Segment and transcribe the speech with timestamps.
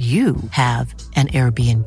[0.00, 1.86] you have an Airbnb.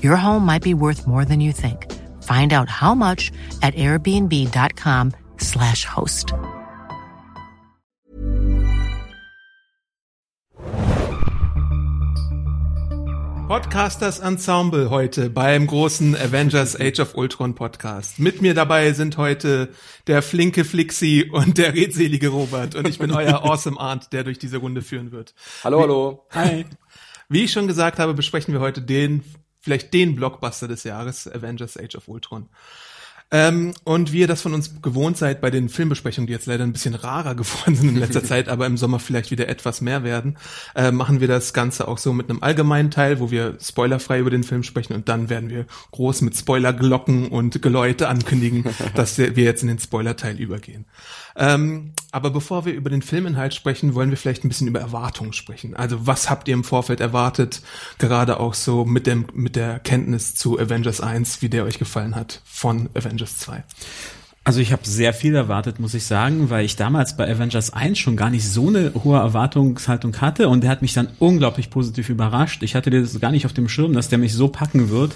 [0.00, 1.90] Your home might be worth more than you think.
[2.22, 6.32] Find out how much at airbnb.com/slash host.
[13.48, 18.18] Podcasters Ensemble heute beim großen Avengers Age of Ultron Podcast.
[18.18, 19.68] Mit mir dabei sind heute
[20.06, 24.38] der flinke Flixi und der redselige Robert und ich bin euer Awesome Aunt, der durch
[24.38, 25.34] diese Runde führen wird.
[25.64, 26.24] Hallo, hallo.
[26.30, 26.64] Hi.
[27.32, 29.24] Wie ich schon gesagt habe, besprechen wir heute den,
[29.62, 32.50] vielleicht den Blockbuster des Jahres, Avengers Age of Ultron.
[33.30, 36.64] Ähm, und wie ihr das von uns gewohnt seid bei den Filmbesprechungen, die jetzt leider
[36.64, 40.04] ein bisschen rarer geworden sind in letzter Zeit, aber im Sommer vielleicht wieder etwas mehr
[40.04, 40.36] werden,
[40.74, 44.28] äh, machen wir das Ganze auch so mit einem allgemeinen Teil, wo wir spoilerfrei über
[44.28, 49.30] den Film sprechen und dann werden wir groß mit Spoilerglocken und Geläute ankündigen, dass wir
[49.30, 50.84] jetzt in den Spoilerteil übergehen.
[51.36, 55.32] Ähm, aber bevor wir über den Filminhalt sprechen, wollen wir vielleicht ein bisschen über Erwartungen
[55.32, 55.74] sprechen.
[55.74, 57.62] Also was habt ihr im Vorfeld erwartet,
[57.98, 62.14] gerade auch so mit dem mit der Kenntnis zu Avengers 1, wie der euch gefallen
[62.14, 63.64] hat von Avengers 2?
[64.44, 67.96] Also ich habe sehr viel erwartet, muss ich sagen, weil ich damals bei Avengers 1
[67.96, 72.08] schon gar nicht so eine hohe Erwartungshaltung hatte und der hat mich dann unglaublich positiv
[72.08, 72.64] überrascht.
[72.64, 75.14] Ich hatte das gar nicht auf dem Schirm, dass der mich so packen wird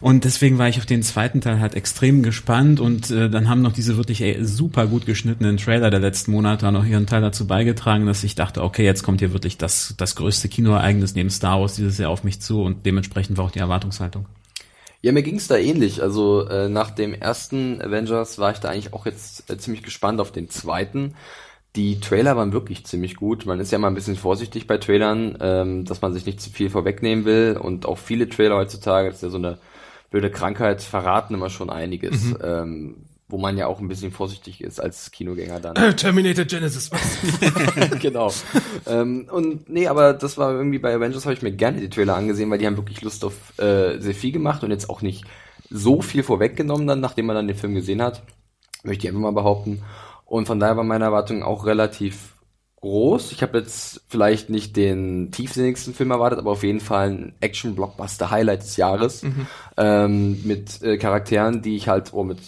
[0.00, 3.62] und deswegen war ich auf den zweiten Teil halt extrem gespannt und äh, dann haben
[3.62, 7.46] noch diese wirklich ey, super gut geschnittenen Trailer der letzten Monate noch ihren Teil dazu
[7.46, 11.62] beigetragen, dass ich dachte, okay, jetzt kommt hier wirklich das, das größte Kinoereignis neben Star
[11.62, 14.26] Wars dieses Jahr auf mich zu und dementsprechend war auch die Erwartungshaltung.
[15.06, 16.02] Ja, mir ging's da ähnlich.
[16.02, 20.20] Also äh, nach dem ersten Avengers war ich da eigentlich auch jetzt äh, ziemlich gespannt
[20.20, 21.14] auf den zweiten.
[21.76, 23.46] Die Trailer waren wirklich ziemlich gut.
[23.46, 26.50] Man ist ja mal ein bisschen vorsichtig bei Trailern, ähm, dass man sich nicht zu
[26.50, 27.56] viel vorwegnehmen will.
[27.56, 29.58] Und auch viele Trailer heutzutage, das ist ja so eine
[30.10, 32.24] blöde Krankheit, verraten immer schon einiges.
[32.24, 32.38] Mhm.
[32.42, 32.96] Ähm,
[33.28, 35.96] wo man ja auch ein bisschen vorsichtig ist als Kinogänger dann.
[35.96, 36.90] Terminator Genesis.
[38.00, 38.32] genau.
[38.86, 42.16] ähm, und nee, aber das war irgendwie bei Avengers habe ich mir gerne die Trailer
[42.16, 45.24] angesehen, weil die haben wirklich Lust auf äh, sehr viel gemacht und jetzt auch nicht
[45.70, 48.22] so viel vorweggenommen dann, nachdem man dann den Film gesehen hat.
[48.84, 49.82] Möchte ich einfach mal behaupten.
[50.24, 52.34] Und von daher war meine Erwartung auch relativ
[52.80, 53.32] groß.
[53.32, 58.62] Ich habe jetzt vielleicht nicht den tiefsinnigsten Film erwartet, aber auf jeden Fall ein Action-Blockbuster-Highlight
[58.62, 59.22] des Jahres.
[59.24, 59.46] Mhm.
[59.76, 62.38] Ähm, mit äh, Charakteren, die ich halt, oh, mit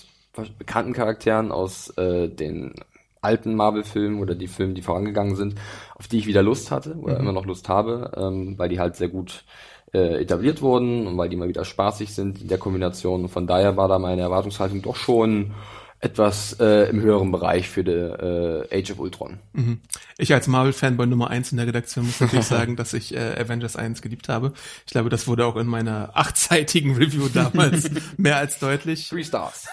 [0.58, 2.74] bekannten Charakteren aus äh, den
[3.20, 5.56] alten Marvel-Filmen oder die Filme, die vorangegangen sind,
[5.94, 7.20] auf die ich wieder Lust hatte oder mhm.
[7.20, 9.44] immer noch Lust habe, ähm, weil die halt sehr gut
[9.92, 13.28] äh, etabliert wurden und weil die mal wieder spaßig sind in der Kombination.
[13.28, 15.52] von daher war da meine Erwartungshaltung doch schon
[16.00, 19.38] etwas äh, im höheren Bereich für the, äh, Age of Ultron.
[19.52, 19.80] Mhm.
[20.16, 23.76] Ich als Marvel-Fanboy Nummer eins in der Redaktion muss natürlich sagen, dass ich äh, Avengers
[23.76, 24.52] 1 geliebt habe.
[24.86, 29.08] Ich glaube, das wurde auch in meiner achtseitigen Review damals mehr als deutlich.
[29.08, 29.66] Three Stars.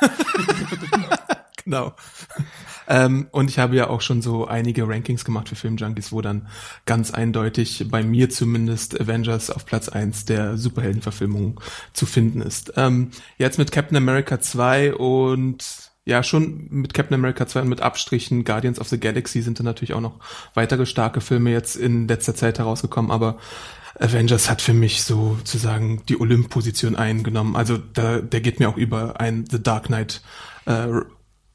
[1.64, 1.94] genau.
[2.88, 6.48] Ähm, und ich habe ja auch schon so einige Rankings gemacht für Filmjunkies, wo dann
[6.86, 11.60] ganz eindeutig bei mir zumindest Avengers auf Platz eins der Superheldenverfilmung
[11.94, 12.74] zu finden ist.
[12.78, 17.82] Ähm, jetzt mit Captain America 2 und ja, schon mit Captain America 2 und mit
[17.82, 20.20] Abstrichen Guardians of the Galaxy sind da natürlich auch noch
[20.54, 23.38] weitere starke Filme jetzt in letzter Zeit herausgekommen, aber
[24.00, 27.56] Avengers hat für mich sozusagen die Olymp-Position eingenommen.
[27.56, 30.22] Also da, der geht mir auch über ein The Dark Knight
[30.66, 30.88] äh,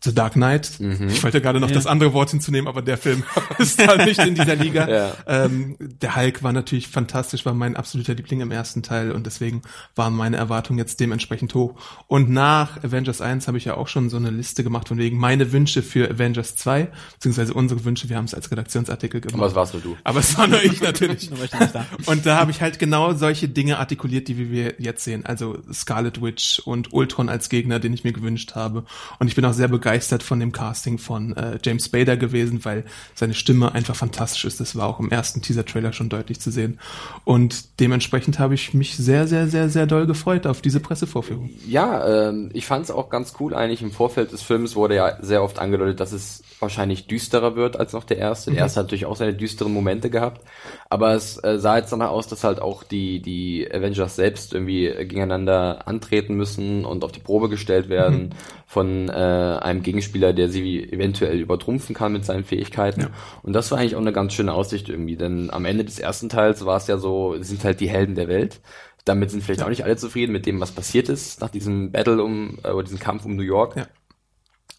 [0.03, 0.81] The Dark Knight.
[0.81, 1.09] Mhm.
[1.09, 1.75] Ich wollte gerade noch ja.
[1.75, 3.23] das andere Wort hinzunehmen, aber der Film
[3.59, 4.89] ist halt nicht in dieser Liga.
[4.89, 5.13] Ja.
[5.27, 9.61] Ähm, der Hulk war natürlich fantastisch, war mein absoluter Liebling im ersten Teil und deswegen
[9.95, 11.75] waren meine Erwartungen jetzt dementsprechend hoch.
[12.07, 15.19] Und nach Avengers 1 habe ich ja auch schon so eine Liste gemacht von wegen
[15.19, 19.39] meine Wünsche für Avengers 2, beziehungsweise unsere Wünsche, wir haben es als Redaktionsartikel gemacht.
[19.39, 19.97] Aber es warst nur du.
[20.03, 21.31] Aber es war nur ich natürlich.
[22.07, 25.27] und da habe ich halt genau solche Dinge artikuliert, die wir jetzt sehen.
[25.27, 28.85] Also Scarlet Witch und Ultron als Gegner, den ich mir gewünscht habe.
[29.19, 32.65] Und ich bin auch sehr begeistert begeistert von dem Casting von äh, James Spader gewesen,
[32.65, 32.85] weil
[33.17, 34.61] seine Stimme einfach fantastisch ist.
[34.61, 36.79] Das war auch im ersten Teaser-Trailer schon deutlich zu sehen.
[37.25, 41.51] Und dementsprechend habe ich mich sehr, sehr, sehr, sehr doll gefreut auf diese Pressevorführung.
[41.67, 43.83] Ja, ähm, ich fand es auch ganz cool eigentlich.
[43.83, 47.93] Im Vorfeld des Films wurde ja sehr oft angedeutet, dass es wahrscheinlich düsterer wird als
[47.93, 48.51] noch der erste.
[48.51, 48.65] Der mhm.
[48.65, 50.43] erste hat natürlich auch seine düsteren Momente gehabt.
[50.89, 54.87] Aber es äh, sah jetzt danach aus, dass halt auch die, die Avengers selbst irgendwie
[54.87, 58.29] gegeneinander antreten müssen und auf die Probe gestellt werden.
[58.29, 63.03] Mhm von äh, einem Gegenspieler, der sie eventuell übertrumpfen kann mit seinen Fähigkeiten.
[63.03, 63.11] Ja.
[63.43, 66.29] Und das war eigentlich auch eine ganz schöne Aussicht irgendwie, denn am Ende des ersten
[66.29, 68.61] Teils war es ja so, sind halt die Helden der Welt.
[69.05, 72.23] damit sind vielleicht auch nicht alle zufrieden mit dem, was passiert ist nach diesem Battle
[72.23, 73.77] um, äh, oder diesem Kampf um New York.
[73.77, 73.87] Ja.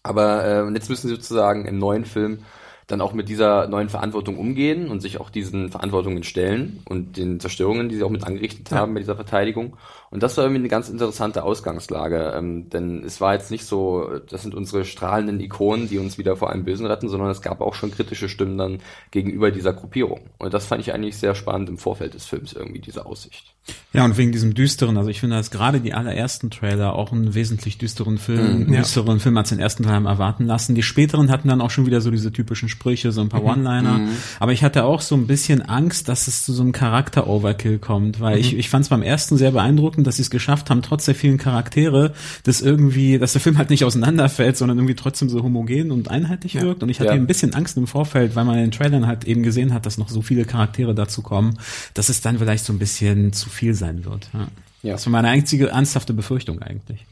[0.02, 2.44] Aber äh, jetzt müssen sie sozusagen im neuen Film
[2.92, 7.40] dann auch mit dieser neuen Verantwortung umgehen und sich auch diesen Verantwortungen stellen und den
[7.40, 8.78] Zerstörungen, die sie auch mit angerichtet Ja.
[8.78, 9.76] haben bei dieser Verteidigung.
[10.10, 14.20] Und das war irgendwie eine ganz interessante Ausgangslage, ähm, denn es war jetzt nicht so,
[14.28, 17.62] das sind unsere strahlenden Ikonen, die uns wieder vor einem Bösen retten, sondern es gab
[17.62, 18.80] auch schon kritische Stimmen dann
[19.10, 20.20] gegenüber dieser Gruppierung.
[20.38, 23.54] Und das fand ich eigentlich sehr spannend im Vorfeld des Films irgendwie, diese Aussicht.
[23.92, 27.34] Ja, und wegen diesem düsteren, also ich finde, dass gerade die allerersten Trailer auch einen
[27.34, 28.80] wesentlich düsteren Film, ja.
[28.80, 30.74] düsteren Film als den ersten Teil haben erwarten lassen.
[30.74, 34.00] Die späteren hatten dann auch schon wieder so diese typischen Sprüche, so ein paar One-Liner.
[34.40, 38.18] Aber ich hatte auch so ein bisschen Angst, dass es zu so einem Charakter-Overkill kommt,
[38.18, 41.04] weil ich, ich fand es beim ersten sehr beeindruckend, dass sie es geschafft haben, trotz
[41.04, 42.12] der vielen Charaktere,
[42.42, 46.54] dass irgendwie, dass der Film halt nicht auseinanderfällt, sondern irgendwie trotzdem so homogen und einheitlich
[46.54, 46.62] Ja.
[46.62, 46.82] wirkt.
[46.82, 47.14] Und ich hatte Ja.
[47.14, 49.96] ein bisschen Angst im Vorfeld, weil man in den Trailern halt eben gesehen hat, dass
[49.96, 51.56] noch so viele Charaktere dazu kommen,
[51.94, 54.28] dass es dann vielleicht so ein bisschen zu viel sein wird.
[54.32, 54.48] Ja.
[54.82, 54.92] Ja.
[54.94, 57.06] Das war meine einzige ernsthafte Befürchtung eigentlich.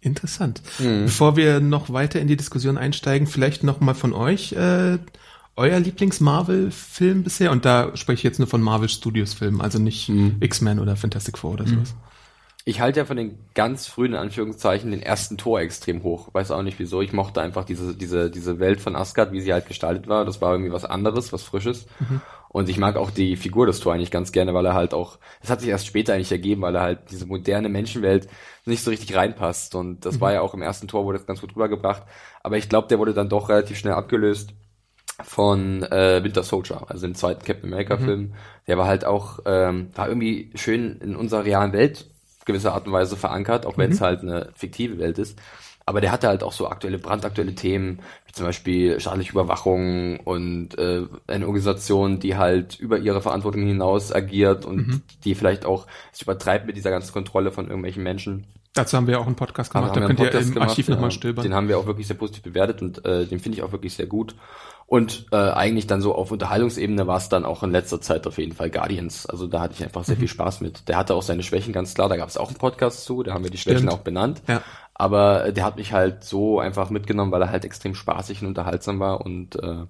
[0.00, 0.62] Interessant.
[0.78, 4.98] Bevor wir noch weiter in die Diskussion einsteigen, vielleicht noch mal von euch äh,
[5.56, 7.50] euer Lieblings-Marvel-Film bisher.
[7.50, 10.10] Und da spreche ich jetzt nur von Marvel Studios Filmen, also nicht
[10.40, 11.94] X-Men oder Fantastic Four oder sowas.
[12.64, 16.28] Ich halte ja von den ganz frühen, in Anführungszeichen, den ersten Tor extrem hoch.
[16.32, 17.00] Weiß auch nicht wieso.
[17.00, 20.24] Ich mochte einfach diese, diese, diese Welt von Asgard, wie sie halt gestaltet war.
[20.24, 21.86] Das war irgendwie was anderes, was Frisches.
[22.52, 25.18] Und ich mag auch die Figur des Tor eigentlich ganz gerne, weil er halt auch,
[25.40, 28.28] das hat sich erst später eigentlich ergeben, weil er halt diese moderne Menschenwelt
[28.64, 29.76] nicht so richtig reinpasst.
[29.76, 32.02] Und das war ja auch im ersten Tor, wurde das ganz gut rübergebracht.
[32.42, 34.54] Aber ich glaube, der wurde dann doch relativ schnell abgelöst
[35.22, 38.34] von äh, Winter Soldier, also dem zweiten Captain America Film.
[38.66, 42.10] Der war halt auch, ähm, war irgendwie schön in unserer realen Welt
[42.46, 45.38] gewisser Art und Weise verankert, auch wenn es halt eine fiktive Welt ist.
[45.86, 50.78] Aber der hatte halt auch so aktuelle, brandaktuelle Themen, wie zum Beispiel staatliche Überwachung und
[50.78, 56.22] äh, eine Organisation, die halt über ihre Verantwortung hinaus agiert und die vielleicht auch es
[56.22, 58.46] übertreibt mit dieser ganzen Kontrolle von irgendwelchen Menschen.
[58.72, 60.88] Dazu haben wir ja auch einen Podcast gemacht, da wir könnt ihr im gemacht, Archiv
[60.88, 61.42] nochmal stöbern.
[61.42, 63.94] Den haben wir auch wirklich sehr positiv bewertet und äh, den finde ich auch wirklich
[63.94, 64.36] sehr gut.
[64.86, 68.38] Und äh, eigentlich dann so auf Unterhaltungsebene war es dann auch in letzter Zeit auf
[68.38, 69.24] jeden Fall Guardians.
[69.24, 70.06] Also da hatte ich einfach Mhm.
[70.06, 70.88] sehr viel Spaß mit.
[70.88, 72.08] Der hatte auch seine Schwächen, ganz klar.
[72.08, 73.92] Da gab es auch einen Podcast zu, da haben wir die Schwächen Stimmt.
[73.92, 74.42] auch benannt.
[74.48, 74.62] Ja.
[75.00, 79.00] Aber der hat mich halt so einfach mitgenommen, weil er halt extrem spaßig und unterhaltsam
[79.00, 79.86] war und äh,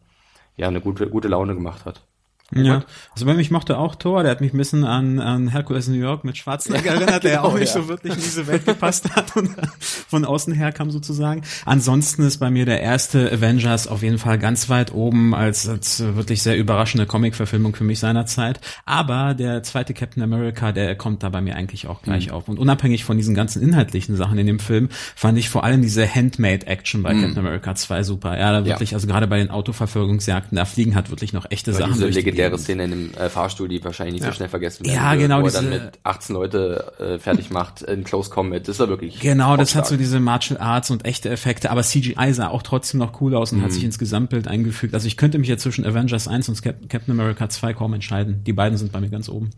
[0.56, 2.06] ja, eine gute, gute Laune gemacht hat.
[2.52, 2.82] Ja,
[3.12, 5.86] also bei mir, ich mochte auch Thor, der hat mich ein bisschen an, an Hercules
[5.88, 7.80] New York mit Schwarzenegger erinnert, der genau, auch nicht ja.
[7.80, 9.50] so wirklich in diese Welt gepasst hat und
[9.80, 11.42] von außen her kam sozusagen.
[11.64, 16.00] Ansonsten ist bei mir der erste Avengers auf jeden Fall ganz weit oben als, als
[16.16, 18.60] wirklich sehr überraschende Comic-Verfilmung für mich seinerzeit.
[18.84, 22.32] Aber der zweite Captain America, der kommt da bei mir eigentlich auch gleich Mhm.
[22.32, 22.48] auf.
[22.48, 26.06] Und unabhängig von diesen ganzen inhaltlichen Sachen in dem Film, fand ich vor allem diese
[26.12, 28.36] Handmade-Action bei Captain America 2 super.
[28.38, 28.66] Ja, da Mhm.
[28.66, 28.72] Ja.
[28.74, 32.16] wirklich, also gerade bei den Autoverfolgungsjagden, da fliegen halt wirklich noch echte Oder Sachen durch
[32.16, 32.60] die legendäre Gegend.
[32.64, 34.30] Szene in dem äh, Fahrstuhl, die wahrscheinlich nicht Ja.
[34.30, 37.18] so schnell vergessen werden Ja, wird, genau, wo er dann diese- mit 18 Leute äh,
[37.18, 38.66] fertig macht in Close Combat.
[38.68, 42.32] Das war wirklich Genau, das hat so diese Martial Arts und echte Effekte, aber CGI
[42.32, 43.64] sah auch trotzdem noch cool aus und Mhm.
[43.64, 44.94] hat sich ins Gesamtbild eingefügt.
[44.94, 48.42] Also ich könnte mich jetzt zwischen Avengers 1 und Cap Captain America 2 kaum entscheiden.
[48.44, 49.50] Die beiden sind bei mir ganz oben.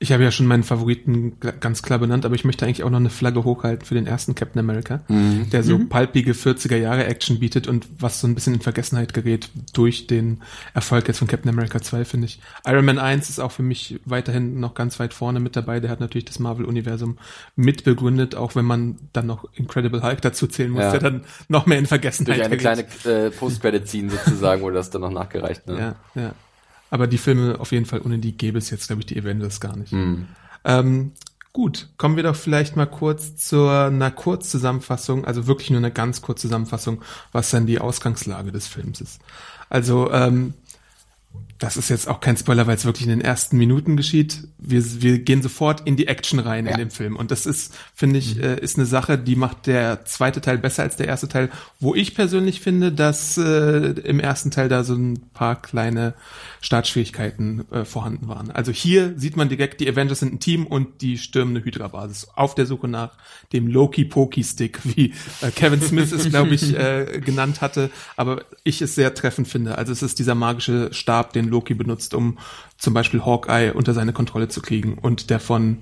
[0.00, 3.00] Ich habe ja schon meinen Favoriten ganz klar benannt, aber ich möchte eigentlich auch noch
[3.00, 5.50] eine Flagge hochhalten für den ersten Captain America, Mhm.
[5.50, 9.50] der so palpige 40er Jahre Action bietet und was so ein bisschen in Vergessenheit gerät
[9.72, 10.40] durch den
[10.72, 12.38] Erfolg jetzt von Captain America 2, finde ich.
[12.64, 15.80] Iron Man 1 ist auch für mich weiterhin noch ganz weit vorne mit dabei.
[15.80, 17.18] Der hat natürlich das Marvel-Universum
[17.56, 20.92] mitbegründet, auch wenn man dann noch Incredible Hulk dazu zählen muss, Ja.
[20.92, 22.86] der dann noch mehr in Vergessenheit durch eine gerät.
[23.04, 25.66] kleine äh, Post-Credit-Scene sozusagen wurde das dann noch nachgereicht.
[25.66, 25.96] Ne?
[26.14, 26.34] Ja, ja.
[26.90, 29.60] Aber die Filme auf jeden Fall, ohne die gäbe es jetzt, glaube ich, die Avengers
[29.60, 29.92] gar nicht.
[29.92, 30.26] Mhm.
[30.64, 31.12] Ähm,
[31.52, 36.22] gut, kommen wir doch vielleicht mal kurz zur einer Kurzzusammenfassung, also wirklich nur eine ganz
[36.22, 37.02] kurze Zusammenfassung,
[37.32, 39.20] was dann die Ausgangslage des Films ist.
[39.68, 40.54] Also, ähm,
[41.58, 44.44] das ist jetzt auch kein Spoiler, weil es wirklich in den ersten Minuten geschieht.
[44.58, 46.72] Wir, wir gehen sofort in die Action rein Ja.
[46.72, 47.16] in dem Film.
[47.16, 50.84] Und das ist, finde ich, äh, ist eine Sache, die macht der zweite Teil besser
[50.84, 51.50] als der erste Teil.
[51.80, 56.14] Wo ich persönlich finde, dass äh, im ersten Teil da so ein paar kleine
[56.60, 58.50] Startschwierigkeiten äh, vorhanden waren.
[58.50, 62.28] Also hier sieht man direkt, die Avengers sind ein Team und die stürmen eine Hydra-Basis
[62.34, 63.12] auf der Suche nach
[63.52, 68.94] dem Loki-Poki-Stick, wie äh, Kevin Smith es, glaube ich, äh, genannt hatte, aber ich es
[68.94, 69.76] sehr treffend finde.
[69.78, 72.38] Also es ist dieser magische Stab, den Loki benutzt, um
[72.76, 75.78] zum Beispiel Hawkeye unter seine Kontrolle zu kriegen und der von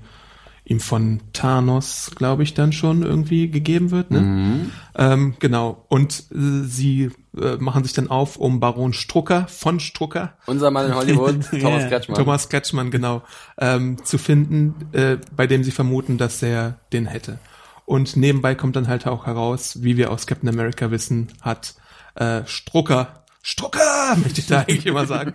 [0.69, 4.11] ihm von Thanos, glaube ich, dann schon irgendwie gegeben wird.
[4.11, 4.69] Ne?
[4.95, 5.85] Ähm, genau.
[5.87, 10.87] Und äh, sie äh, machen sich dann auf, um Baron Strucker von Strucker Unser Mann
[10.87, 11.87] in Hollywood, Thomas Ja.
[11.87, 12.17] Kretschmann.
[12.17, 13.21] Thomas Kretschmann, genau,
[13.57, 17.39] ähm, zu finden, äh, bei dem sie vermuten, dass er den hätte.
[17.85, 21.75] Und nebenbei kommt dann halt auch heraus, wie wir aus Captain America wissen, hat
[22.15, 23.16] äh, Strucker,
[23.47, 25.33] Strucker, möchte ich da eigentlich immer sagen,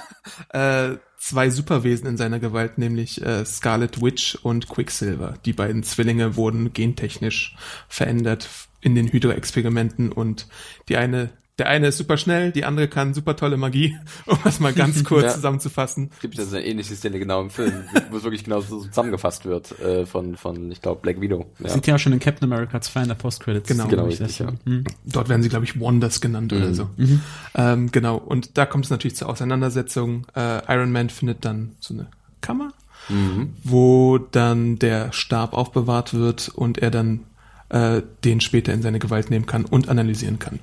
[0.50, 5.34] äh, zwei Superwesen in seiner Gewalt, nämlich äh, Scarlet Witch und Quicksilver.
[5.44, 7.56] Die beiden Zwillinge wurden gentechnisch
[7.88, 8.48] verändert
[8.80, 10.46] in den Hydra-Experimenten und
[10.88, 13.96] die eine der eine ist super schnell, die andere kann super tolle Magie,
[14.26, 15.30] um das mal ganz kurz ja.
[15.30, 16.10] zusammenzufassen.
[16.20, 19.44] Gibt ja so eine ähnliche Szene genau im Film, wo es wirklich genau so zusammengefasst
[19.44, 21.46] wird äh, von, von ich glaube, Black Widow.
[21.58, 21.70] Ja.
[21.70, 23.68] Sieht ja auch schon in Captain America 2 in der Post-Credits.
[23.68, 24.52] Genau, genau richtig, ja.
[24.64, 24.84] mhm.
[25.04, 26.58] Dort werden sie, glaube ich, Wonders genannt mhm.
[26.58, 26.90] oder so.
[26.96, 27.20] Mhm.
[27.54, 30.26] Ähm, genau, und da kommt es natürlich zur Auseinandersetzung.
[30.36, 32.06] Äh, Iron Man findet dann so eine
[32.40, 32.72] Kammer,
[33.08, 33.54] mhm.
[33.64, 37.24] wo dann der Stab aufbewahrt wird und er dann
[37.70, 40.60] äh, den später in seine Gewalt nehmen kann und analysieren kann.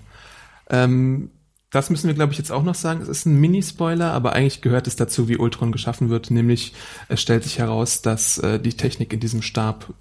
[0.69, 1.31] Ähm,
[1.71, 3.01] das müssen wir, glaube ich, jetzt auch noch sagen.
[3.01, 6.31] Es ist ein Mini-Spoiler, aber eigentlich gehört es dazu, wie Ultron geschaffen wird.
[6.31, 6.73] Nämlich,
[7.09, 9.93] es stellt sich heraus, dass äh, die Technik in diesem Stab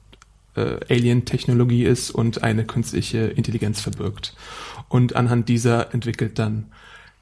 [0.54, 4.37] äh, Alien-Technologie ist und eine künstliche Intelligenz verbirgt.
[4.88, 6.71] Und anhand dieser entwickelt dann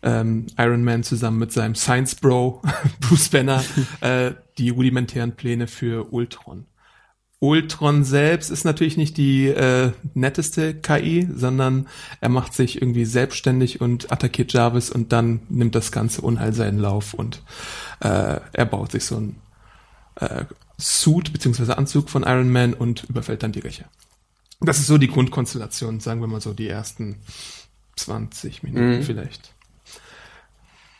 [0.02, 2.62] ähm, Iron Man zusammen mit seinem Science Bro
[3.00, 3.64] Bruce Banner
[4.00, 6.66] äh, die rudimentären Pläne für Ultron.
[7.42, 11.88] Ultron selbst ist natürlich nicht die äh, netteste KI, sondern
[12.20, 16.78] er macht sich irgendwie selbstständig und attackiert Jarvis und dann nimmt das ganze Unheil seinen
[16.78, 17.42] Lauf und
[17.98, 19.36] äh, er baut sich so ein
[20.20, 20.44] äh,
[20.78, 21.72] Suit bzw.
[21.72, 23.86] Anzug von Iron Man und überfällt dann die Rächer.
[24.60, 27.16] Das ist so die Grundkonstellation, sagen wir mal so die ersten
[27.96, 29.02] 20 Minuten mhm.
[29.02, 29.52] vielleicht.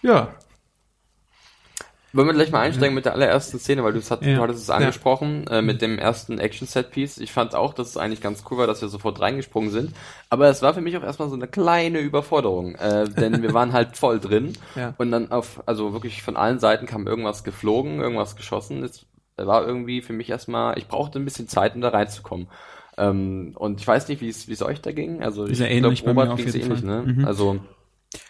[0.03, 0.35] Ja,
[2.13, 4.37] wollen wir gleich mal einsteigen mit der allerersten Szene, weil du, hat, ja.
[4.37, 5.59] du hattest es angesprochen, ja.
[5.59, 7.19] äh, mit dem ersten Action-Set-Piece.
[7.19, 9.95] Ich fand auch, dass es eigentlich ganz cool war, dass wir sofort reingesprungen sind.
[10.29, 13.73] Aber es war für mich auch erstmal so eine kleine Überforderung, äh, denn wir waren
[13.73, 14.53] halt voll drin.
[14.77, 14.95] Ja.
[14.99, 18.85] Und dann auf, also wirklich von allen Seiten kam irgendwas geflogen, irgendwas geschossen.
[18.85, 22.49] Es war irgendwie für mich erstmal, ich brauchte ein bisschen Zeit, um da reinzukommen.
[22.99, 25.23] Ähm, und ich weiß nicht, wie es wie es euch da ging.
[25.23, 27.03] Also ich glaube, Robert ging es ähnlich, ne?
[27.07, 27.25] Mhm.
[27.25, 27.61] Also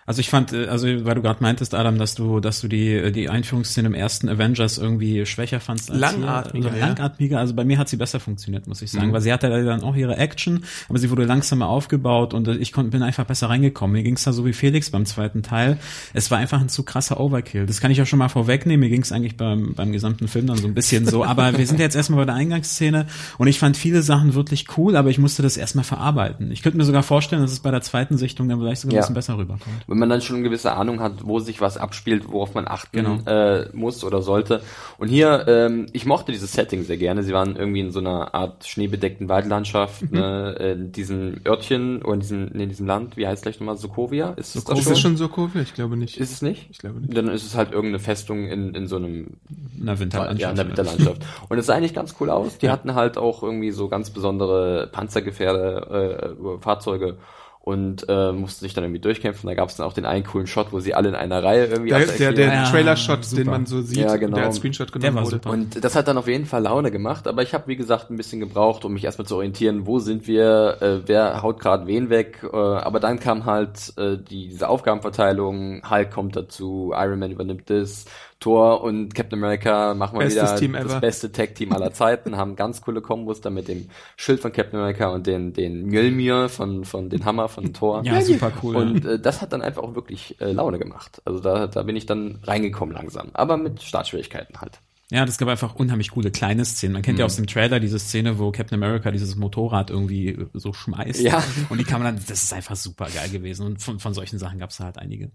[0.07, 2.93] also ich fand, äh, also weil du gerade meintest, Adam, dass du, dass du die
[2.93, 6.83] äh, die Einführungsszene im ersten Avengers irgendwie schwächer fandst als langatmiger, hier.
[6.83, 7.39] Also langatmiger.
[7.39, 9.13] Also bei mir hat sie besser funktioniert, muss ich sagen, mhm.
[9.13, 12.91] weil sie hatte dann auch ihre Action, aber sie wurde langsamer aufgebaut und ich konnte
[12.91, 13.93] bin einfach besser reingekommen.
[13.93, 15.79] Mir ging es da so wie Felix beim zweiten Teil.
[16.15, 17.67] Es war einfach ein zu krasser Overkill.
[17.67, 18.81] Das kann ich auch schon mal vorwegnehmen.
[18.81, 21.25] Mir ging es eigentlich beim beim gesamten Film dann so ein bisschen so.
[21.25, 23.07] Aber wir sind jetzt erstmal bei der Eingangsszene
[23.39, 26.51] und ich fand viele Sachen wirklich cool, aber ich musste das erstmal verarbeiten.
[26.51, 29.01] Ich könnte mir sogar vorstellen, dass es bei der zweiten Sichtung dann vielleicht sogar ja.
[29.01, 29.72] ein bisschen besser rüberkommt.
[29.87, 32.97] Wenn man dann schon eine gewisse Ahnung hat, wo sich was abspielt, worauf man achten
[32.97, 33.19] genau.
[33.27, 34.63] äh, muss oder sollte.
[34.99, 37.23] Und hier, ähm, ich mochte dieses Setting sehr gerne.
[37.23, 40.19] Sie waren irgendwie in so einer Art schneebedeckten Waldlandschaft, mhm.
[40.19, 44.31] ne, in diesem Örtchen oder in diesem, in diesem Land, wie heißt gleich nochmal, Sokovia?
[44.31, 44.75] Ist Sokovia?
[44.75, 44.93] das schon?
[44.93, 45.63] Ist es schon Sokovia?
[45.63, 46.17] Ich glaube nicht.
[46.17, 46.69] Ist es nicht?
[46.71, 47.17] Ich glaube nicht.
[47.17, 49.37] Dann ist es halt irgendeine Festung in, in so einem
[49.79, 50.41] in der Winterlandschaft.
[50.41, 51.23] Ja, in der Winterlandschaft.
[51.49, 52.59] Und es sah eigentlich ganz cool aus.
[52.59, 52.73] Die ja.
[52.73, 57.19] hatten halt auch irgendwie so ganz besondere Panzergefährde, äh, Fahrzeuge
[57.63, 59.47] und äh, mussten sich dann irgendwie durchkämpfen.
[59.47, 61.67] Da gab es dann auch den einen coolen Shot, wo sie alle in einer Reihe
[61.67, 64.37] irgendwie Der, der, der ja, Trailer-Shot, den man so sieht, ja, genau.
[64.37, 65.37] der als Screenshot genommen wurde.
[65.37, 65.51] Super.
[65.51, 68.17] Und das hat dann auf jeden Fall Laune gemacht, aber ich habe, wie gesagt, ein
[68.17, 72.11] bisschen gebraucht, um mich erstmal zu orientieren, wo sind wir, äh, wer haut gerade wen
[72.11, 72.41] weg.
[72.53, 77.71] Äh, aber dann kam halt äh, die, diese Aufgabenverteilung, Hulk kommt dazu, Iron Man übernimmt
[77.71, 78.07] das,
[78.43, 82.83] Thor und Captain America machen wir wieder Team das beste Tag-Team aller Zeiten, haben ganz
[82.83, 87.09] coole Kombos da mit dem Schild von Captain America und den, den Mjölnir von, von
[87.09, 88.03] den Hammer von Thor.
[88.05, 88.77] Ja, super cool.
[88.77, 91.23] Und äh, das hat dann einfach auch wirklich äh, Laune gemacht.
[91.25, 93.31] Also da, da bin ich dann reingekommen langsam.
[93.33, 94.81] Aber mit Startschwierigkeiten halt.
[95.13, 96.95] Ja, das gab einfach unheimlich coole kleine Szenen.
[96.95, 97.21] Man kennt mhm.
[97.21, 101.21] ja aus dem Trailer diese Szene, wo Captain America dieses Motorrad irgendwie so schmeißt.
[101.21, 101.45] Ja.
[101.69, 103.67] Und die kann man dann, das ist einfach super geil gewesen.
[103.67, 105.31] Und von, von solchen Sachen gab es halt einige.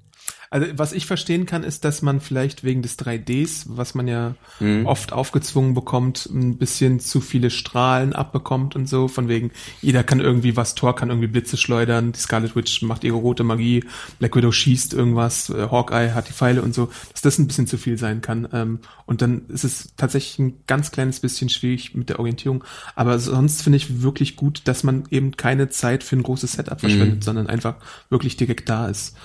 [0.50, 4.36] Also was ich verstehen kann, ist, dass man vielleicht wegen des 3Ds, was man ja
[4.60, 4.86] mhm.
[4.86, 9.08] oft aufgezwungen bekommt, ein bisschen zu viele Strahlen abbekommt und so.
[9.08, 9.52] Von wegen,
[9.82, 13.44] jeder kann irgendwie was, Thor kann irgendwie Blitze schleudern, die Scarlet Witch macht ihre rote
[13.44, 13.84] Magie,
[14.20, 17.68] Black Widow schießt irgendwas, äh, Hawkeye hat die Pfeile und so, dass das ein bisschen
[17.68, 18.48] zu viel sein kann.
[18.54, 22.64] Ähm, und dann ist es tatsächlich ein ganz kleines bisschen schwierig mit der Orientierung.
[22.96, 26.80] Aber sonst finde ich wirklich gut, dass man eben keine Zeit für ein großes Setup
[26.80, 27.22] verschwendet, mhm.
[27.22, 27.76] sondern einfach
[28.10, 29.16] wirklich direkt da ist.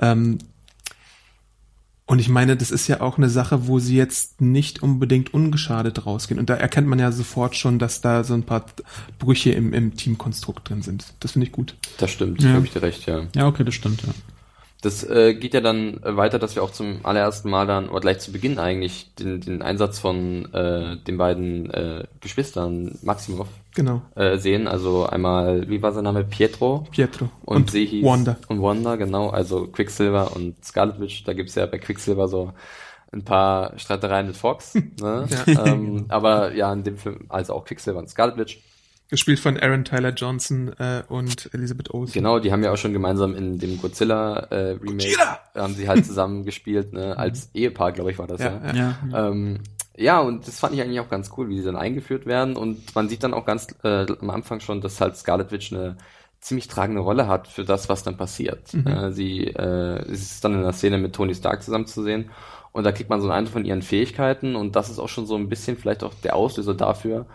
[0.00, 0.38] Ähm,
[2.08, 6.06] und ich meine, das ist ja auch eine Sache, wo sie jetzt nicht unbedingt ungeschadet
[6.06, 6.40] rausgehen.
[6.40, 8.64] Und da erkennt man ja sofort schon, dass da so ein paar
[9.18, 11.04] Brüche im, im Teamkonstrukt drin sind.
[11.20, 11.76] Das finde ich gut.
[11.98, 12.52] Das stimmt, ja.
[12.52, 13.26] habe ich dir recht, ja.
[13.34, 14.08] Ja, okay, das stimmt, ja.
[14.80, 18.20] Das äh, geht ja dann weiter, dass wir auch zum allerersten Mal dann, oder gleich
[18.20, 24.02] zu Beginn eigentlich, den, den Einsatz von äh, den beiden äh, Geschwistern Maximov genau.
[24.14, 24.68] äh, sehen.
[24.68, 26.22] Also einmal, wie war sein Name?
[26.22, 26.86] Pietro.
[26.92, 27.28] Pietro.
[27.44, 28.36] Und, und sie hieß Wanda.
[28.46, 29.30] Und Wanda, genau.
[29.30, 31.24] Also Quicksilver und Scarlet Witch.
[31.24, 32.52] Da gibt's ja bei Quicksilver so
[33.10, 34.74] ein paar Streitereien mit Fox.
[35.00, 35.26] ne?
[35.46, 35.66] ja.
[35.66, 38.60] ähm, aber ja, in dem Film, also auch Quicksilver und Scarlet Witch.
[39.10, 42.12] Gespielt von Aaron Tyler Johnson äh, und Elizabeth Olsen.
[42.12, 45.40] Genau, die haben ja auch schon gemeinsam in dem Godzilla äh, Remake Godzilla!
[45.54, 47.16] haben sie halt zusammen gespielt, ne?
[47.16, 48.60] Als Ehepaar, glaube ich, war das ja.
[48.66, 48.98] Ja, Ja.
[49.10, 49.28] Ja.
[49.28, 49.60] Ähm,
[49.96, 52.56] ja, und das fand ich eigentlich auch ganz cool, wie sie dann eingeführt werden.
[52.56, 55.96] Und man sieht dann auch ganz äh, am Anfang schon, dass halt Scarlet Witch eine
[56.40, 58.72] ziemlich tragende Rolle hat für das, was dann passiert.
[58.86, 62.30] Äh, sie äh, es ist dann in der Szene mit Tony Stark zusammen zu sehen.
[62.70, 64.54] Und da kriegt man so einen Eindruck von ihren Fähigkeiten.
[64.54, 67.26] Und das ist auch schon so ein bisschen vielleicht auch der Auslöser dafür,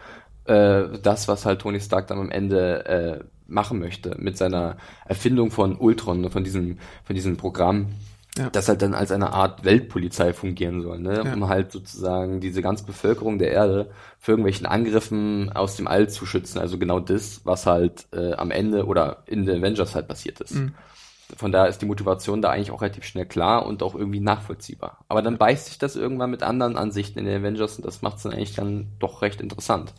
[0.46, 5.52] äh, das, was halt Tony Stark dann am Ende äh, machen möchte mit seiner Erfindung
[5.52, 7.88] von Ultron, ne, von diesem, von diesem Programm,
[8.38, 8.50] Ja.
[8.50, 11.22] das halt dann als eine Art Weltpolizei fungieren soll, ne?
[11.26, 11.34] Ja.
[11.34, 16.26] um halt sozusagen diese ganze Bevölkerung der Erde vor irgendwelchen Angriffen aus dem All zu
[16.26, 16.58] schützen.
[16.60, 20.56] Also genau das, was halt äh, am Ende oder in den Avengers halt passiert ist.
[20.56, 20.74] Mhm.
[21.38, 25.00] Von daher ist die Motivation da eigentlich auch relativ schnell klar und auch irgendwie nachvollziehbar.
[25.10, 28.18] Aber dann beißt sich das irgendwann mit anderen Ansichten in den Avengers und das macht
[28.18, 29.94] es dann eigentlich dann doch recht interessant.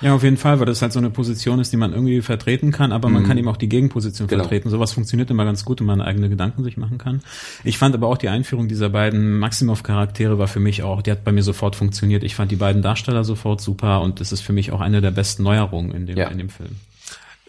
[0.00, 0.14] Ja.
[0.14, 2.92] Auf jeden Fall, weil das halt so eine Position ist, die man irgendwie vertreten kann,
[2.92, 3.26] aber man Mhm.
[3.26, 4.42] kann eben auch die Gegenposition Genau.
[4.42, 4.68] vertreten.
[4.70, 7.22] Sowas funktioniert immer ganz gut, wenn man eigene Gedanken sich machen kann.
[7.64, 11.24] Ich fand aber auch die Einführung dieser beiden Maximoff-Charaktere war für mich auch, die hat
[11.24, 12.22] bei mir sofort funktioniert.
[12.24, 15.10] Ich fand die beiden Darsteller sofort super und das ist für mich auch eine der
[15.12, 16.28] besten Neuerungen in dem, Ja.
[16.28, 16.70] in dem Film.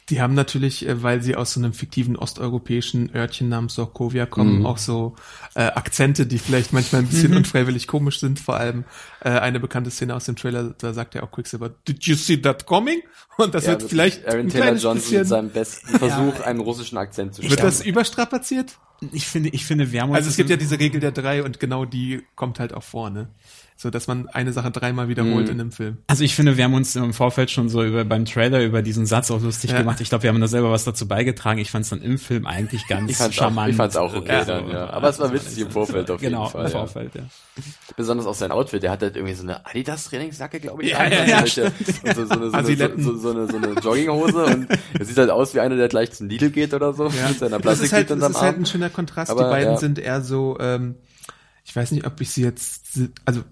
[0.09, 4.59] Die haben natürlich, äh, weil sie aus so einem fiktiven osteuropäischen Örtchen namens Sokovia kommen,
[4.59, 4.65] Mhm.
[4.65, 5.15] auch so
[5.53, 8.39] äh, Akzente, die vielleicht manchmal ein bisschen unfreiwillig komisch sind.
[8.39, 8.85] Vor allem
[9.19, 12.37] äh, eine bekannte Szene aus dem Trailer, da sagt ja auch Quicksilver, Did you see
[12.37, 13.01] that coming?
[13.37, 15.87] Und das Ja, wird wirklich vielleicht Aaron ein Taylor kleines Johnson bisschen, mit seinem besten
[15.99, 18.77] Versuch, einen russischen Akzent zu wird das überstrapaziert?
[19.11, 21.43] Ich finde, ich finde, wir haben uns Also es gibt ja diese Regel der drei
[21.43, 23.27] und genau die kommt halt auch vorne.
[23.79, 25.51] So dass man eine Sache dreimal wiederholt Mhm.
[25.51, 25.97] in einem Film.
[26.07, 29.05] Also ich finde, wir haben uns im Vorfeld schon so über beim Trailer über diesen
[29.05, 29.77] Satz auch lustig Ja.
[29.77, 30.01] gemacht.
[30.01, 31.59] Ich glaube, wir haben da selber was dazu beigetragen.
[31.59, 33.69] Ich fand es dann im Film eigentlich ganz Ich fand's auch, charmant.
[33.69, 34.45] ich fand's auch okay Ja.
[34.45, 34.89] dann, ja.
[34.89, 36.65] Aber es war witzig im Vorfeld auf genau, jeden Fall.
[36.65, 36.77] im ja.
[36.79, 37.21] Vorfeld, ja.
[37.95, 40.89] Besonders auch sein Outfit, der hat halt irgendwie so eine Adidas-Trainingsjacke, glaube ich.
[40.91, 43.47] Ja, an, ja, und ja, halt und so, so, eine, so, eine, so, so, eine,
[43.47, 44.67] so eine Jogginghose und
[44.97, 47.59] er sieht halt aus wie einer, der gleich zum Lidl geht oder so, mit seiner
[47.59, 48.61] Das ist halt, Plastiktüte das unterm ist halt Arm.
[48.63, 49.29] ein schöner Kontrast.
[49.29, 49.77] Aber, die beiden ja.
[49.77, 50.95] sind eher so, ähm,
[51.63, 53.43] ich weiß nicht, ob ich sie jetzt, also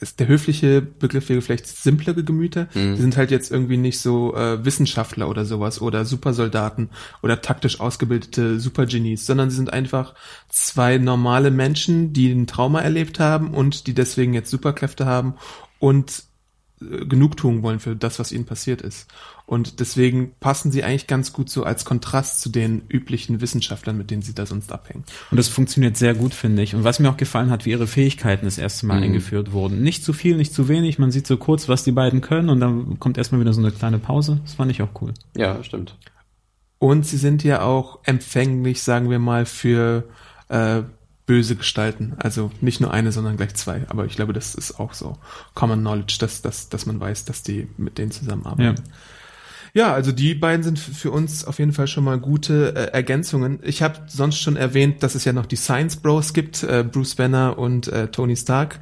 [0.00, 2.68] ist der höfliche Begriff wäre vielleicht simplere Gemüter.
[2.74, 2.96] Mhm.
[2.96, 6.90] Die sind halt jetzt irgendwie nicht so äh, Wissenschaftler oder sowas oder Supersoldaten
[7.22, 10.14] oder taktisch ausgebildete Supergenies, sondern sie sind einfach
[10.48, 15.34] zwei normale Menschen, die ein Trauma erlebt haben und die deswegen jetzt Superkräfte haben
[15.78, 16.24] und
[17.06, 19.08] Genugtuung wollen für das, was ihnen passiert ist.
[19.46, 24.10] Und deswegen passen sie eigentlich ganz gut so als Kontrast zu den üblichen Wissenschaftlern, mit
[24.10, 25.04] denen sie da sonst abhängen.
[25.30, 26.74] Und das funktioniert sehr gut, finde ich.
[26.74, 29.04] Und was mir auch gefallen hat, wie ihre Fähigkeiten das erste Mal Mhm.
[29.04, 29.82] eingeführt wurden.
[29.82, 30.98] Nicht zu viel, nicht zu wenig.
[30.98, 33.70] Man sieht so kurz, was die beiden können und dann kommt erstmal wieder so eine
[33.72, 34.40] kleine Pause.
[34.44, 35.12] Das fand ich auch cool.
[35.36, 35.96] Ja, stimmt.
[36.78, 40.04] Und sie sind ja auch empfänglich, sagen wir mal, für
[40.48, 40.82] äh,
[41.26, 42.14] böse Gestalten.
[42.18, 43.82] Also nicht nur eine, sondern gleich zwei.
[43.88, 45.16] Aber ich glaube, das ist auch so
[45.54, 48.82] Common Knowledge, dass, dass, dass man weiß, dass die mit denen zusammenarbeiten.
[49.76, 53.58] Ja, also die beiden sind für uns auf jeden Fall schon mal gute äh, Ergänzungen.
[53.62, 57.16] Ich habe sonst schon erwähnt, dass es ja noch die Science Bros gibt, äh, Bruce
[57.16, 58.78] Banner und äh, Tony Stark,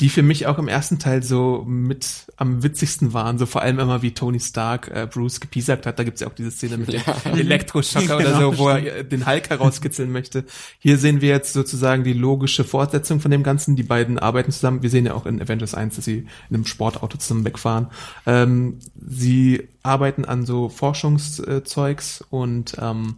[0.00, 3.36] die für mich auch im ersten Teil so mit am witzigsten waren.
[3.36, 5.98] So vor allem immer, wie Tony Stark äh, Bruce gepiesackt hat.
[5.98, 9.04] Da gibt's ja auch diese Szene mit dem Elektroschocker oder Genau, so, wo er äh,
[9.04, 10.44] den Hulk herauskitzeln möchte.
[10.78, 13.74] Hier sehen wir jetzt sozusagen die logische Fortsetzung von dem Ganzen.
[13.74, 14.82] Die beiden arbeiten zusammen.
[14.82, 17.88] Wir sehen ja auch in Avengers 1, dass sie in einem Sportauto zusammen wegfahren.
[18.24, 23.16] Ähm, sie arbeiten an so Forschungszeugs und ähm,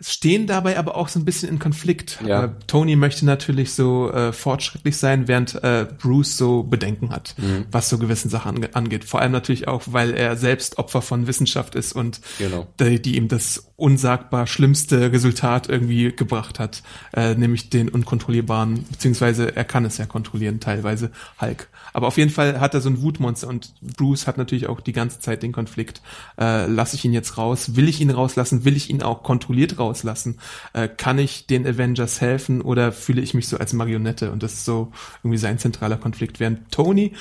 [0.00, 2.18] stehen dabei aber auch so ein bisschen in Konflikt.
[2.24, 2.44] Ja.
[2.44, 7.66] Äh, Tony möchte natürlich so äh, fortschrittlich sein, während äh, Bruce so Bedenken hat, Mhm.
[7.70, 9.04] was so gewissen Sachen ange angeht.
[9.04, 12.66] Vor allem natürlich auch, weil er selbst Opfer von Wissenschaft ist und Genau.
[12.80, 16.82] die, die ihm das unsagbar schlimmste Resultat irgendwie gebracht hat,
[17.14, 21.68] äh, nämlich den unkontrollierbaren, beziehungsweise er kann es ja kontrollieren, teilweise Hulk.
[21.92, 24.92] Aber auf jeden Fall hat er so ein Wutmonster und Bruce hat natürlich auch die
[24.92, 26.02] ganze Zeit den Konflikt,
[26.40, 29.78] äh, lasse ich ihn jetzt raus, will ich ihn rauslassen, will ich ihn auch kontrolliert
[29.78, 30.40] rauslassen,
[30.72, 34.32] äh, kann ich den Avengers helfen oder fühle ich mich so als Marionette?
[34.32, 34.90] Und das ist so
[35.22, 37.12] irgendwie sein zentraler Konflikt, während Tony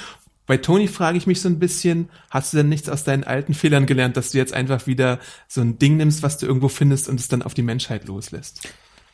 [0.47, 3.53] bei Tony frage ich mich so ein bisschen, hast du denn nichts aus deinen alten
[3.53, 7.07] Fehlern gelernt, dass du jetzt einfach wieder so ein Ding nimmst, was du irgendwo findest
[7.09, 8.61] und es dann auf die Menschheit loslässt?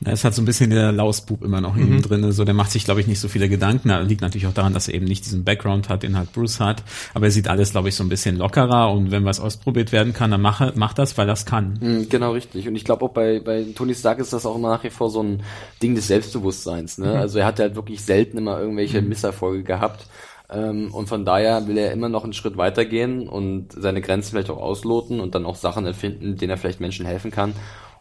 [0.06, 1.94] Ja, es hat so ein bisschen der Lausbub immer noch in Mhm.
[1.94, 2.32] ihm drin.
[2.34, 3.88] So, der macht sich, glaube ich, nicht so viele Gedanken.
[3.88, 6.60] Da liegt natürlich auch daran, dass er eben nicht diesen Background hat, den halt Bruce
[6.60, 6.84] hat.
[7.14, 8.92] Aber er sieht alles, glaube ich, so ein bisschen lockerer.
[8.92, 11.78] Und wenn was ausprobiert werden kann, dann mache, macht das, weil das kann.
[11.80, 12.68] Mhm, Genau, richtig.
[12.68, 15.10] Und ich glaube auch bei, bei Tony Stark ist das auch immer nach wie vor
[15.10, 15.42] so ein
[15.82, 16.98] Ding des Selbstbewusstseins.
[16.98, 17.14] Ne?
[17.18, 20.06] Also er hat halt wirklich selten immer irgendwelche Misserfolge gehabt.
[20.54, 24.50] Ähm, und von daher will er immer noch einen Schritt weitergehen und seine Grenzen vielleicht
[24.50, 27.54] auch ausloten und dann auch Sachen erfinden, denen er vielleicht Menschen helfen kann.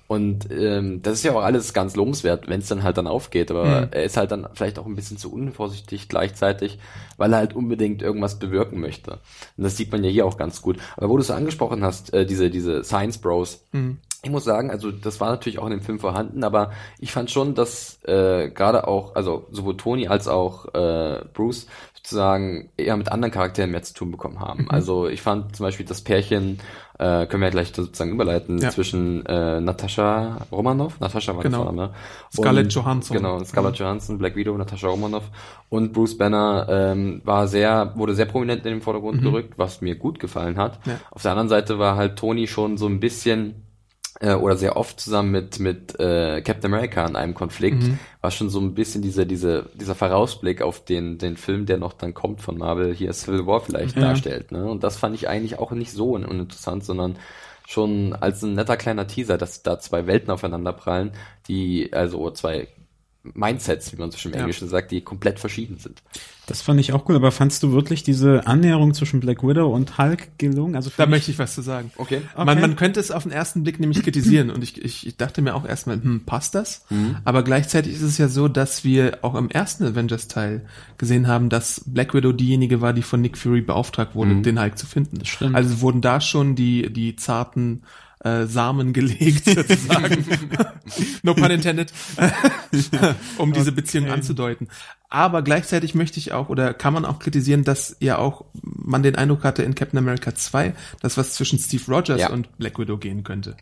[0.09, 3.51] Und ähm, das ist ja auch alles ganz lobenswert, wenn es dann halt dann aufgeht.
[3.51, 3.89] Aber Mhm.
[3.93, 6.79] er ist halt dann vielleicht auch ein bisschen zu unvorsichtig gleichzeitig,
[7.17, 9.13] weil er halt unbedingt irgendwas bewirken möchte.
[9.57, 10.77] Und das sieht man ja hier auch ganz gut.
[10.99, 13.99] Aber wo du es angesprochen hast, äh, diese, diese Science Bros, Mhm.
[14.23, 17.31] ich muss sagen, also das war natürlich auch in dem Film vorhanden, aber ich fand
[17.31, 21.69] schon, dass äh, gerade auch, also sowohl Tony als auch äh, Bruce
[22.05, 24.69] sozusagen eher mit anderen Charakteren mehr zu tun bekommen haben.
[24.69, 26.59] Also ich fand zum Beispiel das Pärchen,
[26.99, 28.71] äh, können wir ja gleich sozusagen überleiten, Ja.
[28.71, 31.59] zwischen äh, Natascha Romanoff, Natascha war Genau.
[31.59, 31.95] der Vorname,
[32.35, 33.17] Scarlett und- Johansson.
[33.17, 35.25] Genau, Scarlett Johansson, Black Widow, Natascha Romanoff
[35.69, 39.95] und Bruce Banner ähm, war sehr, wurde sehr prominent in den Vordergrund gerückt, was mir
[39.95, 40.81] gut gefallen hat.
[40.87, 40.99] Ja.
[41.13, 43.63] Auf der anderen Seite war halt Tony schon so ein bisschen
[44.23, 47.83] äh, oder sehr oft zusammen mit mit äh, Captain America in einem Konflikt,
[48.21, 51.93] war schon so ein bisschen dieser diese dieser Vorausblick auf den den Film, der noch
[51.93, 54.03] dann kommt von Marvel, hier Civil War vielleicht Ja.
[54.03, 54.53] darstellt.
[54.53, 54.65] Ne?
[54.65, 57.17] Und das fand ich eigentlich auch nicht so un uninteressant, sondern
[57.67, 61.13] schon als ein netter kleiner Teaser, dass da zwei Welten aufeinander prallen,
[61.49, 62.69] die also zwei
[63.25, 64.41] Mindsets, wie man so schön im Ja.
[64.43, 66.03] Englischen sagt, die komplett verschieden sind.
[66.47, 69.97] Das fand ich auch cool, aber fandst du wirklich diese Annäherung zwischen Black Widow und
[69.97, 70.75] Hulk gelungen?
[70.75, 71.93] Also Da möchte ich was zu sagen.
[71.99, 72.23] Okay.
[72.37, 72.61] Man, Okay.
[72.61, 75.55] man könnte es auf den ersten Blick nämlich kritisieren und ich, ich, ich dachte mir
[75.55, 76.85] auch erstmal, hm, passt das?
[76.91, 77.19] Mhm.
[77.25, 80.63] Aber gleichzeitig ist es ja so, dass wir auch im ersten Avengers-Teil
[80.99, 84.77] gesehen haben, dass Black Widow diejenige war, die von Nick Fury beauftragt wurde, den Hulk
[84.77, 85.19] zu finden.
[85.21, 85.55] Das stimmt.
[85.55, 87.83] Also wurden da schon die, die zarten
[88.25, 90.25] äh, Samen gelegt, sozusagen.
[91.23, 91.93] no pun intended.
[93.39, 94.69] um diese Beziehung anzudeuten.
[95.09, 99.17] Aber gleichzeitig möchte ich auch, oder kann man auch kritisieren, dass ja auch man den
[99.17, 102.31] Eindruck hatte in Captain America 2, dass was zwischen Steve Rogers Ja.
[102.31, 103.57] und Black Widow gehen könnte.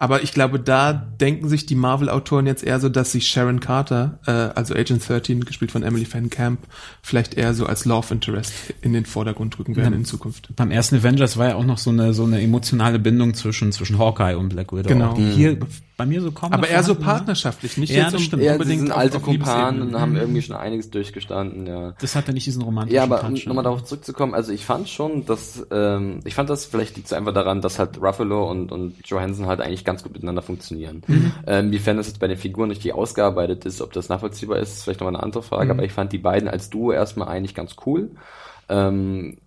[0.00, 4.20] Aber ich glaube, da denken sich die Marvel-Autoren jetzt eher so, dass sich Sharon Carter,
[4.26, 6.60] äh, also Agent 13, gespielt von Emily Van Camp,
[7.02, 9.98] vielleicht eher so als Love Interest in den Vordergrund rücken werden Ja.
[9.98, 10.50] in Zukunft.
[10.54, 13.98] Beim ersten Avengers war ja auch noch so eine so eine emotionale Bindung zwischen zwischen
[13.98, 14.88] Hawkeye und Black Widow.
[14.88, 15.10] Genau.
[15.10, 15.58] Auch Die hier
[15.98, 16.52] bei mir so kaum.
[16.52, 17.00] Aber eher so ne?
[17.00, 18.42] partnerschaftlich, nicht Ja, jetzt das stimmt.
[18.42, 21.92] Ja, sie unbedingt sind auf- alte Kumpanen und haben irgendwie schon einiges durchgestanden, ja.
[22.00, 25.26] Das hatte nicht diesen romantischen Ja, aber um nochmal darauf zurückzukommen, also ich fand schon,
[25.26, 28.94] dass, ähm, ich fand das, vielleicht liegt es einfach daran, dass halt Ruffalo und, und
[29.06, 31.02] Johansson halt eigentlich ganz gut miteinander funktionieren.
[31.46, 34.84] Ähm, wiefern das jetzt bei den Figuren richtig ausgearbeitet ist, ob das nachvollziehbar ist, ist
[34.84, 37.74] vielleicht nochmal eine andere Frage, aber ich fand die beiden als Duo erstmal eigentlich ganz
[37.86, 38.12] cool.
[38.68, 39.38] Ähm,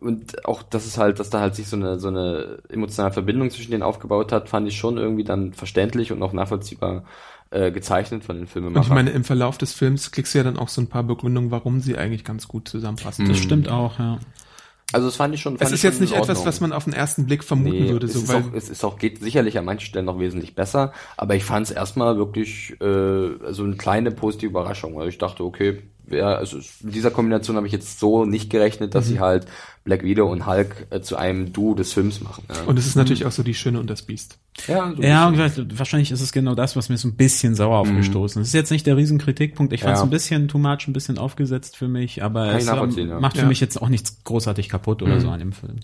[0.00, 3.50] und auch, dass es halt, dass da halt sich so eine, so eine emotionale Verbindung
[3.50, 7.04] zwischen denen aufgebaut hat, fand ich schon irgendwie dann verständlich und auch nachvollziehbar
[7.50, 8.82] äh, gezeichnet von den Filmemachern.
[8.82, 11.04] Und ich meine, im Verlauf des Films kriegst du ja dann auch so ein paar
[11.04, 13.28] Begründungen, warum sie eigentlich ganz gut zusammenpassen.
[13.28, 14.18] Das stimmt auch, ja.
[14.92, 15.54] also das fand ich schon.
[15.54, 17.90] Es Fand ist ich jetzt nicht etwas, was man auf den ersten Blick vermuten Nee,
[17.90, 20.18] würde, es, so, ist weil auch, es ist auch, geht sicherlich an manchen Stellen noch
[20.18, 25.08] wesentlich besser, aber ich fand es erstmal wirklich äh, so eine kleine positive Überraschung, weil
[25.08, 29.06] ich dachte, okay, wer, also mit dieser Kombination habe ich jetzt so nicht gerechnet, dass
[29.06, 29.08] Mhm.
[29.10, 29.46] sie halt
[29.84, 32.44] Black Widow und Hulk äh, zu einem Duo des Films machen.
[32.52, 34.38] Ja, und es ist natürlich auch so die Schöne und das Biest.
[34.66, 35.78] ja, so Ja, bisschen.
[35.78, 38.48] wahrscheinlich ist es genau das, was mir so ein bisschen sauer aufgestoßen ist.
[38.48, 39.72] Es ist jetzt nicht der Riesenkritikpunkt.
[39.72, 40.02] Ich fand es Mhm.
[40.02, 40.06] Ja.
[40.06, 43.20] ein bisschen too much, ein bisschen aufgesetzt für mich, aber Kann es ähm, nachvollziehen, ja.
[43.20, 43.48] macht für Ja.
[43.48, 45.20] mich jetzt auch nichts großartig kaputt oder Mhm.
[45.20, 45.76] so an dem Film.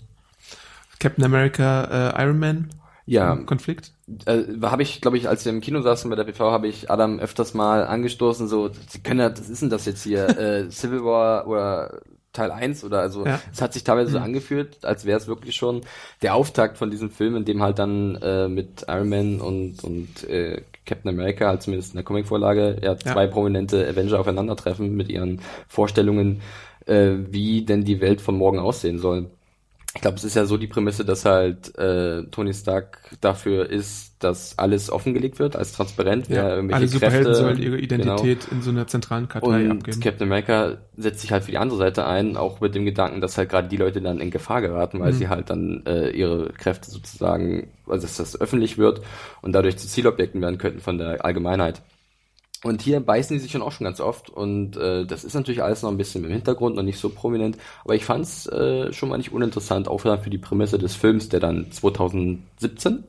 [0.99, 2.69] Captain America, äh, Iron Man,
[3.05, 3.93] ja Konflikt?
[4.25, 6.89] äh, habe ich, glaube ich, als wir im Kino saßen bei der PV, habe ich
[6.89, 10.69] Adam öfters mal angestoßen, so, sie können ja, was ist denn das jetzt hier, äh,
[10.69, 12.01] Civil War oder
[12.33, 13.39] Teil 1 oder also Ja.
[13.51, 15.81] es hat sich teilweise so angefühlt, als wäre es wirklich schon
[16.23, 20.23] der Auftakt von diesem Film, in dem halt dann äh, mit Iron Man und, und
[20.27, 25.41] äh, Captain America, halt zumindest in der Comicvorlage, ja, zwei prominente Avenger aufeinandertreffen mit ihren
[25.67, 26.41] Vorstellungen,
[26.85, 29.29] äh, wie denn die Welt von morgen aussehen soll.
[29.95, 34.15] Ich glaube, es ist ja so die Prämisse, dass halt äh, Tony Stark dafür ist,
[34.23, 38.27] dass alles offengelegt wird, als transparent, wer Ja, irgendwelche alle Superhelden Kräfte, sollen ihre genau.
[38.27, 40.01] Identität in so einer zentralen Kartei Und abgeben.
[40.01, 43.37] Captain America setzt sich halt für die andere Seite ein, auch mit dem Gedanken, dass
[43.37, 45.13] halt gerade die Leute dann in Gefahr geraten, weil Mhm.
[45.13, 49.01] sie halt dann äh, ihre Kräfte sozusagen, also dass das öffentlich wird
[49.41, 51.81] und dadurch zu Zielobjekten werden könnten von der Allgemeinheit.
[52.63, 55.61] Und hier beißen die sich schon auch schon ganz oft und äh, das ist natürlich
[55.61, 58.93] alles noch ein bisschen im Hintergrund und nicht so prominent, aber ich fand es äh,
[58.93, 63.03] schon mal nicht uninteressant, auch dann für die Prämisse des Films, der dann 2017,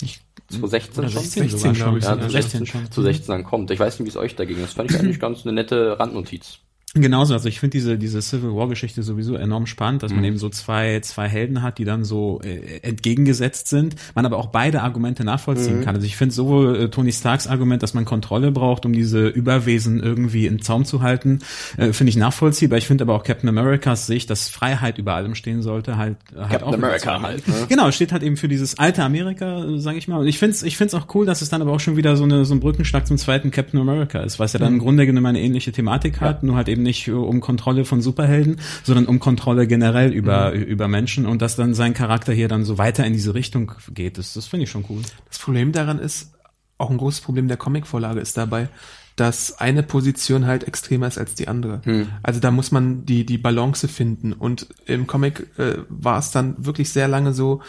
[0.00, 1.22] Ich, 2016 oder schon?
[1.22, 2.32] 16, 16, sogar glaube ich, Ja, sind zu das.
[2.32, 2.90] 16 schon.
[2.90, 3.70] Zu 16 dann kommt.
[3.70, 4.60] Ich weiß nicht, wie es euch da ging.
[4.60, 6.58] Das fand ich eigentlich ganz eine nette Randnotiz.
[7.02, 10.26] Genauso, also ich finde diese, diese Civil War Geschichte sowieso enorm spannend, dass man Mhm.
[10.26, 14.46] eben so zwei, zwei Helden hat, die dann so äh, entgegengesetzt sind, man aber auch
[14.46, 15.26] beide Argumente Mhm.
[15.26, 15.94] nachvollziehen kann.
[15.94, 20.00] Also ich finde sowohl äh, Tony Starks Argument, dass man Kontrolle braucht, um diese Überwesen
[20.00, 21.40] irgendwie in Zaum zu halten,
[21.76, 22.78] äh, finde ich nachvollziehbar.
[22.78, 26.50] Ich finde aber auch Captain Americas Sicht, dass Freiheit über allem stehen sollte, halt, halt
[26.50, 27.54] Captain auch America halt, ne?
[27.68, 30.18] Genau, steht halt eben für dieses alte Amerika, sage ich mal.
[30.18, 32.16] Und ich finde es ich find's auch cool, dass es dann aber auch schon wieder
[32.16, 35.06] so, eine, so ein Brückenschlag zum zweiten Captain America ist, was ja dann im Grunde
[35.06, 39.20] genommen eine ähnliche Thematik hat, nur halt eben nicht um Kontrolle von Superhelden, sondern um
[39.20, 40.62] Kontrolle generell über, Mhm.
[40.62, 44.16] über Menschen und dass dann sein Charakter hier dann so weiter in diese Richtung geht.
[44.16, 45.02] Das, das finde ich schon cool.
[45.28, 46.32] Das Problem daran ist,
[46.78, 48.68] auch ein großes Problem der Comicvorlage ist dabei,
[49.16, 51.80] dass eine Position halt extremer ist als die andere.
[52.22, 54.34] Also da muss man die, die Balance finden.
[54.34, 57.62] Und im Comic äh, war es dann wirklich sehr lange so,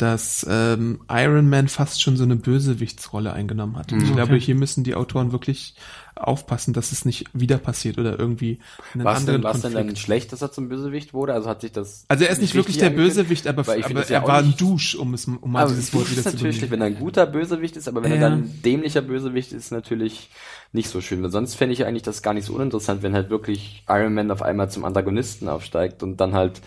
[0.00, 3.92] dass ähm, Iron Man fast schon so eine Bösewichtsrolle eingenommen hat.
[3.92, 5.74] Und ich glaube, hier müssen die Autoren wirklich
[6.16, 8.58] aufpassen, dass es nicht wieder passiert oder irgendwie
[8.94, 9.88] einen Was anderen denn, denn Konflikt.
[9.90, 11.32] dann schlecht, dass er zum Bösewicht wurde?
[11.34, 12.04] Also hat sich das.
[12.08, 12.90] also er ist nicht wirklich der?
[12.90, 16.04] Bösewicht, aber, aber ja er war ein Dusch, um es um mal Aber dieses Wort
[16.06, 16.72] ist wieder zu natürlich benennen.
[16.72, 18.28] wenn er ein guter Bösewicht ist, aber wenn er Ja.
[18.30, 20.30] dann ein dämlicher Bösewicht ist, natürlich
[20.72, 21.22] nicht so schön.
[21.22, 24.30] Weil sonst fände ich eigentlich das gar nicht so uninteressant, wenn halt wirklich Iron Man
[24.30, 26.60] auf einmal zum Antagonisten aufsteigt und dann halt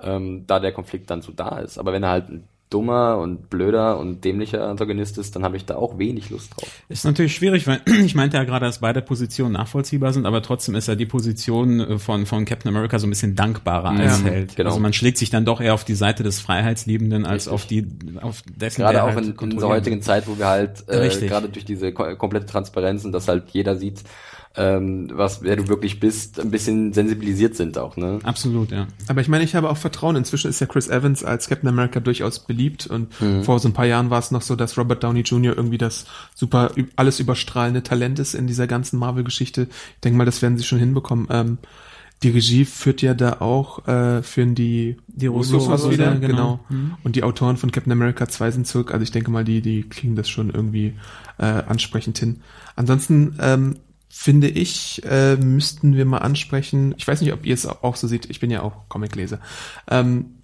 [0.00, 1.78] ähm, da der Konflikt dann so da ist.
[1.78, 5.64] Aber wenn er halt ein dummer und blöder und dämlicher Antagonist ist, dann habe ich
[5.64, 6.68] da auch wenig Lust drauf.
[6.88, 10.74] Ist natürlich schwierig, weil ich meinte ja gerade, dass beide Positionen nachvollziehbar sind, aber trotzdem
[10.74, 14.26] ist ja die Position äh, von, von Captain America so ein bisschen dankbarer als Ja,
[14.26, 14.56] Held.
[14.56, 14.70] genau.
[14.70, 17.52] Also man schlägt sich dann doch eher auf die Seite des Freiheitsliebenden als Richtig.
[17.54, 17.86] auf die,
[18.20, 20.02] auf dessen, Gerade der auch halt in, in unserer heutigen.
[20.02, 23.76] Zeit, wo wir halt äh, gerade durch diese ko komplette Transparenz und dass halt jeder
[23.76, 24.02] sieht,
[24.58, 28.18] ähm, was wer du wirklich bist, ein bisschen sensibilisiert sind auch, ne?
[28.24, 28.88] Absolut, ja.
[29.06, 30.16] Aber ich meine, ich habe auch Vertrauen.
[30.16, 33.86] Inzwischen ist ja Chris Evans als Captain America durchaus beliebt und vor so ein paar
[33.86, 35.56] Jahren war es noch so, dass Robert Downey Jr.
[35.56, 39.68] irgendwie das super alles überstrahlende Talent ist in dieser ganzen Marvel-Geschichte.
[39.70, 41.28] Ich denke mal, das werden sie schon hinbekommen.
[41.30, 41.58] Ähm,
[42.22, 46.60] die Regie führt ja da auch, äh, führen die, Die Russos wieder, wieder, genau.
[46.68, 46.96] genau.
[47.04, 48.92] Und die Autoren von Captain America 2 sind zurück.
[48.92, 50.94] Also ich denke mal, die, die kriegen das schon irgendwie
[51.38, 52.40] äh, ansprechend hin.
[52.74, 53.76] Ansonsten ähm,
[54.08, 58.08] finde ich, äh, müssten wir mal ansprechen, ich weiß nicht, ob ihr es auch so
[58.08, 59.40] seht, ich bin ja auch Comicleser.
[59.90, 60.38] Ähm,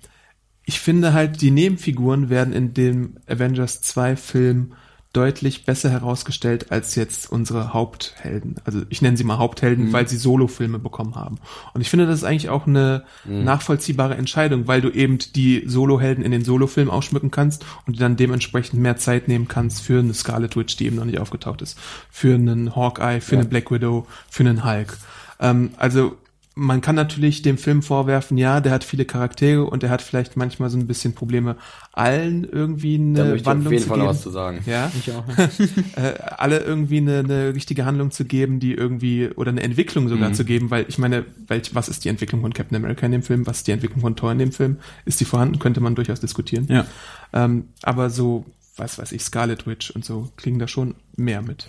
[0.65, 4.75] ich finde halt, die Nebenfiguren werden in dem Avengers 2 Film
[5.15, 8.57] deutlich besser herausgestellt als jetzt unsere Haupthelden.
[8.65, 11.39] Also ich nenne sie mal Haupthelden, weil sie Solofilme bekommen haben.
[11.73, 16.25] Und ich finde, das ist eigentlich auch eine nachvollziehbare Entscheidung, weil du eben die Solohelden
[16.25, 20.57] in den Solofilm ausschmücken kannst und dann dementsprechend mehr Zeit nehmen kannst für eine Scarlet
[20.57, 21.79] Witch, die eben noch nicht aufgetaucht ist,
[22.11, 24.99] für einen Hawkeye, für eine Black Widow, für einen Hulk.
[25.41, 26.17] Ähm, also
[26.57, 30.37] man kann natürlich dem Film vorwerfen, ja, der hat viele Charaktere und der hat vielleicht
[30.37, 31.57] manchmal so ein bisschen Probleme,
[31.93, 34.09] allen irgendwie Da eine möchte ich auf Wandlung jeden zu Fall geben.
[34.09, 34.61] was zu sagen.
[34.67, 35.25] Ja, Ich auch.
[35.97, 40.29] äh, alle irgendwie eine, eine richtige Handlung zu geben, die irgendwie oder eine Entwicklung sogar
[40.29, 40.35] Mhm.
[40.35, 43.23] zu geben, weil ich meine, welch, was ist die Entwicklung von Captain America in dem
[43.23, 45.97] Film, was ist die Entwicklung von Thor in dem Film, ist die vorhanden, könnte man
[45.97, 46.67] durchaus diskutieren.
[46.69, 46.87] Ja.
[47.33, 48.45] Ähm, aber so,
[48.77, 51.67] was weiß ich, Scarlet Witch und so klingen da schon mehr mit.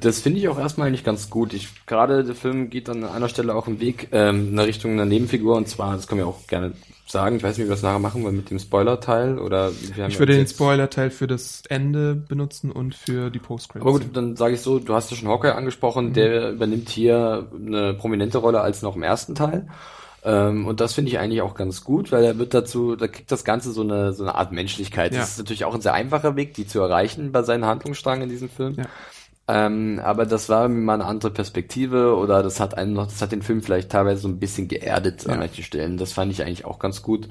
[0.00, 1.54] Das finde ich auch erstmal nicht ganz gut.
[1.54, 5.04] Ich, gerade der Film geht an einer Stelle auch im Weg ähm, in Richtung einer
[5.04, 6.72] Nebenfigur und zwar, das können wir auch gerne
[7.06, 10.04] sagen, ich weiß nicht, wie wir das nachher machen wollen mit dem Spoiler-Teil oder wir
[10.04, 13.86] haben Ich würde den Spoiler-Teil für das Ende benutzen und für die Post-Credits.
[13.86, 17.50] Aber gut, dann sage ich so, du hast ja schon Hawkeye angesprochen, der übernimmt hier
[17.54, 19.68] eine prominente Rolle als noch im ersten Teil.
[20.28, 23.32] Ähm, und das finde ich eigentlich auch ganz gut, weil er wird dazu, da kriegt
[23.32, 25.14] das Ganze so eine, so eine Art Menschlichkeit.
[25.14, 25.20] Ja.
[25.20, 28.28] Das ist natürlich auch ein sehr einfacher Weg, die zu erreichen bei seinen Handlungsstrang in
[28.28, 28.74] diesem Film.
[28.76, 28.84] Ja.
[29.50, 33.32] Ähm, aber das war mal eine andere Perspektive oder das hat einen noch, das hat
[33.32, 35.38] den Film vielleicht teilweise so ein bisschen geerdet an Ja.
[35.38, 35.96] manchen Stellen.
[35.96, 37.30] Das fand ich eigentlich auch ganz gut.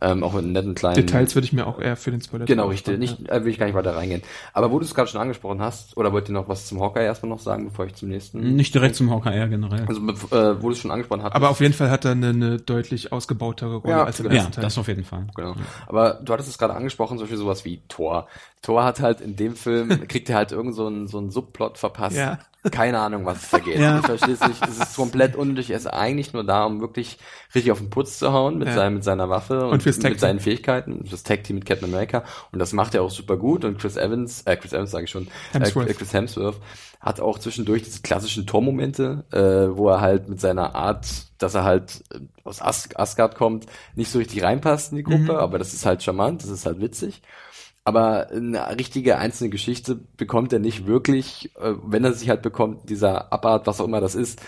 [0.00, 2.44] Ähm, auch mit einem netten kleinen Details würde ich mir auch eher für den Spoiler
[2.44, 2.98] Genau, richtig.
[2.98, 4.22] Nicht, äh, will ich gar nicht weiter reingehen.
[4.52, 7.04] Aber wo du es gerade schon angesprochen hast, oder wollt ihr noch was zum Hawkeye
[7.04, 8.54] erstmal noch sagen, bevor ich zum nächsten?
[8.54, 9.86] Nicht direkt zum Hawkeye generell.
[9.88, 11.34] Also, äh, wo du es schon angesprochen hast.
[11.34, 14.32] Aber auf jeden Fall hat er eine, eine deutlich ausgebautere Rolle Ja, als im ja,
[14.32, 14.62] ersten Teil.
[14.62, 15.26] das auf jeden Fall.
[15.34, 15.54] Genau.
[15.86, 18.28] Aber du hattest es gerade angesprochen, zum Beispiel sowas wie Thor.
[18.62, 21.78] Thor hat halt in dem Film, kriegt er halt irgend so einen, so einen Subplot
[21.78, 22.16] verpasst.
[22.16, 22.38] Ja.
[22.72, 23.78] Keine Ahnung, was es da geht.
[23.78, 23.98] Ja.
[23.98, 25.70] Du verstehst nicht, es ist komplett unnötig.
[25.70, 27.18] Er ist eigentlich nur da, um wirklich
[27.54, 28.74] richtig auf den Putz zu hauen mit, Ja.
[28.74, 31.04] seinem, mit seiner Waffe und, Und mit seinen Fähigkeiten.
[31.08, 32.24] Das Tag Team mit Captain America.
[32.50, 33.64] Und das macht er auch super gut.
[33.64, 35.88] Und Chris Evans, äh, Chris Evans sage ich schon, Hemsworth.
[35.88, 36.56] Äh, Chris Hemsworth
[37.00, 41.06] hat auch zwischendurch diese klassischen Tormomente, äh, wo er halt mit seiner Art,
[41.38, 45.38] dass er halt äh, aus As Asgard kommt, nicht so richtig reinpasst in die Gruppe,
[45.38, 47.22] aber das ist halt charmant, das ist halt witzig.
[47.88, 52.90] Aber eine richtige einzelne Geschichte bekommt er nicht wirklich, äh, wenn er sich halt bekommt,
[52.90, 54.42] dieser Abart, was auch immer das ist,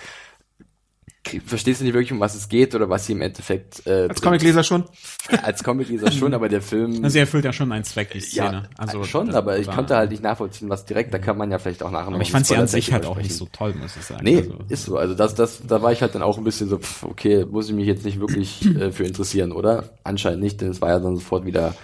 [1.45, 4.23] verstehst du nicht wirklich, um was es geht oder was sie im Endeffekt äh, Als.
[4.23, 4.85] Comicleser schon?
[5.43, 8.53] Als Comicleser schon, aber der Film Also er erfüllt ja schon einen Zweck, die Szene.
[8.53, 11.51] ja, also schon, das aber ich konnte halt nicht nachvollziehen, was direkt, da kann man
[11.51, 13.47] ja vielleicht auch nachher noch Aber ich fand sie an sich halt auch nicht so
[13.53, 14.25] toll, muss ich sagen.
[14.25, 14.97] Nee, also, ist so.
[14.97, 17.69] Also das, das, da war ich halt dann auch ein bisschen so, pff, okay, muss
[17.69, 19.91] ich mich jetzt nicht wirklich äh, für interessieren, oder?
[20.05, 21.75] Anscheinend nicht, denn es war ja dann sofort wieder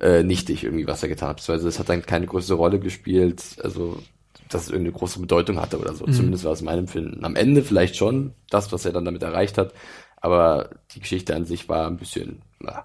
[0.00, 1.50] äh, nichtig irgendwie, was er getan hat.
[1.50, 3.98] Also es hat dann keine größere Rolle gespielt, also
[4.48, 5.96] dass es irgendeine große Bedeutung hatte oder Mhm.
[5.96, 6.04] so.
[6.06, 7.24] Zumindest war es in meinem Empfinden.
[7.24, 9.72] Am Ende vielleicht schon das, was er dann damit erreicht hat,
[10.16, 12.84] aber die Geschichte an sich war ein bisschen, na,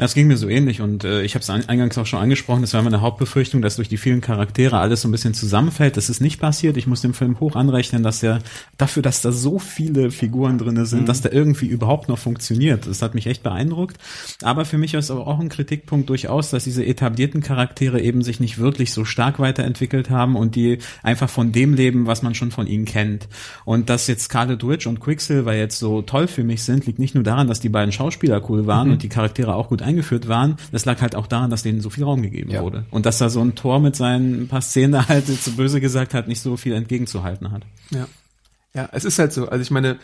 [0.00, 2.62] Ja, es ging mir so ähnlich und äh, ich habe es eingangs auch schon angesprochen,
[2.62, 5.98] das war meine Hauptbefürchtung, dass durch die vielen Charaktere alles so ein bisschen zusammenfällt.
[5.98, 6.78] Das ist nicht passiert.
[6.78, 8.38] Ich muss dem Film hoch anrechnen, dass er
[8.78, 11.06] dafür, dass da so viele Figuren drinne sind, mhm.
[11.06, 12.86] dass der irgendwie überhaupt noch funktioniert.
[12.86, 13.98] Das hat mich echt beeindruckt.
[14.42, 18.40] Aber für mich ist aber auch ein Kritikpunkt durchaus, dass diese etablierten Charaktere eben sich
[18.40, 22.50] nicht wirklich so stark weiterentwickelt haben und die einfach von dem leben, was man schon
[22.52, 23.28] von ihnen kennt.
[23.66, 27.14] Und dass jetzt Scarlet Witch und Quicksilver jetzt so toll für mich sind, liegt nicht
[27.14, 28.94] nur daran, dass die beiden Schauspieler cool waren mhm.
[28.94, 30.56] und die Charaktere auch gut eingeführt waren.
[30.72, 32.62] Das lag halt auch daran, dass denen so viel Raum gegeben ja.
[32.62, 32.84] wurde.
[32.90, 36.28] Und dass da so ein Tor mit seinen paar Szenen halt, so böse gesagt hat,
[36.28, 37.62] nicht so viel entgegenzuhalten hat.
[37.90, 38.06] Ja.
[38.74, 39.48] Ja, es ist halt so.
[39.48, 39.98] Also ich meine,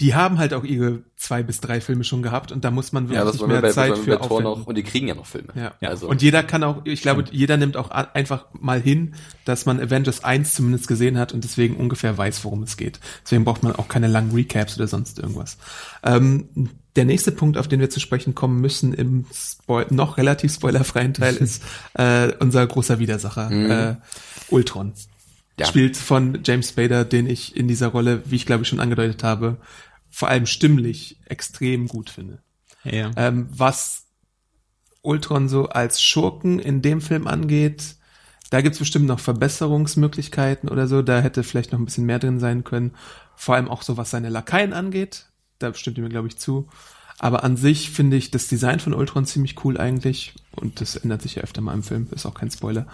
[0.00, 3.08] die haben halt auch ihre zwei bis drei Filme schon gehabt und da muss man
[3.08, 4.44] wirklich ja, nicht mehr bei, Zeit für aufwenden.
[4.44, 5.48] Noch, und die kriegen ja noch Filme.
[5.54, 5.72] Ja.
[5.80, 5.88] ja.
[5.88, 6.08] Also.
[6.08, 10.24] Und jeder kann auch, ich glaube, jeder nimmt auch einfach mal hin, dass man Avengers
[10.24, 12.98] 1 zumindest gesehen hat und deswegen ungefähr weiß, worum es geht.
[13.22, 15.58] Deswegen braucht man auch keine langen Recaps oder sonst irgendwas.
[16.02, 16.48] Ähm,
[16.96, 21.14] der nächste Punkt, auf den wir zu sprechen kommen müssen im Spoil noch relativ spoilerfreien
[21.14, 21.62] Teil, ist
[21.94, 23.70] äh, unser großer Widersacher, mhm.
[23.70, 23.94] äh,
[24.48, 24.92] Ultron.
[25.58, 25.66] Ja.
[25.66, 29.22] Spielt von James Spader, den ich in dieser Rolle, wie ich glaube ich schon angedeutet
[29.22, 29.56] habe,
[30.14, 32.38] vor allem stimmlich extrem gut finde.
[32.84, 33.10] Ja.
[33.16, 34.04] Ähm, was
[35.02, 37.96] Ultron so als Schurken in dem Film angeht,
[38.50, 41.02] da gibt's bestimmt noch Verbesserungsmöglichkeiten oder so.
[41.02, 42.92] Da hätte vielleicht noch ein bisschen mehr drin sein können.
[43.34, 45.26] Vor allem auch so, was seine Lakaien angeht.
[45.58, 46.68] Da stimmt ihr mir, glaube ich, zu.
[47.18, 50.34] Aber an sich finde ich das Design von Ultron ziemlich cool eigentlich.
[50.54, 52.86] Und das ändert sich ja öfter mal im Film, ist auch kein Spoiler.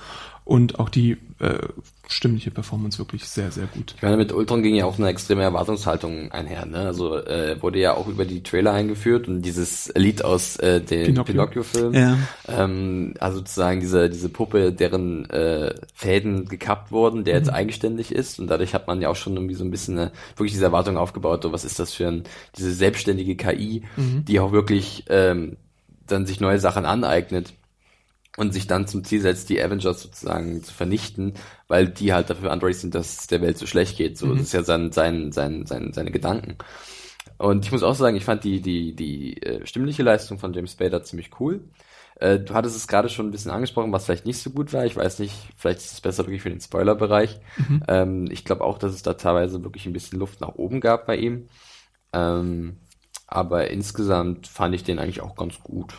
[0.50, 1.60] Und auch die äh,
[2.08, 3.94] stimmliche Performance wirklich sehr, sehr gut.
[3.96, 6.66] Ich meine, mit Ultron ging ja auch eine extreme Erwartungshaltung einher.
[6.66, 6.78] Ne?
[6.78, 11.22] Also äh, wurde ja auch über die Trailer eingeführt und dieses Lied aus äh, dem
[11.22, 11.92] Pinocchio-Film.
[11.92, 12.18] Pinocchio ja.
[12.48, 17.38] ähm, also sozusagen diese, diese Puppe, deren äh, Fäden gekappt wurden, der mhm.
[17.38, 18.40] jetzt eigenständig ist.
[18.40, 20.96] Und dadurch hat man ja auch schon irgendwie so ein bisschen eine, wirklich diese Erwartung
[20.96, 22.24] aufgebaut, so was ist das für ein,
[22.58, 24.24] diese selbstständige KI, mhm.
[24.24, 25.58] die auch wirklich ähm,
[26.08, 27.52] dann sich neue Sachen aneignet
[28.36, 31.34] und sich dann zum Ziel setzt, die Avengers sozusagen zu vernichten,
[31.68, 34.16] weil die halt dafür verantwortlich sind, dass es der Welt so schlecht geht.
[34.18, 34.38] So, mhm.
[34.38, 36.56] das ist ja sein, sein, sein, sein, seine Gedanken.
[37.38, 40.72] Und ich muss auch sagen, ich fand die, die, die äh, stimmliche Leistung von James
[40.72, 41.64] Spader ziemlich cool.
[42.16, 44.84] Äh, du hattest es gerade schon ein bisschen angesprochen, was vielleicht nicht so gut war.
[44.84, 47.40] Ich weiß nicht, vielleicht ist es besser wirklich für den Spoiler-Bereich.
[47.56, 47.82] Mhm.
[47.88, 51.06] Ähm, ich glaube auch, dass es da teilweise wirklich ein bisschen Luft nach oben gab
[51.06, 51.48] bei ihm.
[52.12, 52.76] Ähm,
[53.26, 55.94] aber insgesamt fand ich den eigentlich auch ganz gut.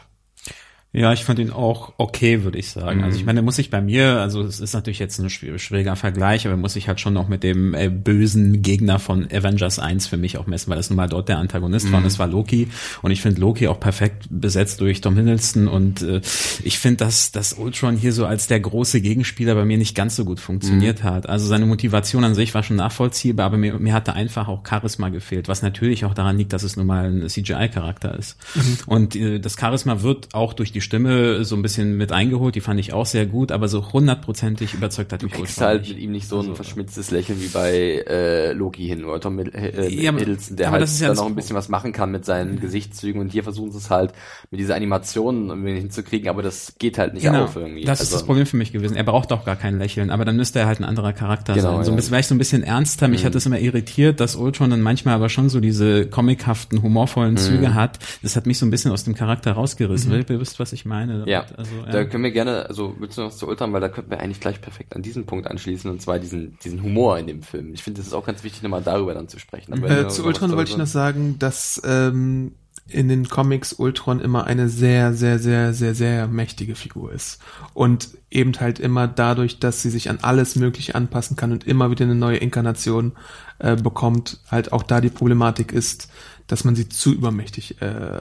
[0.93, 2.97] Ja, ich fand ihn auch okay, würde ich sagen.
[2.97, 3.04] Mhm.
[3.06, 3.27] Also ich mhm.
[3.27, 6.75] meine, muss ich bei mir, also es ist natürlich jetzt ein schwieriger Vergleich, aber muss
[6.75, 10.47] ich halt schon noch mit dem äh, bösen Gegner von Avengers 1 für mich auch
[10.47, 11.91] messen, weil das nun mal dort der Antagonist mhm.
[11.93, 12.67] war und es war Loki.
[13.01, 16.19] Und ich finde Loki auch perfekt besetzt durch Tom Hiddleston und äh,
[16.62, 20.17] ich finde, dass, dass Ultron hier so als der große Gegenspieler bei mir nicht ganz
[20.17, 21.08] so gut funktioniert mhm.
[21.08, 21.30] hat.
[21.30, 25.08] Also seine Motivation an sich war schon nachvollziehbar, aber mir, mir hatte einfach auch Charisma
[25.08, 28.36] gefehlt, was natürlich auch daran liegt, dass es nun mal ein CGI-Charakter ist.
[28.56, 28.77] Mhm.
[28.88, 32.55] Und äh, das Charisma wird auch durch die die Stimme so ein bisschen mit eingeholt,
[32.55, 35.87] die fand ich auch sehr gut, aber so hundertprozentig überzeugt hat mich Du kriegst halt
[35.87, 39.35] mit ihm nicht so ein also, verschmitztes Lächeln wie bei äh, Loki hin, oder Tom
[39.35, 42.59] Middleton, äh, ja, der halt ja dann noch ein bisschen was machen kann mit seinen
[42.59, 44.13] Gesichtszügen und hier versuchen sie es halt
[44.49, 47.83] mit dieser Animation hinzukriegen, aber das geht halt nicht genau, auf irgendwie.
[47.83, 48.95] Das also, ist das Problem für mich gewesen.
[48.95, 51.75] Er braucht doch gar kein Lächeln, aber dann müsste er halt ein anderer Charakter genau,
[51.75, 51.85] sein.
[51.85, 53.07] So ein bisschen, vielleicht so ein bisschen ernster.
[53.07, 53.27] Mich mhm.
[53.27, 57.69] hat es immer irritiert, dass Ultron dann manchmal aber schon so diese comichaften, humorvollen Züge
[57.69, 57.73] mhm.
[57.75, 57.99] hat.
[58.23, 60.11] Das hat mich so ein bisschen aus dem Charakter rausgerissen.
[60.11, 60.25] Mhm.
[60.39, 61.23] Wisst, was ich meine.
[61.27, 61.91] Ja, also, ja.
[61.91, 64.39] da können wir gerne, also willst du noch zu Ultron, weil da könnten wir eigentlich
[64.39, 67.73] gleich perfekt an diesen Punkt anschließen und zwar diesen, diesen Humor in dem Film.
[67.73, 69.84] Ich finde, es ist auch ganz wichtig, nochmal darüber dann zu sprechen.
[69.84, 72.53] Äh, zu Ultron wollte ich noch sagen, dass ähm,
[72.88, 77.39] in den Comics Ultron immer eine sehr, sehr, sehr, sehr, sehr mächtige Figur ist.
[77.73, 81.91] Und eben halt immer dadurch, dass sie sich an alles Mögliche anpassen kann und immer
[81.91, 83.13] wieder eine neue Inkarnation
[83.60, 86.12] äh, bekommt, halt auch da die Problematik ist,
[86.51, 88.19] dass man sie zu übermächtig äh,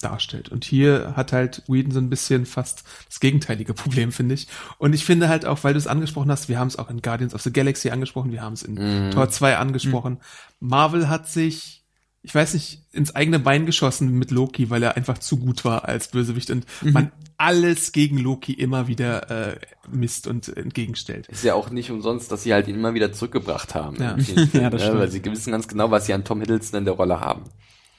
[0.00, 0.50] darstellt.
[0.50, 4.46] Und hier hat halt Whedon so ein bisschen fast das gegenteilige Problem, finde ich.
[4.78, 7.02] Und ich finde halt auch, weil du es angesprochen hast, wir haben es auch in
[7.02, 9.10] Guardians of the Galaxy angesprochen, wir haben es in mm.
[9.10, 10.20] Tor 2 angesprochen.
[10.60, 10.68] Mm.
[10.68, 11.80] Marvel hat sich
[12.24, 15.88] ich weiß nicht, ins eigene Bein geschossen mit Loki, weil er einfach zu gut war
[15.88, 16.92] als Bösewicht und mhm.
[16.92, 19.56] man alles gegen Loki immer wieder äh,
[19.90, 21.26] misst und entgegenstellt.
[21.26, 23.96] Ist ja auch nicht umsonst, dass sie halt ihn immer wieder zurückgebracht haben.
[24.00, 24.16] Ja,
[24.52, 24.98] ja das stimmt.
[25.00, 27.42] Weil sie wissen ganz genau, was sie an Tom Hiddleston in der Rolle haben.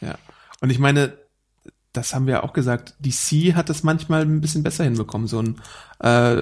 [0.03, 0.15] Ja.
[0.61, 1.13] Und ich meine,
[1.93, 5.27] das haben wir auch gesagt, DC hat das manchmal ein bisschen besser hinbekommen.
[5.27, 5.61] So ein
[5.99, 6.41] äh,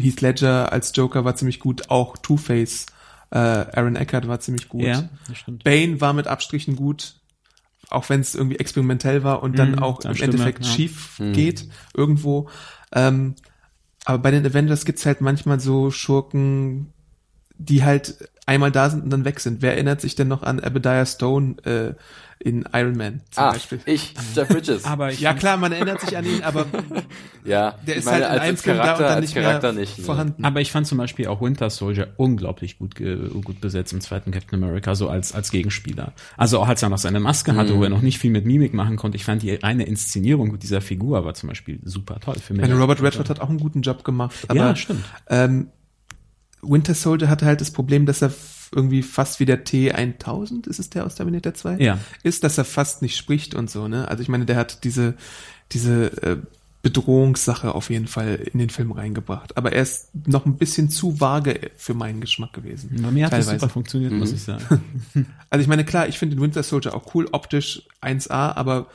[0.00, 2.86] Heath Ledger als Joker war ziemlich gut, auch Two-Face
[3.32, 4.82] äh, Aaron Eckhart war ziemlich gut.
[4.82, 5.64] Ja, das stimmt.
[5.64, 7.14] Bane war mit Abstrichen gut,
[7.88, 10.70] auch wenn es irgendwie experimentell war und dann mm, auch im Stimme, Endeffekt ja.
[10.70, 11.32] schief mm.
[11.32, 12.50] geht irgendwo.
[12.92, 13.34] Ähm,
[14.04, 16.92] aber bei den Avengers gibt's halt manchmal so Schurken,
[17.56, 19.62] die halt einmal da sind und dann weg sind.
[19.62, 21.94] Wer erinnert sich denn noch an Obadiah Stone äh,
[22.44, 23.78] in Iron Man zum Ah, Beispiel?
[23.86, 24.84] ich, Jeff Bridges.
[24.92, 26.66] Aber ich Ja klar, man erinnert sich an ihn, aber
[27.44, 29.20] ja, der ist meine, halt in als, einem als Film da und Charakter, dann als
[29.22, 29.98] nicht Charakter mehr nicht.
[29.98, 30.04] ne.
[30.04, 30.44] vorhanden.
[30.44, 34.60] Aber ich fand zum Beispiel auch Winter Soldier unglaublich gut, gut besetzt im zweiten Captain
[34.62, 36.12] America, so als, als Gegenspieler.
[36.36, 37.78] Also auch als er noch seine Maske hatte, Mhm.
[37.78, 39.14] wo er noch nicht viel mit Mimik machen konnte.
[39.16, 42.62] Ich fand die reine Inszenierung dieser Figur war zum Beispiel super toll für mich.
[42.64, 45.04] Ich meine, Robert Redford hat auch einen guten Job gemacht, aber ja, stimmt.
[45.30, 45.68] ähm,
[46.62, 48.32] Winter Soldier hatte halt das Problem, dass er
[48.74, 51.76] irgendwie fast wie der T1000, ist es der aus Terminator 2?
[51.78, 51.98] Ja.
[52.22, 54.08] Ist, dass er fast nicht spricht und so, ne?
[54.08, 55.14] Also ich meine, der hat diese,
[55.72, 56.36] diese äh,
[56.82, 59.56] Bedrohungssache auf jeden Fall in den Film reingebracht.
[59.56, 62.90] Aber er ist noch ein bisschen zu vage für meinen Geschmack gewesen.
[63.02, 63.60] Bei mir hat das teilweise.
[63.60, 64.18] super funktioniert, Mhm.
[64.18, 64.64] muss ich sagen.
[65.50, 68.86] Also ich meine, klar, ich finde den Winter Soldier auch cool, optisch 1A, aber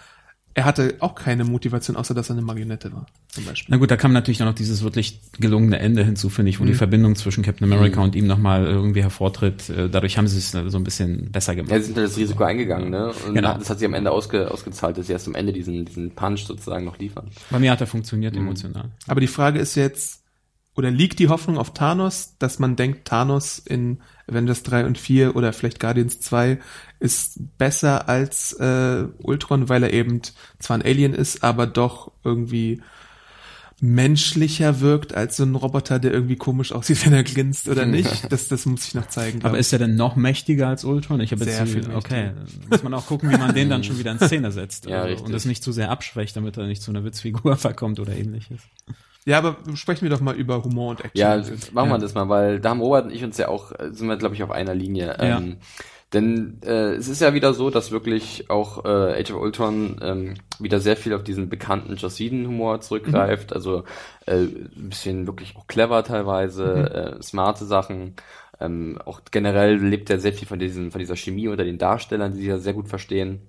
[0.57, 3.67] er hatte auch keine Motivation, außer dass er eine Marionette war, zum Beispiel.
[3.69, 6.65] Na gut, da kam natürlich auch noch dieses wirklich gelungene Ende hinzu, finde ich, wo
[6.65, 6.77] die Mhm.
[6.77, 9.69] Verbindung zwischen Captain America und ihm nochmal irgendwie hervortritt.
[9.69, 11.71] Äh, Dadurch haben sie es so ein bisschen besser gemacht.
[11.71, 13.11] Ja, sie sind halt das Risiko eingegangen, ne?
[13.27, 13.53] Und Genau.
[13.55, 16.45] das hat sich am Ende ausge, ausgezahlt, dass sie erst am Ende diesen, diesen Punch
[16.47, 17.29] sozusagen noch liefern.
[17.51, 18.41] Bei mir hat er funktioniert Mhm.
[18.41, 18.89] emotional.
[19.05, 20.23] Aber die Frage ist jetzt,
[20.75, 25.35] oder liegt die Hoffnung auf Thanos, dass man denkt, Thanos in Avengers 3 und 4
[25.35, 26.57] oder vielleicht Guardians 2
[26.99, 30.21] ist besser als äh, Ultron, weil er eben
[30.59, 32.81] zwar ein Alien ist, aber doch irgendwie
[33.79, 38.31] menschlicher wirkt als so ein Roboter, der irgendwie komisch aussieht, wenn er glinst oder nicht.
[38.31, 39.43] Das, das muss ich noch zeigen.
[39.45, 39.59] Aber ich.
[39.61, 41.19] ist er denn noch mächtiger als Ultron?
[41.21, 43.99] Ich habe jetzt viel okay, dann muss man auch gucken, wie man den dann schon
[43.99, 45.25] wieder in Szene setzt Ja, also, richtig.
[45.27, 48.61] und das nicht zu sehr abschwächt, damit er nicht zu einer Witzfigur verkommt oder ähnliches.
[49.25, 51.19] ja, aber sprechen wir doch mal über Humor und Action.
[51.19, 51.37] Ja,
[51.71, 51.97] machen wir Ja.
[51.99, 54.33] das mal, weil da haben Robert und ich uns ja auch, äh, sind wir glaube
[54.33, 55.15] ich auf einer Linie.
[55.19, 55.37] Ja.
[55.37, 55.57] Ähm,
[56.13, 60.33] denn äh, es ist ja wieder so, dass wirklich auch äh, Age of Ultron ähm,
[60.57, 63.51] wieder sehr viel auf diesen bekannten Joss Whedon-Humor zurückgreift.
[63.53, 63.83] Also
[64.25, 68.15] äh, ein bisschen wirklich auch clever teilweise, äh, smarte Sachen.
[68.59, 72.31] Ähm, auch generell lebt er sehr viel von, diesen, von dieser Chemie unter den Darstellern,
[72.31, 73.41] die sich ja sehr gut verstehen.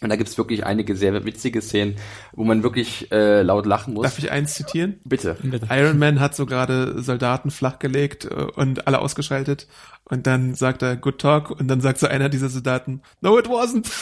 [0.00, 1.96] Und da gibt's wirklich einige sehr witzige Szenen,
[2.32, 4.02] wo man wirklich äh, laut lachen muss.
[4.02, 5.00] Darf ich eins zitieren?
[5.04, 5.36] Bitte.
[5.70, 9.66] Iron Man hat so gerade Soldaten flachgelegt äh, und alle ausgeschaltet
[10.04, 13.46] und dann sagt er Good Talk und dann sagt so einer dieser Soldaten No it
[13.46, 13.86] wasn't.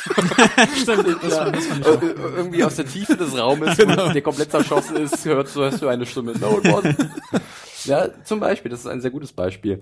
[0.86, 4.12] Ja, äh, irgendwie aus der Tiefe des Raumes, Genau.
[4.12, 6.32] der komplett zerschossen ist, hörst du, hörst du eine Stimme.
[6.38, 7.08] No, it wasn't.
[7.84, 9.80] ja, zum Beispiel, das ist ein sehr gutes Beispiel.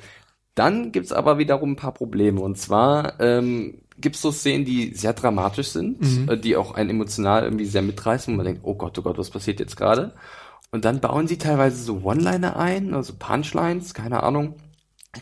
[0.54, 2.40] Dann gibt's aber wiederum ein paar Probleme.
[2.40, 6.28] Und zwar ähm, gibt's so Szenen, die sehr dramatisch sind, Mhm.
[6.28, 9.18] äh, die auch einen emotional irgendwie sehr mitreißen, wo man denkt, oh Gott, oh Gott,
[9.18, 10.12] was passiert jetzt gerade?
[10.72, 14.54] Und dann bauen sie teilweise so One-Liner ein, also Punchlines, keine Ahnung,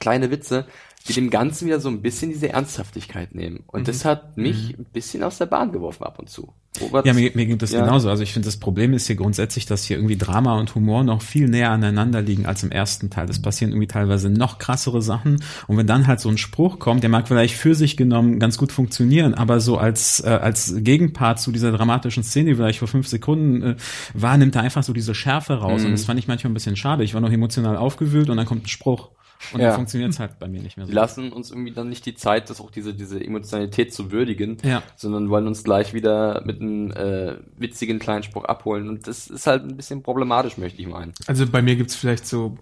[0.00, 0.66] kleine Witze,
[1.06, 3.64] die dem Ganzen wieder so ein bisschen diese Ernsthaftigkeit nehmen.
[3.66, 3.84] Und Mhm.
[3.86, 6.52] das hat mich ein bisschen aus der Bahn geworfen ab und zu.
[6.82, 7.80] Robert, Ja, mir, mir ging das Ja.
[7.80, 8.10] genauso.
[8.10, 11.22] Also ich finde, das Problem ist hier grundsätzlich, dass hier irgendwie Drama und Humor noch
[11.22, 13.28] viel näher aneinander liegen als im ersten Teil.
[13.30, 15.42] Es passieren irgendwie teilweise noch krassere Sachen.
[15.66, 18.58] Und wenn dann halt so ein Spruch kommt, der mag vielleicht für sich genommen ganz
[18.58, 22.88] gut funktionieren, aber so als, äh, als Gegenpart zu dieser dramatischen Szene, die vielleicht vor
[22.88, 23.76] fünf Sekunden äh,
[24.14, 25.80] war, nimmt er einfach so diese Schärfe raus.
[25.80, 25.86] Mhm.
[25.86, 27.02] Und das fand ich manchmal ein bisschen schade.
[27.02, 29.08] Ich war noch emotional aufgewühlt und dann kommt ein Spruch.
[29.52, 29.68] Und Ja.
[29.68, 30.90] dann funktioniert es halt bei mir nicht mehr so.
[30.90, 34.58] die lassen uns irgendwie dann nicht die Zeit, das auch diese, diese Emotionalität zu würdigen,
[34.64, 34.82] Ja.
[34.96, 38.88] sondern wollen uns gleich wieder mit einem äh, witzigen kleinen Spruch abholen.
[38.88, 41.12] Und das ist halt ein bisschen problematisch, möchte ich meinen.
[41.26, 42.58] Also bei mir gibt's vielleicht so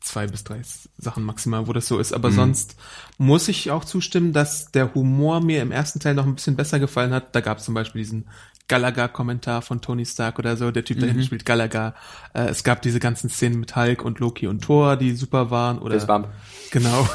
[0.00, 0.60] zwei bis drei
[0.96, 2.12] Sachen maximal, wo das so ist.
[2.12, 2.76] Aber sonst
[3.18, 6.78] muss ich auch zustimmen, dass der Humor mir im ersten Teil noch ein bisschen besser
[6.78, 7.34] gefallen hat.
[7.34, 8.28] Da gab's zum Beispiel diesen
[8.68, 10.70] Gallagher-Kommentar von Tony Stark oder so.
[10.70, 11.94] Der Typ dahinter spielt Gallagher.
[12.34, 15.78] Äh, es gab diese ganzen Szenen mit Hulk und Loki und Thor, die super waren.
[15.78, 16.28] Oder Das war
[16.70, 17.08] Genau.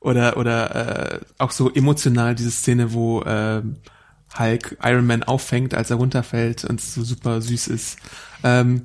[0.00, 3.76] Oder oder äh, auch so emotional diese Szene, wo ähm,
[4.38, 7.98] Hulk Iron Man auffängt, als er runterfällt und so super süß ist.
[8.42, 8.84] Ähm,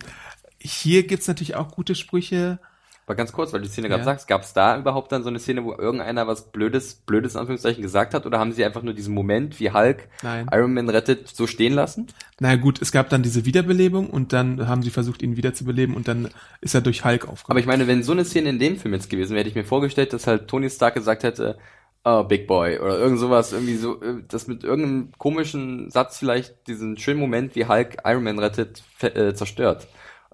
[0.59, 2.59] hier gibt's natürlich auch gute Sprüche.
[3.07, 4.05] Aber ganz kurz, weil du die Szene gerade Ja.
[4.05, 7.41] sagst, gab es da überhaupt dann so eine Szene, wo irgendeiner was Blödes, Blödes in
[7.41, 8.25] Anführungszeichen gesagt hat?
[8.25, 10.49] Oder haben sie einfach nur diesen Moment, wie Hulk Nein.
[10.51, 12.07] Iron Man rettet, so stehen lassen?
[12.39, 16.07] Na gut, es gab dann diese Wiederbelebung und dann haben sie versucht, ihn wiederzubeleben und
[16.07, 16.29] dann
[16.61, 17.51] ist er durch Hulk aufgewacht.
[17.51, 19.55] Aber ich meine, wenn so eine Szene in dem Film jetzt gewesen wäre, hätte ich
[19.55, 21.59] mir vorgestellt, dass halt Tony Stark gesagt hätte,
[22.03, 26.67] oh, Big Boy oder irgend sowas, irgendwie so, äh, das mit irgendeinem komischen Satz vielleicht
[26.67, 29.87] diesen schönen Moment, wie Hulk Iron Man rettet, äh, zerstört.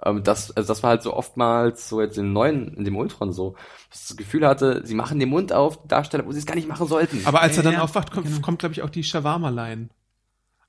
[0.05, 3.31] Ähm, das, also das war halt so oftmals so jetzt im neuen, in dem Ultron
[3.33, 3.55] so,
[3.89, 6.55] dass ich das Gefühl hatte, sie machen den Mund auf, Darsteller, wo sie es gar
[6.55, 7.25] nicht machen sollten.
[7.25, 8.41] Aber als er dann Ja, aufwacht, kommt, genau.
[8.41, 9.89] kommt glaube ich, auch die Shawarma-Line.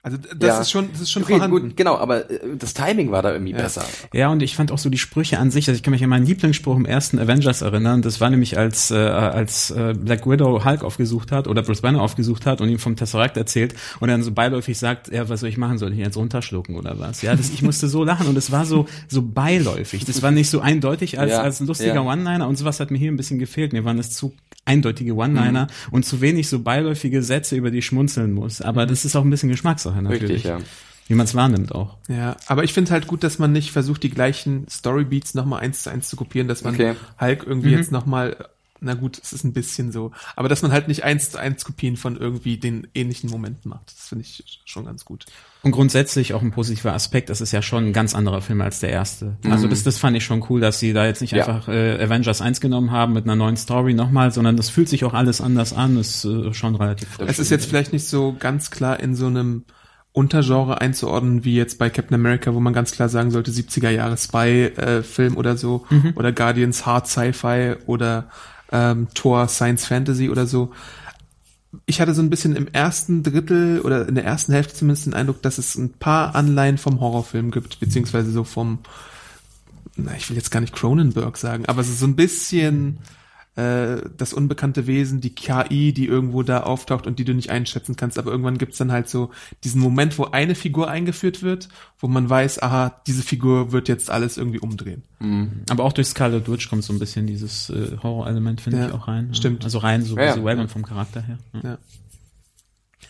[0.04, 0.60] Also das Ja.
[0.60, 1.60] ist schon, das ist schon okay, vorhanden.
[1.68, 3.84] gut, genau, aber äh, das Timing war da irgendwie besser.
[4.12, 6.10] Ja, und ich fand auch so die Sprüche an sich, also ich kann mich an
[6.10, 10.64] meinen Lieblingsspruch im ersten Avengers erinnern, das war nämlich als äh, als äh, Black Widow
[10.64, 14.24] Hulk aufgesucht hat oder Bruce Banner aufgesucht hat und ihm vom Tesseract erzählt und dann
[14.24, 17.22] so beiläufig sagt, ja, was soll ich machen, soll ich ihn jetzt runterschlucken oder was?
[17.22, 20.04] Ja, das, ich musste so lachen und es war so so beiläufig.
[20.04, 22.00] Das war nicht so eindeutig als Ja, als ein lustiger ja.
[22.02, 23.72] One-Liner und sowas hat mir hier ein bisschen gefehlt.
[23.72, 24.34] Mir waren es zu
[24.64, 25.92] eindeutige One-Liner mhm.
[25.92, 28.60] und zu wenig so beiläufige Sätze, über die ich schmunzeln muss.
[28.60, 30.22] Aber das ist auch ein bisschen Geschmackssache natürlich.
[30.30, 30.58] Richtig, ja.
[31.08, 31.98] Wie man es wahrnimmt auch.
[32.08, 35.82] Ja, aber ich finde halt gut, dass man nicht versucht, die gleichen Storybeats nochmal eins
[35.82, 36.94] zu eins zu kopieren, dass man okay.
[37.20, 37.78] Hulk irgendwie mhm.
[37.78, 38.36] jetzt nochmal
[38.82, 40.10] na gut, es ist ein bisschen so.
[40.34, 43.86] Aber dass man halt nicht eins zu eins Kopien von irgendwie den ähnlichen Momenten macht,
[43.86, 45.24] das finde ich schon ganz gut.
[45.64, 48.80] Und grundsätzlich auch ein positiver Aspekt, das ist ja schon ein ganz anderer Film als
[48.80, 49.36] der erste.
[49.44, 49.52] Mhm.
[49.52, 51.46] Also das, das fand ich schon cool, dass sie da jetzt nicht ja.
[51.46, 55.04] einfach äh, Avengers 1 genommen haben mit einer neuen Story nochmal, sondern das fühlt sich
[55.04, 58.72] auch alles anders an, ist äh, schon relativ Es ist jetzt vielleicht nicht so ganz
[58.72, 59.64] klar in so einem
[60.12, 64.16] Untergenre einzuordnen, wie jetzt bei Captain America, wo man ganz klar sagen sollte, 70er Jahre
[64.16, 66.12] Spy-Film äh, oder so, mhm.
[66.16, 68.28] oder Guardians Hard Sci-Fi oder
[68.72, 70.72] ähm, Tor Science Fantasy oder so.
[71.86, 75.14] Ich hatte so ein bisschen im ersten Drittel oder in der ersten Hälfte zumindest den
[75.14, 78.80] Eindruck, dass es ein paar Anleihen vom Horrorfilm gibt, beziehungsweise so vom,
[79.96, 82.98] na, ich will jetzt gar nicht Cronenberg sagen, aber so ein bisschen
[83.56, 87.96] äh, das unbekannte Wesen, die KI, die irgendwo da auftaucht und die du nicht einschätzen
[87.96, 88.18] kannst.
[88.18, 89.30] Aber irgendwann gibt's dann halt so
[89.62, 94.10] diesen Moment, wo eine Figur eingeführt wird, wo man weiß, aha, diese Figur wird jetzt
[94.10, 95.02] alles irgendwie umdrehen.
[95.18, 95.62] Mhm.
[95.68, 98.92] Aber auch durch Scarlet Witch kommt so ein bisschen dieses äh, Horror-Element, finde ja, ich,
[98.94, 99.34] auch rein.
[99.34, 99.64] Stimmt.
[99.64, 100.62] Also rein so ja, visuell ja.
[100.62, 101.38] und vom Charakter her.
[101.62, 101.78] Ja.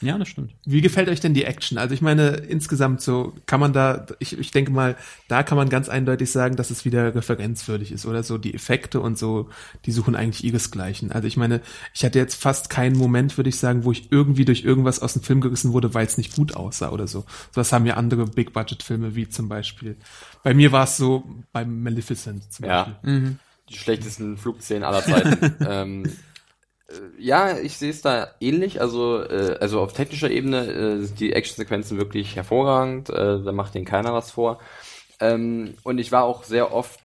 [0.03, 0.55] Ja, das stimmt.
[0.65, 1.79] Wie gefällt euch denn die Action?
[1.79, 4.97] Also ich meine, insgesamt so kann man da, ich, ich denke mal,
[5.29, 8.37] da kann man ganz eindeutig sagen, dass es wieder referenzwürdig ist oder so.
[8.37, 9.49] Die Effekte und so,
[9.87, 11.13] die suchen eigentlich ihresgleichen.
[11.13, 11.61] Also ich meine,
[11.95, 15.13] ich hatte jetzt fast keinen Moment, würde ich sagen, wo ich irgendwie durch irgendwas aus
[15.13, 17.21] dem Film gerissen wurde, weil es nicht gut aussah oder so.
[17.53, 19.97] So was haben ja andere Big-Budget-Filme, wie zum Beispiel.
[20.43, 22.85] Bei mir war es so beim Maleficent zum ja.
[22.85, 23.11] Beispiel.
[23.11, 23.39] Mhm.
[23.69, 25.57] Die schlechtesten Flugszenen aller Zeiten.
[25.67, 26.11] ähm, äh,
[27.19, 28.81] ja, ich sehe es da ähnlich.
[28.81, 33.11] Also, äh, also auf technischer Ebene äh, sind die Actionsequenzen wirklich hervorragend.
[33.11, 34.61] Äh, da macht denen keiner was vor.
[35.21, 37.01] Ähm, und ich war auch sehr oft.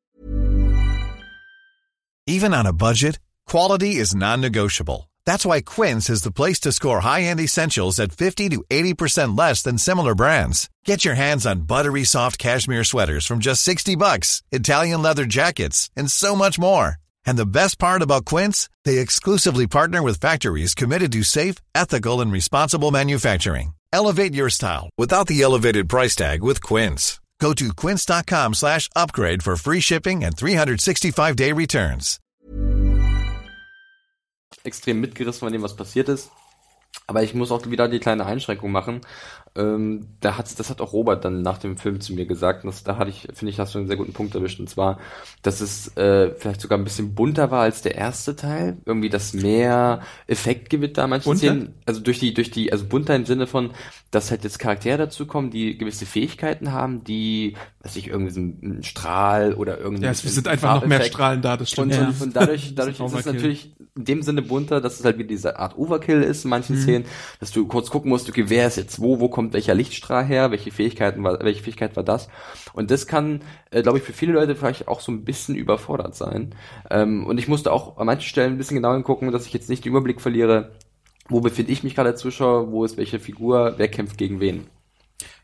[2.27, 5.07] Even on a budget, quality is non-negotiable.
[5.25, 9.61] That's why Quince is the place to score high-end essentials at 50 to 80% less
[9.61, 10.69] than similar brands.
[10.85, 15.89] Get your hands on buttery soft cashmere sweaters from just 60 bucks, Italian leather jackets,
[15.95, 16.97] and so much more.
[17.27, 22.21] And the best part about Quince, they exclusively partner with factories committed to safe, ethical
[22.21, 23.73] and responsible manufacturing.
[23.91, 27.19] Elevate your style without the elevated price tag with Quince.
[27.41, 32.19] Go to quince.com/upgrade for free shipping and 365-day returns.
[34.63, 36.31] Extrem mitgerissen von dem was passiert ist.
[37.07, 39.01] Aber ich muss auch wieder die kleine Einschränkung machen.
[39.57, 42.63] Ähm, da hat, das hat auch Robert dann nach dem Film zu mir gesagt.
[42.63, 44.59] Und das, da hatte ich, finde ich, hast du einen sehr guten Punkt erwischt.
[44.59, 44.99] Und zwar,
[45.41, 48.77] dass es äh, vielleicht sogar ein bisschen bunter war als der erste Teil.
[48.85, 51.39] Irgendwie das mehr Effektgewitter manche bunter?
[51.39, 51.73] Szenen.
[51.85, 53.71] Also durch die, durch die, also bunter im Sinne von,
[54.11, 58.39] dass halt jetzt Charaktere dazu kommen, die gewisse Fähigkeiten haben, die, weiß ich, irgendwie so
[58.39, 60.05] ein Strahl oder irgendwie.
[60.05, 61.93] Ja, es sind einfach noch mehr Strahlen da, das stimmt.
[61.93, 62.13] Und, ja.
[62.19, 65.59] und dadurch, dadurch ist es natürlich in dem Sinne bunter, dass es halt wie diese
[65.59, 66.81] Art Overkill ist in manchen mhm.
[66.81, 67.05] Szenen,
[67.39, 70.51] dass du kurz gucken musst, okay, wer ist jetzt wo, wo kommt welcher Lichtstrahl her,
[70.51, 72.29] welche Fähigkeiten war, welche Fähigkeit war das?
[72.73, 73.41] Und das kann,
[73.71, 76.55] äh, glaube ich, für viele Leute vielleicht auch so ein bisschen überfordert sein.
[76.89, 79.69] Ähm, und ich musste auch an manchen Stellen ein bisschen genauer hingucken, dass ich jetzt
[79.69, 80.71] nicht den Überblick verliere,
[81.29, 84.67] wo befinde ich mich gerade als Zuschauer, wo ist welche Figur, wer kämpft gegen wen.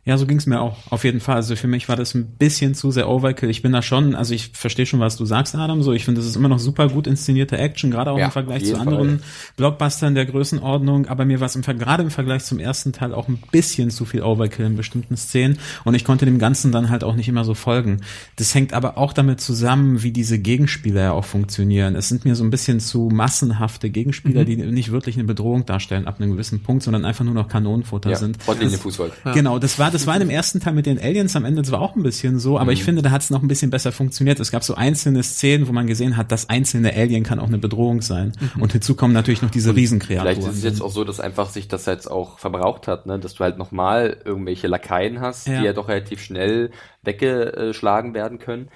[0.05, 1.37] Ja, so ging's mir auch, auf jeden Fall.
[1.37, 3.49] Also für mich war das ein bisschen zu sehr Overkill.
[3.49, 5.81] Ich bin da schon, also ich verstehe schon, was du sagst, Adam.
[5.81, 8.31] So, ich finde, das ist immer noch super gut inszenierte Action, gerade auch ja, im
[8.31, 9.27] Vergleich zu anderen Fall.
[9.55, 11.07] Blockbustern der Größenordnung.
[11.07, 14.03] Aber mir war es im, gerade im Vergleich zum ersten Teil auch ein bisschen zu
[14.03, 15.57] viel Overkill in bestimmten Szenen.
[15.85, 18.01] Und ich konnte dem Ganzen dann halt auch nicht immer so folgen.
[18.35, 21.95] Das hängt aber auch damit zusammen, wie diese Gegenspieler ja auch funktionieren.
[21.95, 24.45] Es sind mir so ein bisschen zu massenhafte Gegenspieler, mhm.
[24.47, 28.09] die nicht wirklich eine Bedrohung darstellen ab einem gewissen Punkt, sondern einfach nur noch Kanonenfutter
[28.09, 28.37] ja, sind.
[28.77, 29.11] Fußball.
[29.33, 31.81] Genau, das war das war in dem ersten Teil mit den Aliens am Ende zwar
[31.81, 32.77] auch ein bisschen so, aber mhm.
[32.77, 34.39] ich finde, da hat es noch ein bisschen besser funktioniert.
[34.39, 37.57] Es gab so einzelne Szenen, wo man gesehen hat, das einzelne Alien kann auch eine
[37.57, 38.33] Bedrohung sein.
[38.55, 38.61] Mhm.
[38.61, 40.35] Und hinzu kommen natürlich noch diese Riesenkreaturen.
[40.35, 43.19] Vielleicht ist es jetzt auch so, dass einfach sich das jetzt auch verbraucht hat, ne?
[43.19, 45.59] dass du halt nochmal irgendwelche Lakaien hast, ja.
[45.59, 46.71] die ja doch relativ schnell
[47.03, 48.69] weggeschlagen werden können.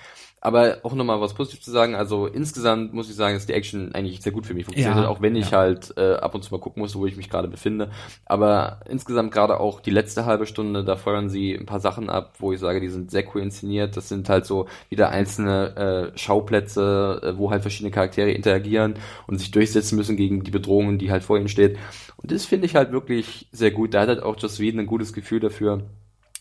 [0.48, 3.94] Aber auch nochmal was positiv zu sagen, also insgesamt muss ich sagen, dass die Action
[3.94, 5.58] eigentlich sehr gut für mich funktioniert, ja, auch wenn ich ja.
[5.58, 7.92] halt äh, ab und zu mal gucken muss, wo ich mich gerade befinde.
[8.26, 12.36] Aber insgesamt gerade auch die letzte halbe Stunde, da feuern sie ein paar Sachen ab,
[12.40, 13.98] wo ich sage, die sind sehr cool inszeniert.
[13.98, 18.94] Das sind halt so wieder einzelne äh, Schauplätze, äh, wo halt verschiedene Charaktere interagieren
[19.28, 21.78] und sich durchsetzen müssen gegen die Bedrohungen, die halt vor ihnen steht.
[22.16, 23.94] Und das finde ich halt wirklich sehr gut.
[23.94, 25.82] Da hat halt auch Joss Whedon ein gutes Gefühl dafür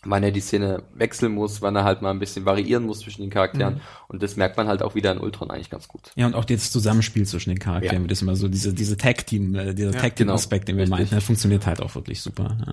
[0.08, 3.22] wann er die Szene wechseln muss, wann er halt mal ein bisschen variieren muss zwischen
[3.22, 3.74] den Charakteren.
[3.74, 3.80] Mhm.
[4.08, 6.12] Und das merkt man halt auch wieder in Ultron eigentlich ganz gut.
[6.14, 8.08] Ja, und auch das Zusammenspiel zwischen den Charakteren, ja.
[8.08, 10.78] das immer so diese, diese Tag-Team, äh, dieser ja, Tag-Team-Aspekt, genau.
[10.78, 12.56] den wir meinten, der funktioniert halt auch wirklich super.
[12.66, 12.72] Ja.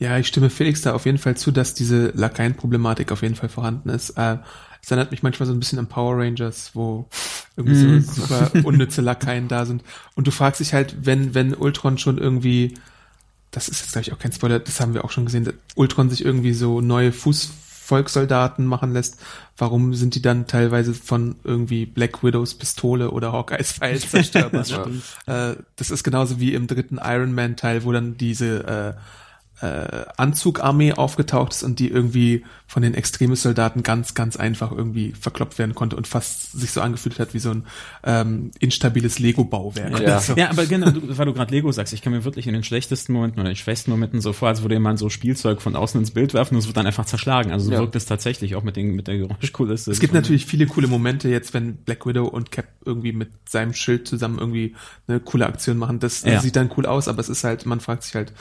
[0.00, 3.48] Ja, ich stimme Felix da auf jeden Fall zu, dass diese Lakaien-Problematik auf jeden Fall
[3.48, 4.10] vorhanden ist.
[4.10, 4.36] Äh,
[4.80, 7.08] Es erinnert mich manchmal so ein bisschen an Power Rangers, wo
[7.56, 9.82] irgendwie so super unnütze Lakaien da sind.
[10.14, 12.74] Und du fragst dich halt, wenn, wenn Ultron schon irgendwie,
[13.50, 15.54] das ist jetzt glaube ich auch kein Spoiler, das haben wir auch schon gesehen, dass
[15.74, 19.18] Ultron sich irgendwie so neue Fußvolkssoldaten machen lässt,
[19.56, 24.64] warum sind die dann teilweise von irgendwie Black Widows Pistole oder Hawkeyes Pfeil zerstörbar?
[24.68, 25.02] ne?
[25.26, 29.00] äh, das ist genauso wie im dritten Iron Man Teil, wo dann diese äh,
[29.60, 35.58] äh, Anzugarmee aufgetaucht ist und die irgendwie von den Extremis-Soldaten ganz, ganz einfach irgendwie verkloppt
[35.58, 37.64] werden konnte und fast sich so angefühlt hat wie so ein
[38.04, 40.00] ähm, instabiles Lego-Bauwerk.
[40.00, 40.20] Ja.
[40.20, 40.34] So.
[40.34, 42.62] ja, aber genau, du, weil du gerade Lego sagst, ich kann mir wirklich in den
[42.62, 45.98] schlechtesten Momenten oder den schwächsten Momenten so vor, als würde jemand so Spielzeug von außen
[46.00, 47.50] ins Bild werfen und es wird dann einfach zerschlagen.
[47.50, 47.78] Also so Ja.
[47.80, 49.90] wirkt es tatsächlich auch mit, den, mit der Geräuschkulisse.
[49.90, 53.72] Es gibt natürlich viele coole Momente jetzt, wenn Black Widow und Cap irgendwie mit seinem
[53.74, 54.76] Schild zusammen irgendwie
[55.08, 55.98] eine coole Aktion machen.
[56.00, 56.40] Das Ja.
[56.40, 58.32] sieht dann cool aus, aber es ist halt, man fragt sich halt,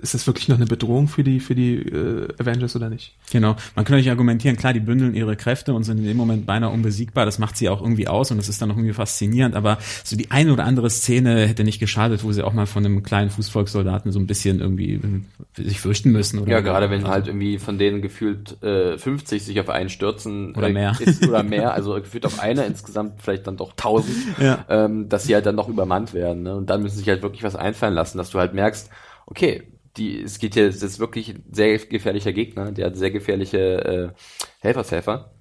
[0.00, 3.14] ist das wirklich noch eine Bedrohung für die für die äh, Avengers oder nicht?
[3.30, 3.56] Genau.
[3.74, 6.70] Man kann natürlich argumentieren, klar, die bündeln ihre Kräfte und sind in dem Moment beinahe
[6.70, 7.24] unbesiegbar.
[7.26, 9.54] Das macht sie auch irgendwie aus und das ist dann auch irgendwie faszinierend.
[9.54, 12.84] Aber so die eine oder andere Szene hätte nicht geschadet, wo sie auch mal von
[12.84, 16.38] einem kleinen Fußvolkssoldaten so ein bisschen irgendwie äh, sich fürchten müssen.
[16.40, 19.88] Oder Ja, gerade wenn also, halt irgendwie von denen gefühlt äh, 50 sich auf einen
[19.88, 20.96] stürzen Oder äh, mehr.
[21.00, 24.64] Ist, oder mehr, also gefühlt auf einer insgesamt vielleicht dann doch 1000, Ja.
[24.68, 26.42] ähm, dass sie halt dann noch übermannt werden.
[26.42, 26.54] Ne?
[26.56, 28.90] Und dann müssen sie sich halt wirklich was einfallen lassen, dass du halt merkst,
[29.26, 29.62] okay,
[29.96, 33.58] die, es geht hier, es ist wirklich ein sehr gefährlicher Gegner, der hat sehr gefährliche
[33.58, 34.08] äh,
[34.60, 35.32] Helfershelfer.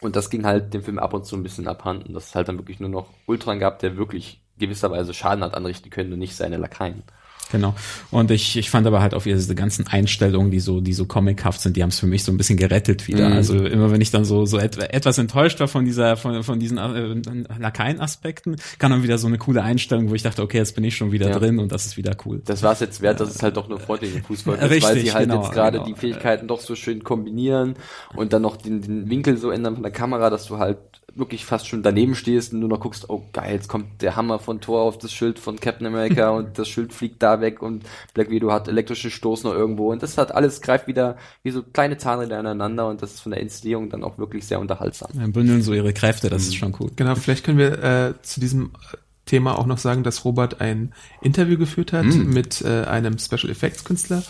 [0.00, 2.48] Und das ging halt dem Film ab und zu ein bisschen abhanden, dass es halt
[2.48, 6.34] dann wirklich nur noch Ultron gab, der wirklich gewisserweise Schaden hat anrichten können und nicht
[6.34, 7.04] seine Lakaien.
[7.52, 7.74] Genau.
[8.10, 11.04] Und ich, ich fand aber halt auch wieder diese ganzen Einstellungen, die so, die so
[11.04, 13.28] comichaft sind, die haben es für mich so ein bisschen gerettet wieder.
[13.28, 13.36] Mhm.
[13.36, 16.58] Also immer wenn ich dann so, so et etwas enttäuscht war von dieser, von, von
[16.58, 17.14] diesen äh,
[17.58, 20.96] Lakaien-Aspekten, kam dann wieder so eine coole Einstellung, wo ich dachte, okay, jetzt bin ich
[20.96, 21.38] schon wieder Ja.
[21.38, 22.42] drin und das ist wieder cool.
[22.44, 24.98] Das war es jetzt wert, dass es halt doch nur freundliche Fußball ist, Richtig, weil
[24.98, 25.86] sie halt genau, jetzt gerade genau.
[25.88, 27.74] die Fähigkeiten doch so schön kombinieren
[28.16, 30.78] und dann noch den, den Winkel so ändern von der Kamera, dass du halt
[31.14, 34.38] wirklich fast schon daneben stehst und nur noch guckst, oh geil, jetzt kommt der Hammer
[34.38, 37.84] von Thor auf das Schild von Captain America und das Schild fliegt da weg und
[38.14, 41.62] Black Widow hat elektrischen Stoß noch irgendwo und das hat alles greift wieder wie so
[41.62, 45.10] kleine Zahnräder aneinander und das ist von der Inszenierung dann auch wirklich sehr unterhaltsam.
[45.14, 46.48] Dann bündeln so ihre Kräfte, das Mhm.
[46.48, 46.90] ist schon cool.
[46.96, 48.70] Genau, vielleicht können wir äh, zu diesem
[49.26, 53.84] Thema auch noch sagen, dass Robert ein Interview geführt hat mit äh, einem Special Effects
[53.84, 54.22] Künstler.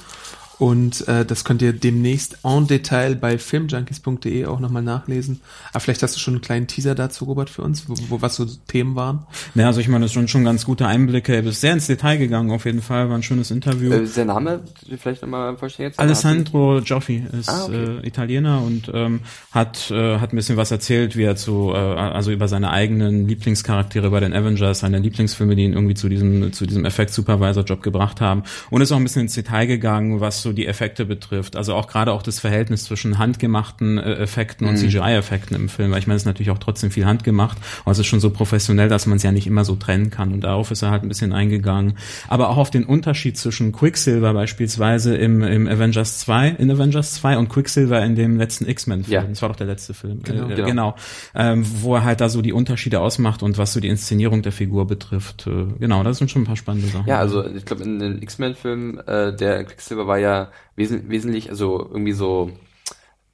[0.62, 5.40] Und äh, das könnt ihr demnächst en Detail bei filmjunkies.de auch nochmal nachlesen.
[5.72, 8.36] Aber vielleicht hast du schon einen kleinen Teaser dazu, Robert, für uns, wo, wo was
[8.36, 9.26] so Themen waren.
[9.56, 11.34] Ja, also ich meine, das sind schon ganz gute Einblicke.
[11.34, 13.08] Er ist sehr ins Detail gegangen, auf jeden Fall.
[13.08, 13.90] War ein schönes Interview.
[13.90, 14.60] Äh, der Name
[15.00, 15.98] vielleicht nochmal vollständig jetzt?
[15.98, 17.98] Alessandro Gioffi ist Ah, okay.
[18.00, 21.76] äh, Italiener und ähm, hat äh, hat ein bisschen was erzählt, wie er zu äh,
[21.76, 26.52] also über seine eigenen Lieblingscharaktere bei den Avengers, seine Lieblingsfilme, die ihn irgendwie zu diesem
[26.52, 30.20] zu diesem Effekt Supervisor Job gebracht haben und ist auch ein bisschen ins Detail gegangen,
[30.20, 31.56] was so die Effekte betrifft.
[31.56, 34.70] Also auch gerade auch das Verhältnis zwischen handgemachten äh, Effekten Mhm.
[34.72, 37.92] und CGI-Effekten im Film, weil ich meine, es ist natürlich auch trotzdem viel handgemacht, aber
[37.92, 40.42] es ist schon so professionell, dass man es ja nicht immer so trennen kann und
[40.42, 41.94] darauf ist er halt ein bisschen eingegangen.
[42.28, 47.38] Aber auch auf den Unterschied zwischen Quicksilver beispielsweise im, im Avengers 2, in Avengers 2
[47.38, 49.12] und Quicksilver in dem letzten X-Men-Film.
[49.12, 49.22] Ja.
[49.22, 50.22] Das war doch der letzte Film.
[50.22, 50.48] Genau.
[50.48, 50.66] äh, Genau.
[50.66, 50.96] genau.
[51.34, 54.52] Ähm, wo er halt da so die Unterschiede ausmacht und was so die Inszenierung der
[54.52, 55.46] Figur betrifft.
[55.46, 57.06] Äh, genau, das sind schon ein paar spannende Sachen.
[57.08, 60.41] Ja, also ich glaube, in den X-Men-Filmen, äh, der Quicksilver war ja
[60.76, 62.50] wesen wesentlich, also irgendwie so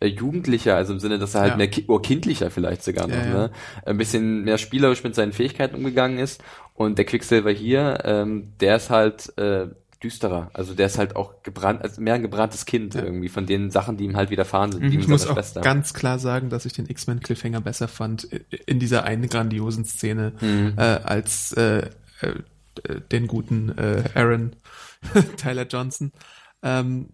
[0.01, 1.57] äh, jugendlicher, also im Sinne, dass er halt Ja.
[1.57, 3.33] mehr ki oder kindlicher vielleicht sogar noch, Ja, ja.
[3.35, 3.51] ne?
[3.87, 6.43] Ein bisschen mehr spielerisch mit seinen Fähigkeiten umgegangen ist.
[6.75, 9.67] Und der Quicksilver hier, ähm, der ist halt äh,
[10.01, 10.51] düsterer.
[10.55, 13.97] Also der ist halt auch gebrannt, also mehr ein gebranntes Kind irgendwie von den Sachen,
[13.97, 15.01] die ihm halt widerfahren sind, Mhm.
[15.01, 15.61] Ich muss auch Schwester.
[15.63, 19.85] ganz klar sagen, dass ich den X-Men Cliffhanger besser fand i- in dieser einen grandiosen
[19.85, 20.75] Szene Mhm.
[20.77, 21.79] äh, als äh,
[22.21, 22.29] äh,
[22.85, 24.53] äh, den guten äh, Aaron
[25.37, 26.13] Tyler Johnson.
[26.63, 27.11] Ähm,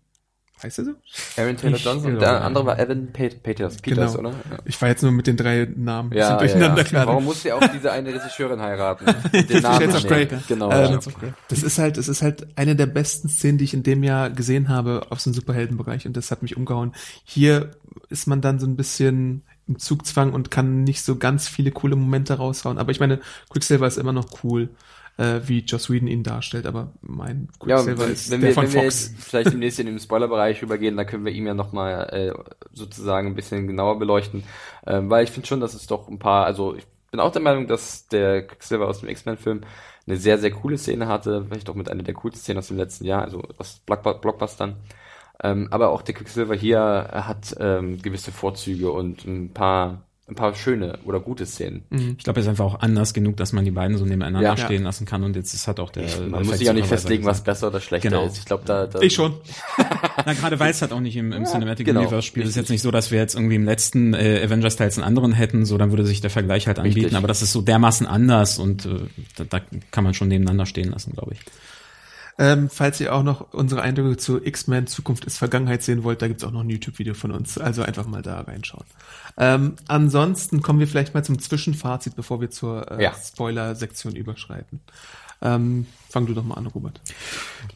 [0.62, 0.90] heißt er so?
[1.36, 4.28] Aaron Taylor Ich Johnson der andere war Evan Pet- Peters, Peters, Genau.
[4.30, 4.38] oder?
[4.50, 4.58] Ja.
[4.64, 6.88] Ich war jetzt nur mit den drei Namen ein Ja, durcheinander ja.
[6.88, 7.06] gerade.
[7.08, 9.04] Warum musste er auch diese eine Regisseurin heiraten?
[9.32, 10.28] Den Namen Shades of Grey.
[10.48, 10.70] Genau.
[10.70, 10.92] Ähm,
[11.22, 11.28] ja.
[11.48, 14.30] Das ist halt, es ist halt eine der besten Szenen, die ich in dem Jahr
[14.30, 16.92] gesehen habe aus dem Superheldenbereich und das hat mich umgehauen.
[17.24, 17.72] Hier
[18.08, 21.96] ist man dann so ein bisschen im Zugzwang und kann nicht so ganz viele coole
[21.96, 22.78] Momente raushauen.
[22.78, 23.20] Aber ich meine,
[23.50, 24.68] Quicksilver ist immer noch cool,
[25.16, 28.52] äh, wie Joss Whedon ihn darstellt, aber mein Ja, Quicksilver wenn, ist wenn der wir,
[28.52, 29.14] von wenn wir Fox.
[29.14, 32.32] jetzt vielleicht demnächst in den Spoilerbereich übergehen, dann können wir ihm ja nochmal äh,
[32.72, 34.44] sozusagen ein bisschen genauer beleuchten.
[34.86, 37.40] Ähm, weil ich finde schon, dass es doch ein paar, also ich bin auch der
[37.42, 39.62] Meinung, dass der Quicksilver aus dem X-Men-Film
[40.06, 42.76] eine sehr, sehr coole Szene hatte, vielleicht auch mit einer der coolsten Szenen aus dem
[42.76, 44.76] letzten Jahr, also aus Blockbu- Blockbustern.
[45.42, 46.80] Ähm, aber auch der Quicksilver hier
[47.12, 51.82] hat ähm, gewisse Vorzüge und ein paar ein paar schöne oder gute Szenen.
[51.90, 54.56] Ich glaube, es ist einfach auch anders genug, dass man die beiden so nebeneinander Ja.
[54.56, 56.04] stehen lassen kann und jetzt ist hat auch der.
[56.28, 58.24] Man muss sich ja nicht festlegen, was besser oder schlechter Genau.
[58.26, 58.38] ist.
[58.38, 59.34] Ich glaube, da, da Ich schon.
[60.24, 62.00] Na, gerade weil es halt auch nicht im, im Cinematic genau.
[62.00, 62.46] Universe spielt.
[62.46, 62.62] Es ist Richtig.
[62.68, 65.76] jetzt nicht so, dass wir jetzt irgendwie im letzten äh, Avengers-Teils einen anderen hätten, so
[65.76, 67.00] dann würde sich der Vergleich halt anbieten.
[67.00, 67.16] Richtig.
[67.18, 69.00] Aber das ist so dermaßen anders und äh,
[69.36, 69.60] da, da
[69.90, 71.40] kann man schon nebeneinander stehen lassen, glaube ich.
[72.36, 76.28] Ähm, falls ihr auch noch unsere Eindrücke zu X-Men Zukunft ist Vergangenheit sehen wollt, da
[76.28, 77.58] gibt's auch noch ein YouTube-Video von uns.
[77.58, 78.84] Also einfach mal da reinschauen.
[79.36, 83.12] Ähm, ansonsten kommen wir vielleicht mal zum Zwischenfazit, bevor wir zur äh, Ja.
[83.14, 84.80] Spoiler-Sektion überschreiten.
[85.44, 87.00] Ähm, fang du doch mal an, Robert.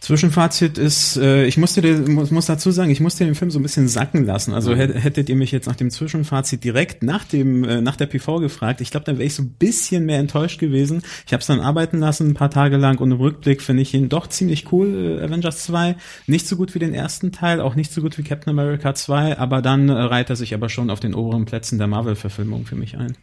[0.00, 3.58] Zwischenfazit ist, äh, ich musste dir, muss, muss dazu sagen, ich musste den Film so
[3.58, 4.54] ein bisschen sacken lassen.
[4.54, 8.06] Also hätt- hättet ihr mich jetzt nach dem Zwischenfazit direkt nach dem äh, nach der
[8.06, 11.02] PV gefragt, ich glaube, dann wäre ich so ein bisschen mehr enttäuscht gewesen.
[11.26, 13.92] Ich habe es dann arbeiten lassen, ein paar Tage lang und im Rückblick finde ich
[13.92, 15.96] ihn doch ziemlich cool, äh, Avengers 2.
[16.26, 19.38] Nicht so gut wie den ersten Teil, auch nicht so gut wie Captain America 2,
[19.38, 22.76] aber dann äh, reiht er sich aber schon auf den oberen Plätzen der Marvel-Verfilmung für
[22.76, 23.16] mich ein.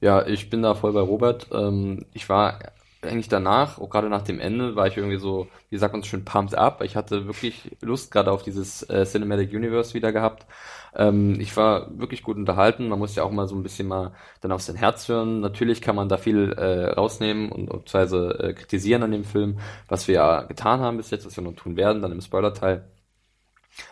[0.00, 1.48] Ja, ich bin da voll bei Robert.
[1.52, 2.58] Ähm, ich war
[3.02, 6.08] eigentlich danach, auch gerade nach dem Ende, war ich irgendwie so, wie sagt man so
[6.08, 6.82] schön, pumped up.
[6.82, 10.46] Ich hatte wirklich Lust gerade auf dieses äh, Cinematic Universe wieder gehabt.
[10.96, 12.88] Ähm, ich war wirklich gut unterhalten.
[12.88, 15.40] Man muss ja auch mal so ein bisschen mal dann auf sein Herz hören.
[15.40, 20.08] Natürlich kann man da viel äh, rausnehmen und beziehungsweise äh, kritisieren an dem Film, was
[20.08, 22.84] wir ja getan haben bis jetzt, was wir noch tun werden, dann im Spoiler-Teil.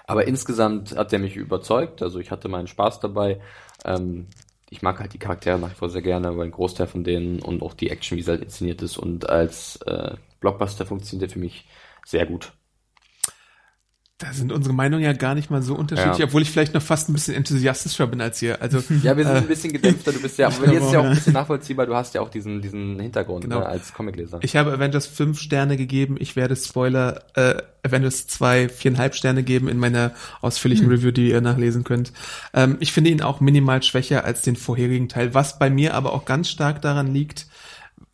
[0.06, 2.02] Aber insgesamt hat der mich überzeugt.
[2.02, 3.40] Also ich hatte meinen Spaß dabei.
[3.84, 4.26] Ähm,
[4.70, 7.40] ich mag halt die Charaktere nach wie vor sehr gerne, aber ein Großteil von denen
[7.40, 11.34] und auch die Action, wie sie halt inszeniert ist und als äh, Blockbuster funktioniert der
[11.34, 11.66] für mich
[12.04, 12.52] sehr gut.
[14.18, 16.24] Da sind unsere Meinungen ja gar nicht mal so unterschiedlich, Ja.
[16.24, 18.62] obwohl ich vielleicht noch fast ein bisschen enthusiastischer bin als ihr.
[18.62, 21.00] Also Ja, wir sind äh, ein bisschen gedämpfter, du bist ja, aber jetzt ist ja
[21.00, 23.58] auch ein bisschen nachvollziehbar, du hast ja auch diesen, diesen Hintergrund Genau.
[23.58, 24.38] ne, als Comicleser.
[24.40, 26.16] Ich habe Avengers 5 Sterne gegeben.
[26.18, 31.42] Ich werde Spoiler äh, Avengers 2 viereinhalb Sterne geben in meiner ausführlichen Review, die ihr
[31.42, 32.14] nachlesen könnt.
[32.54, 36.14] Ähm, ich finde ihn auch minimal schwächer als den vorherigen Teil, was bei mir aber
[36.14, 37.48] auch ganz stark daran liegt,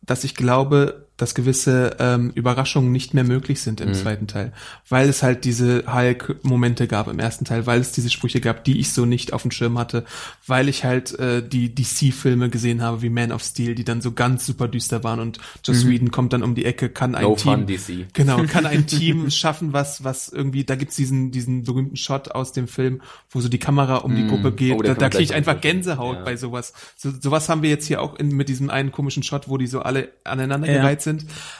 [0.01, 4.51] dass ich glaube, dass gewisse ähm, Überraschungen nicht mehr möglich sind im zweiten Teil,
[4.89, 8.79] weil es halt diese Hulk-Momente gab im ersten Teil, weil es diese Sprüche gab, die
[8.79, 10.03] ich so nicht auf dem Schirm hatte,
[10.47, 14.11] weil ich halt äh, die DC-Filme gesehen habe wie Man of Steel, die dann so
[14.11, 17.35] ganz super düster waren und Joss Whedon kommt dann um die Ecke, kann ein No
[17.35, 17.65] Team,
[18.13, 22.51] genau, kann ein Team schaffen, was was irgendwie, da gibt's diesen diesen berühmten Shot aus
[22.51, 25.33] dem Film, wo so die Kamera um die Gruppe geht, Oh, da, da kriege ich
[25.33, 25.61] einfach.
[25.61, 26.23] Gänsehaut Ja.
[26.23, 26.73] bei sowas.
[26.97, 29.67] So, sowas haben wir jetzt hier auch in, mit diesem einen komischen Shot, wo die
[29.67, 30.79] so alle aneinander Ja.
[30.81, 31.12] gereiht sind.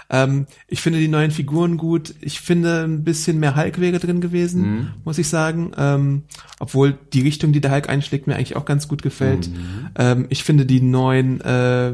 [0.10, 2.14] Ähm, ich finde die neuen Figuren gut.
[2.22, 4.88] Ich finde ein bisschen mehr Hulk wäre drin gewesen, Mhm.
[5.04, 5.72] muss ich sagen.
[5.78, 6.24] Ähm,
[6.60, 9.48] obwohl die Richtung, die der Hulk einschlägt, mir eigentlich auch ganz gut gefällt.
[9.50, 9.90] Mhm.
[9.98, 11.94] Ähm, ich finde die neuen äh,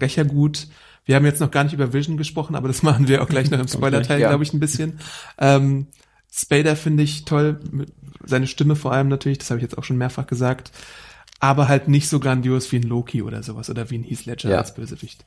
[0.00, 0.68] Rächer gut.
[1.04, 3.50] Wir haben jetzt noch gar nicht über Vision gesprochen, aber das machen wir auch gleich
[3.50, 4.28] noch im Spoiler-Teil, Ja.
[4.28, 4.98] glaube ich, ein bisschen.
[5.38, 5.86] Ähm,
[6.32, 7.60] Spader finde ich toll,
[8.24, 10.70] seine Stimme vor allem natürlich, das habe ich jetzt auch schon mehrfach gesagt,
[11.40, 14.50] aber halt nicht so grandios wie ein Loki oder sowas oder wie ein Heath Ledger
[14.50, 14.58] Ja.
[14.58, 15.24] als Bösewicht.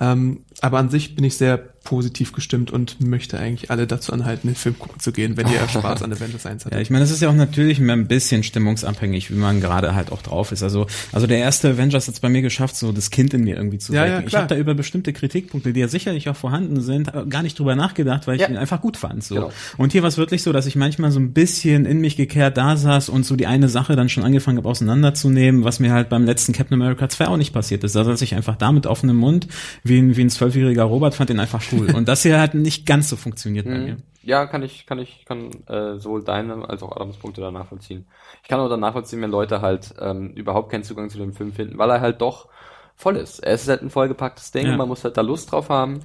[0.00, 4.46] Ähm, aber an sich bin ich sehr positiv gestimmt und möchte eigentlich alle dazu anhalten,
[4.46, 6.80] den Film gucken zu gehen, wenn ihr Spaß an Avengers 1 Ja, hattet.
[6.82, 10.12] ich meine, das ist ja auch natürlich immer ein bisschen stimmungsabhängig, wie man gerade halt
[10.12, 10.62] auch drauf ist.
[10.62, 13.56] Also, also der erste Avengers hat es bei mir geschafft, so das Kind in mir
[13.56, 14.20] irgendwie zu Ja, wecken.
[14.22, 17.42] ja, ich habe da über bestimmte Kritikpunkte, die ja sicherlich auch vorhanden sind, aber gar
[17.42, 18.48] nicht drüber nachgedacht, weil ich Ja.
[18.48, 19.24] ihn einfach gut fand.
[19.24, 19.34] So.
[19.34, 19.52] Genau.
[19.76, 22.56] Und hier war es wirklich so, dass ich manchmal so ein bisschen in mich gekehrt
[22.56, 26.08] da saß und so die eine Sache dann schon angefangen habe auseinanderzunehmen, was mir halt
[26.08, 27.96] beim letzten Captain America 2 auch nicht passiert ist.
[27.96, 29.48] Da saß ich einfach da mit offenem Mund,
[29.84, 31.94] wie ein, wie ein zwölfjähriger Robert, fand den einfach cool.
[31.94, 33.94] Und das hier hat nicht ganz so funktioniert bei mir.
[33.94, 34.02] Mhm.
[34.24, 38.06] Ja, kann ich, kann ich, kann äh, sowohl deine als auch Adams Punkte da nachvollziehen.
[38.42, 41.52] Ich kann auch dann nachvollziehen, wenn Leute halt ähm, überhaupt keinen Zugang zu dem Film
[41.52, 42.46] finden, weil er halt doch
[42.94, 43.40] voll ist.
[43.40, 44.76] Er ist halt ein vollgepacktes Ding, Ja.
[44.76, 46.00] man muss halt da Lust drauf haben,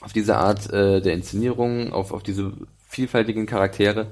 [0.00, 2.52] auf diese Art äh, der Inszenierung, auf, auf diese
[2.86, 4.06] vielfältigen Charaktere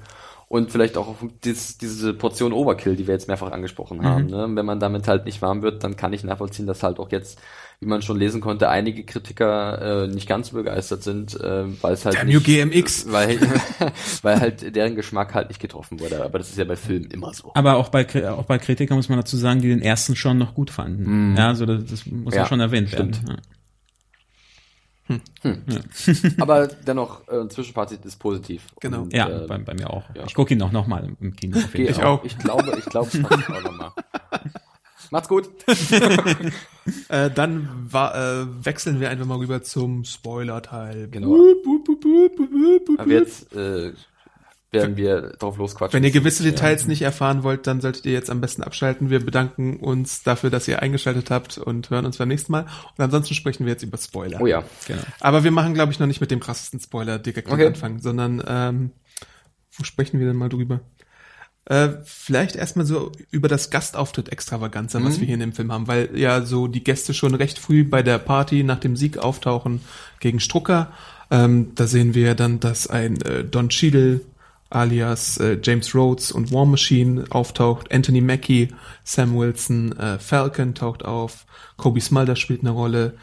[0.49, 4.27] und vielleicht auch auf dies, diese Portion Overkill, die wir jetzt mehrfach angesprochen haben.
[4.27, 4.47] Ne?
[4.55, 7.41] Wenn man damit halt nicht warm wird, dann kann ich nachvollziehen, dass halt auch jetzt,
[7.81, 11.95] wie man schon lesen konnte, einige Kritiker äh, nicht ganz so begeistert sind, äh, weil
[11.95, 13.11] es halt Damn nicht, GMX.
[13.11, 13.39] weil,
[14.23, 16.25] weil halt deren Geschmack halt nicht getroffen wurde.
[16.25, 17.51] Aber das ist ja bei Filmen immer so.
[17.55, 20.55] Aber auch bei, auch bei Kritikern muss man dazu sagen, die den ersten schon noch
[20.55, 21.35] gut fanden.
[21.37, 23.17] Ja, also das, das muss ja, Ja, schon erwähnt stimmt.
[23.27, 23.37] werden.
[23.37, 23.56] Ja.
[26.41, 28.63] Aber dennoch, äh, Zwischenfazit ist positiv.
[28.81, 29.03] Genau.
[29.03, 30.05] Und, Ja, äh, bei, bei mir auch.
[30.15, 30.25] ja.
[30.27, 31.59] Ich gucke ihn auch noch mal im Kino.
[31.59, 32.25] auf jeden Ich auch.
[32.25, 33.93] Ich glaube, ich glaube, ich mache auch nochmal.
[35.11, 35.49] Macht's gut.
[37.09, 41.09] Äh, dann äh, wechseln wir einfach mal rüber zum Spoiler-Teil.
[41.09, 41.31] Genau.
[41.31, 43.93] Bup, bup, bup, Aber jetzt äh,
[44.73, 45.97] werden wir drauf losquatschen.
[45.97, 46.51] Wenn ihr gewisse Ja.
[46.51, 49.11] Details nicht erfahren wollt, dann solltet ihr jetzt am besten abschalten.
[49.11, 52.63] Wir bedanken uns dafür, dass ihr eingeschaltet habt und hören uns beim nächsten Mal.
[52.97, 54.41] Und ansonsten sprechen wir jetzt über Spoiler.
[54.41, 54.65] Oh ja.
[54.87, 55.03] Genau.
[55.21, 57.67] Aber wir machen, glaube ich, noch nicht mit dem krassesten Spoiler direkt am Okay.
[57.69, 58.91] Anfang, sondern ähm,
[59.73, 60.81] wo sprechen wir denn mal drüber?
[61.69, 65.05] Äh, vielleicht erstmal so über das Gastauftritt Extravaganza, Mhm.
[65.05, 67.83] was wir hier in dem Film haben, weil ja so die Gäste schon recht früh
[67.83, 69.81] bei der Party nach dem Sieg auftauchen
[70.21, 70.93] gegen Strucker.
[71.31, 74.21] Ähm, da sehen wir dann, dass ein äh, Don Cheadle
[74.71, 78.69] alias äh, James Rhodes und War Machine auftaucht, Anthony Mackie,
[79.05, 81.47] Sam Wilson, äh, Falcon taucht auf,
[81.77, 83.15] Kobe Smulders spielt eine Rolle.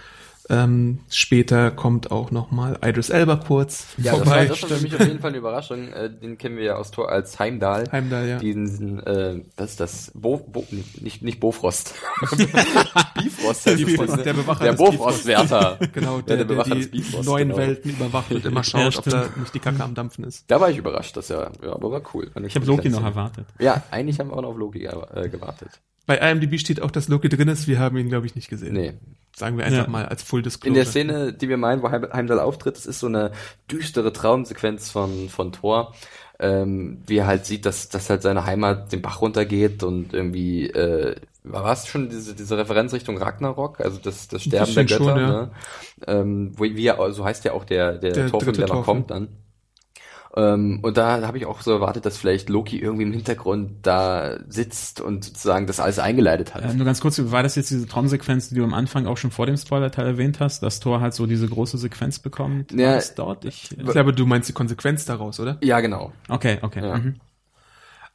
[0.50, 4.46] Ähm, später kommt auch nochmal Idris Elba kurz Ja, das war, vorbei.
[4.48, 5.88] das war für mich auf jeden Fall eine Überraschung.
[5.94, 7.86] Äh, den kennen wir ja aus Tor als Heimdall.
[7.92, 8.40] Heimdall, ja.
[8.40, 10.12] Diesen, äh, was ist das?
[10.14, 10.66] Bo, Bo,
[11.02, 11.94] nicht, nicht Bofrost.
[13.16, 15.80] Bifrost heißt Bifrost, der Bewacher Der Bofrostwärter.
[15.94, 17.60] Genau, Ja, der, der, Bewacher die Bifrost, neuen genau.
[17.60, 20.50] Welten überwacht und immer schaut, Ja, ob da nicht die Kacke am Dampfen ist.
[20.50, 22.32] Da war ich überrascht, dass er, ja, aber war cool.
[22.46, 23.46] Ich habe Loki noch erwartet.
[23.60, 25.70] Ja, eigentlich haben wir auch noch auf Loki äh, gewartet.
[26.06, 27.68] Bei IMDb steht auch, dass Loki drin ist.
[27.68, 28.74] Wir haben ihn, glaube ich, nicht gesehen.
[28.74, 28.94] Nee.
[29.36, 29.90] Sagen wir einfach Ja.
[29.90, 30.68] mal als Full Disclosure.
[30.68, 33.32] In der Szene, die wir meinen, wo Heim- Heimdall auftritt, das ist so eine
[33.72, 35.94] düstere Traumsequenz von, von Thor,
[36.40, 40.68] ähm, wie er halt sieht, dass, dass halt seine Heimat den Bach runtergeht und irgendwie,
[40.70, 44.98] äh, war es schon diese, diese Referenz Richtung Ragnarok, also das, das Sterben der Götter,
[45.04, 45.28] schon, ja.
[45.28, 45.52] ne?
[46.08, 48.98] ähm, wo, wie er, so heißt ja auch der, der, Der Torfilm, der noch Torfilm.
[49.08, 49.28] kommt dann.
[50.36, 54.38] Ähm, und da habe ich auch so erwartet, dass vielleicht Loki irgendwie im Hintergrund da
[54.48, 56.64] sitzt und sozusagen das alles eingeleitet hat.
[56.64, 59.32] Ähm, nur ganz kurz, war das jetzt diese Traumsequenz, die du am Anfang auch schon
[59.32, 62.72] vor dem Spoiler-Teil erwähnt hast, dass Thor halt so diese große Sequenz bekommt?
[62.72, 62.96] Ja.
[62.96, 63.46] Das dort?
[63.46, 65.58] Ich, ich glaube, du meinst die Konsequenz daraus, oder?
[65.62, 66.12] ja, genau.
[66.30, 66.82] okay, okay.
[66.82, 66.98] Ja.
[66.98, 67.16] Mhm.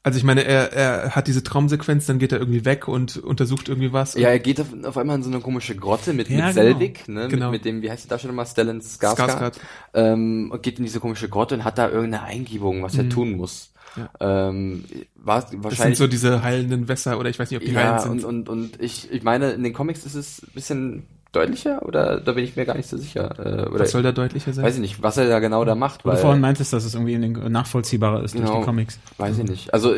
[0.09, 3.69] Also ich meine, er, er hat diese Traumsequenz, dann geht er irgendwie weg und untersucht
[3.69, 4.15] irgendwie was.
[4.15, 6.67] Ja, er geht auf, auf einmal in so eine komische Grotte mit, Ja, mit genau.
[6.67, 7.29] Selvig, ne?
[7.29, 7.51] Genau.
[7.51, 9.29] Mit, mit dem, wie heißt der Darsteller mal, Stellan Skarsgård.
[9.29, 9.61] Skarsgård.
[9.93, 13.33] Ähm, und geht in diese komische Grotte und hat da irgendeine Eingebung, was er tun
[13.33, 13.71] muss.
[13.97, 14.03] Mhm.
[14.21, 14.49] Ja.
[14.49, 14.85] Ähm,
[15.15, 17.81] war das sind wahrscheinlich so diese heilenden Wässer oder ich weiß nicht, ob die ja,
[17.81, 18.29] heilend und, sind.
[18.29, 22.33] und, und ich, ich meine, in den Comics ist es ein bisschen deutlicher oder da
[22.33, 23.35] bin ich mir gar nicht so sicher.
[23.39, 24.65] Äh, oder was soll da deutlicher sein?
[24.65, 26.85] weiß ich nicht, was er da genau da macht, Wo du weil vorhin meintest, dass
[26.85, 28.61] es irgendwie nachvollziehbarer ist durch Genau.
[28.61, 28.99] die Comics.
[29.19, 29.75] weiß ich nicht.
[29.75, 29.95] Also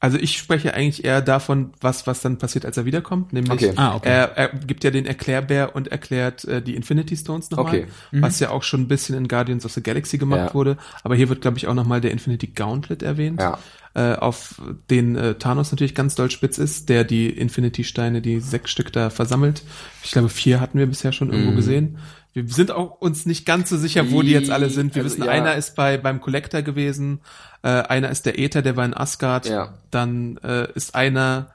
[0.00, 3.32] Also ich spreche eigentlich eher davon, was was dann passiert, als er wiederkommt.
[3.32, 3.72] Nämlich Okay.
[3.76, 4.08] Ah, okay.
[4.08, 7.86] er, er gibt ja den Erklärbär und erklärt äh, die Infinity Stones nochmal, Okay.
[8.12, 10.54] was ja auch schon ein bisschen in Guardians of the Galaxy gemacht Ja.
[10.54, 10.76] wurde.
[11.02, 13.58] Aber hier wird, glaube ich, auch nochmal der Infinity Gauntlet erwähnt, Ja.
[13.94, 18.70] äh, auf den äh, Thanos natürlich ganz doll spitz ist, der die Infinity-Steine, die sechs
[18.70, 19.62] Stück da versammelt.
[20.04, 21.56] Ich glaube, vier hatten wir bisher schon irgendwo Mhm.
[21.56, 21.98] gesehen.
[22.46, 24.94] Wir sind auch uns nicht ganz so sicher, wo die jetzt alle sind.
[24.94, 25.32] Wir Also, wissen, ja.
[25.32, 27.20] einer ist bei beim Collector gewesen,
[27.62, 29.46] äh, einer ist der Äther, der war in Asgard.
[29.48, 29.74] Ja.
[29.90, 31.48] Dann äh, ist einer,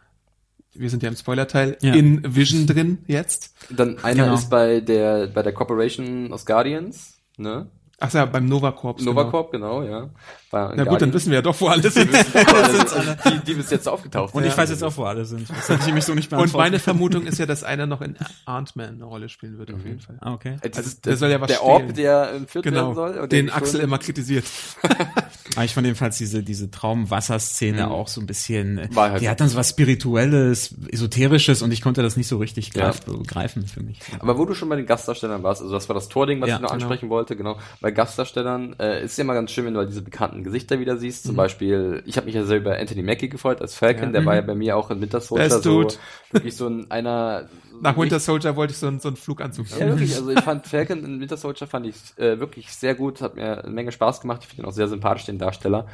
[0.73, 1.93] wir sind ja im Spoilerteil, Ja.
[1.93, 3.53] in Vision drin jetzt.
[3.69, 4.35] dann einer Genau.
[4.35, 7.67] ist bei der bei der Corporation aus Guardians, ne?
[8.05, 9.01] Ach ja, beim Nova Corps.
[9.01, 10.09] Nova Corp, genau, ja.
[10.51, 12.11] Na gut, dann wissen wir ja doch, wo alle sind.
[13.25, 14.57] die, die bis jetzt aufgetaucht Und ich sind.
[14.57, 15.49] weiß jetzt auch, wo alle sind.
[15.49, 16.79] Das hätte ich mich so nicht Und beantworten meine.
[16.79, 20.17] Vermutung ist ja, dass einer noch in Ant-Man eine Rolle spielen wird, auf jeden Fall.
[20.19, 20.57] Ah, okay.
[20.61, 21.71] Äh, dieses- der soll ja was der stehlen.
[21.71, 23.17] Orb, der entführt werden Genau, soll.
[23.19, 24.43] und den Axel immer kritisiert.
[25.55, 29.39] Aber ich fand jedenfalls diese, diese Traumwasserszene auch so ein bisschen, äh, halt die hat
[29.39, 32.85] dann so was Spirituelles, Esoterisches und ich konnte das nicht so richtig Ja.
[32.89, 33.99] greif, begreifen für mich.
[34.19, 36.55] Aber wo du schon bei den Gastdarstellern warst, also das war das Tording, was Ja,
[36.55, 36.83] ich noch genau.
[36.85, 37.57] ansprechen wollte, genau.
[37.81, 40.97] Bei Gastdarstellern äh, ist ja immer ganz schön, wenn du halt diese bekannten Gesichter wieder
[40.97, 41.25] siehst.
[41.25, 41.29] Mhm.
[41.29, 44.11] Zum Beispiel, ich habe mich ja sehr über Anthony Mackie gefreut als Falcon, Ja.
[44.11, 44.25] der Mhm.
[44.25, 45.87] war ja bei mir auch in Winter Soldier so
[46.31, 47.47] wirklich so ein einer
[47.81, 50.15] Nach Winter Soldier wollte ich so einen, so einen Fluganzug Ja, wirklich.
[50.15, 53.63] Also ich fand Falcon in Winter Soldier fand ich äh, wirklich sehr gut, hat mir
[53.63, 54.41] eine Menge Spaß gemacht.
[54.43, 55.87] Ich finde ihn auch sehr sympathisch, den Darsteller.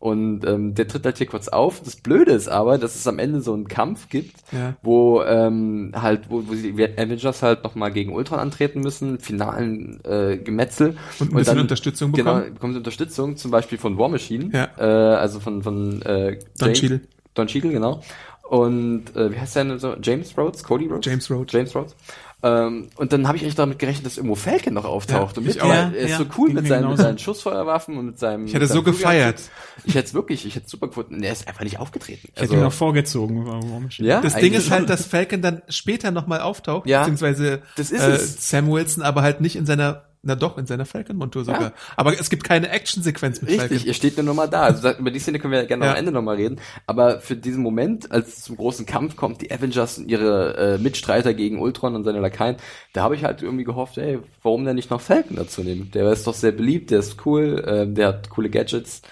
[0.00, 1.80] Und ähm, der tritt halt hier kurz auf.
[1.80, 4.74] Das Blöde ist aber, dass es am Ende so einen Kampf gibt, Ja.
[4.82, 10.36] wo ähm, halt, wo, wo die Avengers halt nochmal gegen Ultron antreten müssen, finalen äh,
[10.36, 10.96] Gemetzel.
[11.20, 12.42] Und ein bisschen Unterstützung bekommen.
[12.42, 14.50] Genau, bekommen sie Unterstützung, zum Beispiel von War Machine.
[14.52, 14.68] Ja.
[14.78, 17.00] Äh, also von, von äh, Don Cheadle.
[17.32, 18.02] Don Cheadle, genau.
[18.48, 19.96] Und äh, wie heißt der denn so?
[20.02, 20.62] James Rhodes?
[20.62, 21.06] Cody Rhodes?
[21.06, 21.52] James Rhodes.
[21.52, 21.96] James Rhodes.
[22.42, 25.36] Ähm, und dann habe ich echt damit gerechnet, dass irgendwo Falcon noch auftaucht.
[25.36, 25.68] Ja, und ich mit, auch.
[25.68, 28.44] Ja, er ist ja, so cool mit seinen, mit seinen Schussfeuerwaffen und mit seinem.
[28.44, 29.40] Ich hätte mit so seinem gefeiert.
[29.40, 29.84] Flugzeug.
[29.86, 31.22] Ich hätte es wirklich, ich hätte es super gefunden.
[31.22, 32.28] Er ist einfach nicht aufgetreten.
[32.34, 33.46] Ich hätte ihn auch vorgezogen.
[33.46, 34.06] War War Machine.
[34.08, 38.02] ja, Das Ding ist halt, dass Falcon dann später nochmal auftaucht, Ja, beziehungsweise das ist
[38.02, 38.50] äh, es.
[38.50, 41.62] Sam Wilson, aber halt nicht in seiner, na doch, in seiner Falcon-Montur sogar.
[41.62, 41.72] Ja.
[41.96, 43.86] Aber es gibt keine Actionsequenz mit Richtig, Falcon.
[43.88, 44.62] er steht nur nochmal da.
[44.62, 45.90] Also über die Szene können wir ja gerne Ja.
[45.92, 46.60] am Ende nochmal reden.
[46.86, 50.78] Aber für diesen Moment, als es zum großen Kampf kommt, die Avengers und ihre äh,
[50.78, 52.56] Mitstreiter gegen Ultron und seine Lakaien,
[52.92, 55.90] da habe ich halt irgendwie gehofft, ey, warum denn nicht noch Falcon dazu nehmen?
[55.92, 59.02] Der ist doch sehr beliebt, der ist cool, ähm, der hat coole Gadgets.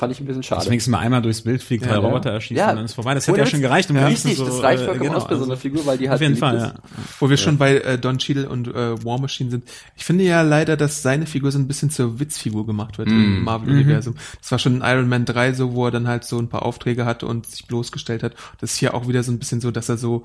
[0.00, 0.60] Fand ich ein bisschen schade.
[0.60, 2.70] Dass wenigstens mal einmal durchs Bild fliegt, drei Ja, Roboter erschießt Ja.
[2.70, 3.14] und dann ist vorbei.
[3.14, 3.90] Das hätte ja schon gereicht.
[3.90, 5.56] um ja, wenigstens richtig, so, das reicht äh, vollkommen genau, aus bei so einer also-
[5.60, 6.62] Figur, weil die halt Auf jeden Fall, ist.
[6.62, 6.74] ja.
[7.18, 9.68] Wo wir schon bei äh, Don Cheadle und äh, War Machine sind.
[9.96, 13.42] Ich finde ja leider, dass seine Figur so ein bisschen zur Witzfigur gemacht wird im
[13.42, 14.14] Marvel-Universum.
[14.40, 16.62] Das war schon in Iron Man 3 so, wo er dann halt so ein paar
[16.62, 18.34] Aufträge hatte und sich bloßgestellt hat.
[18.60, 20.22] Das ist hier auch wieder so ein bisschen so, dass er so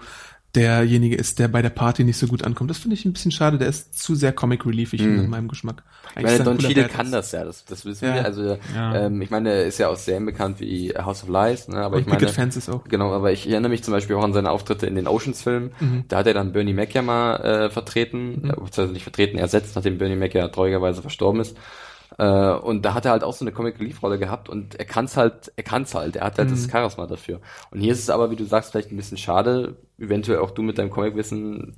[0.55, 2.69] derjenige ist, der bei der Party nicht so gut ankommt.
[2.69, 3.57] Das finde ich ein bisschen schade.
[3.57, 5.19] Der ist zu sehr Comic Reliefig Mhm.
[5.21, 5.83] in meinem Geschmack.
[6.11, 8.13] Ich meine, ist ein Don Cheadle kann das ja, das, das wissen Ja.
[8.15, 8.25] wir.
[8.25, 8.95] Also, Ja.
[9.05, 11.77] ähm, ich meine, er ist ja aus Serien bekannt wie House of Lies, ne?
[11.77, 12.83] aber Und ich meine, Picket Fences auch.
[12.83, 15.71] Genau, aber ich erinnere mich zum Beispiel auch an seine Auftritte in den Oceans-Filmen.
[15.79, 16.03] Mhm.
[16.07, 19.75] Da hat er dann Bernie Mac ja mal äh, vertreten, äh, beziehungsweise nicht vertreten, ersetzt,
[19.75, 21.57] nachdem Bernie Mac ja traurigerweise verstorben ist.
[22.17, 24.85] Äh, und da hat er halt auch so eine Comic Relief Rolle gehabt und er
[24.85, 26.53] kann's halt, er kann's halt, er hat halt Mhm.
[26.53, 27.41] das Charisma dafür.
[27.71, 30.61] Und hier ist es aber, wie du sagst, vielleicht ein bisschen schade, eventuell auch du
[30.61, 31.75] mit deinem Comicwissen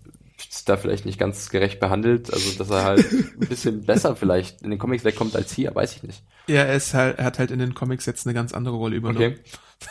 [0.66, 3.06] da vielleicht nicht ganz gerecht behandelt, also dass er halt
[3.42, 6.24] ein bisschen besser vielleicht in den Comics wegkommt als hier, weiß ich nicht.
[6.48, 8.98] Ja, er ist halt, er hat halt in den Comics jetzt eine ganz andere Rolle
[8.98, 9.36] übernommen.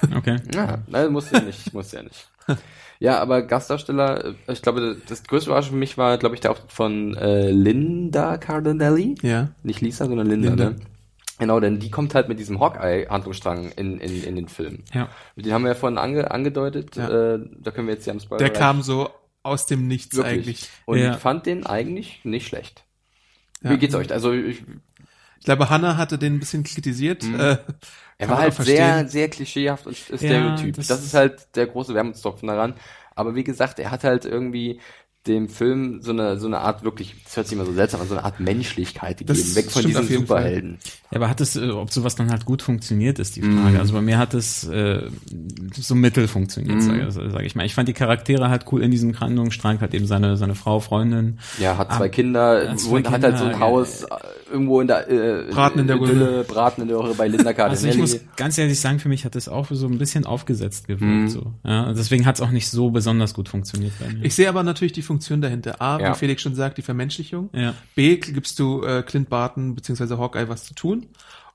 [0.03, 0.15] Okay.
[0.17, 0.37] Okay.
[0.55, 2.29] Ja, nein, muss ja nicht, muss ja nicht.
[3.01, 6.51] Ja, aber Gastdarsteller, äh, ich glaube, das größte Überraschung für mich war, glaube ich, der
[6.53, 9.17] Auftritt von äh, Linda Cardinelli.
[9.23, 9.49] Ja.
[9.63, 10.71] Nicht Lisa, sondern Linda, Linda.
[10.71, 10.77] ne?
[11.39, 14.85] Genau, denn die kommt halt mit diesem Hawkeye-Handlungsstrang in, in, in den Film.
[14.93, 15.09] Ja.
[15.37, 17.35] Den haben wir ja vorhin ange, angedeutet, Ja.
[17.35, 19.09] äh, da können wir jetzt ja am Spoiler Der kam so
[19.43, 20.33] aus dem Nichts wirklich.
[20.35, 20.69] eigentlich.
[20.87, 21.13] Und Ja.
[21.15, 22.85] ich fand den eigentlich nicht schlecht.
[23.63, 23.71] Ja.
[23.71, 24.13] Wie geht's euch?
[24.13, 24.63] Also ich,
[25.45, 27.23] Ich glaube, Hannah hatte den ein bisschen kritisiert.
[27.23, 27.39] Mhm.
[27.39, 27.59] Äh,
[28.17, 30.75] Er war halt sehr, sehr klischeehaft und Stereotyp.
[30.77, 32.73] das- das, ist halt der große Wermutstropfen daran.
[33.15, 34.81] Aber wie gesagt, er hat halt irgendwie
[35.27, 38.09] dem Film so eine, so eine Art wirklich, das hört sich immer so seltsam an,
[38.09, 39.39] so eine Art Menschlichkeit gegeben.
[39.39, 40.43] Das Weg von diesen jeden Fall.
[40.43, 40.79] Superhelden.
[41.11, 43.55] Ja, aber hat es, äh, ob sowas dann halt gut funktioniert, ist die Frage.
[43.71, 43.77] Mhm.
[43.81, 45.09] Also bei mir hat es äh,
[45.79, 47.11] so mittel funktioniert, Mhm.
[47.11, 47.65] sage sag ich mal.
[47.65, 51.39] Ich fand die Charaktere halt cool in diesem Handlungsstrang, halt eben seine seine Frau, Freundin.
[51.59, 54.09] Ja, hat zwei Ah, Kinder, hat zwei wohnt, hat halt so ein Kinder, Haus äh,
[54.55, 57.87] irgendwo in der äh, Braten in der Idylle, Braten in der Röhre bei Linda Also
[57.87, 57.99] ich Cardinelli.
[57.99, 61.03] muss ganz ehrlich sagen, für mich hat es auch so ein bisschen aufgesetzt gewirkt.
[61.05, 61.29] Mhm.
[61.29, 61.53] So.
[61.65, 64.25] Ja, und deswegen hat es auch nicht so besonders gut funktioniert bei mir.
[64.25, 65.83] Ich sehe aber natürlich die Funktion dahinter.
[65.83, 66.13] A, Ja.
[66.15, 67.51] wie Felix schon sagt, die Vermenschlichung.
[67.53, 67.75] ja.
[67.95, 70.17] B, gibst du äh, Clint Barton bzw.
[70.17, 71.07] Hawkeye was zu tun.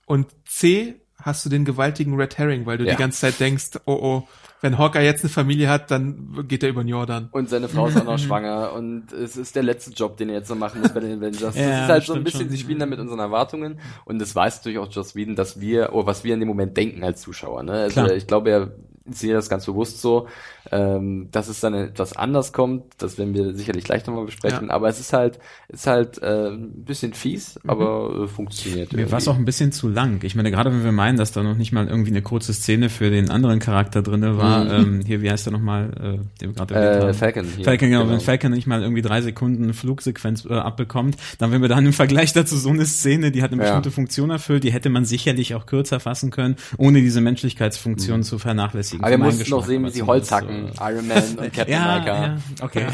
[0.06, 2.92] Und C, hast du den gewaltigen Red Herring, weil du Ja.
[2.92, 4.28] die ganze Zeit denkst, oh oh,
[4.62, 7.30] wenn Hawkeye jetzt eine Familie hat, dann geht er über den Jordan.
[7.32, 10.36] Und seine Frau ist auch noch schwanger und es ist der letzte Job, den er
[10.36, 11.42] jetzt noch machen muss bei den Avengers.
[11.42, 12.50] Das Ja, ist halt so ein bisschen, schon.
[12.50, 15.94] sie spielen da mit unseren Erwartungen und das weiß natürlich auch Joss Whedon, dass wir,
[15.94, 17.64] oder was wir in dem Moment denken als Zuschauer.
[17.64, 17.72] Ne?
[17.74, 18.12] Also Klar.
[18.14, 18.72] ich glaube, er
[19.12, 20.28] sehe das ganz bewusst so,
[20.72, 24.74] ähm, dass es dann etwas anders kommt, das werden wir sicherlich gleich nochmal besprechen, Ja.
[24.74, 28.94] aber es ist halt, ist halt äh, ein bisschen fies, aber äh, funktioniert.
[28.94, 30.20] Mir war es auch ein bisschen zu lang.
[30.24, 32.90] Ich meine, gerade wenn wir meinen, dass da noch nicht mal irgendwie eine kurze Szene
[32.90, 34.72] für den anderen Charakter drinne war, Mhm.
[34.72, 37.14] ähm, hier, wie heißt der nochmal, äh, den wir gerade erwähnt äh, haben?
[37.14, 37.66] Falcon hier.
[37.66, 41.70] Falcon, genau, wenn Falcon nicht mal irgendwie drei Sekunden Flugsequenz äh, abbekommt, dann wenn wir
[41.70, 43.70] dann im Vergleich dazu so eine Szene, die hat eine Ja.
[43.70, 48.40] bestimmte Funktion erfüllt, die hätte man sicherlich auch kürzer fassen können, ohne diese Menschlichkeitsfunktion zu
[48.40, 49.00] vernachlässigen.
[49.00, 49.04] Mhm.
[49.06, 51.96] aber wir mussten noch sehen, wie sie Holz hacken, so- Iron Man und Captain Ja,
[51.96, 52.26] America.
[52.26, 52.86] ja, okay.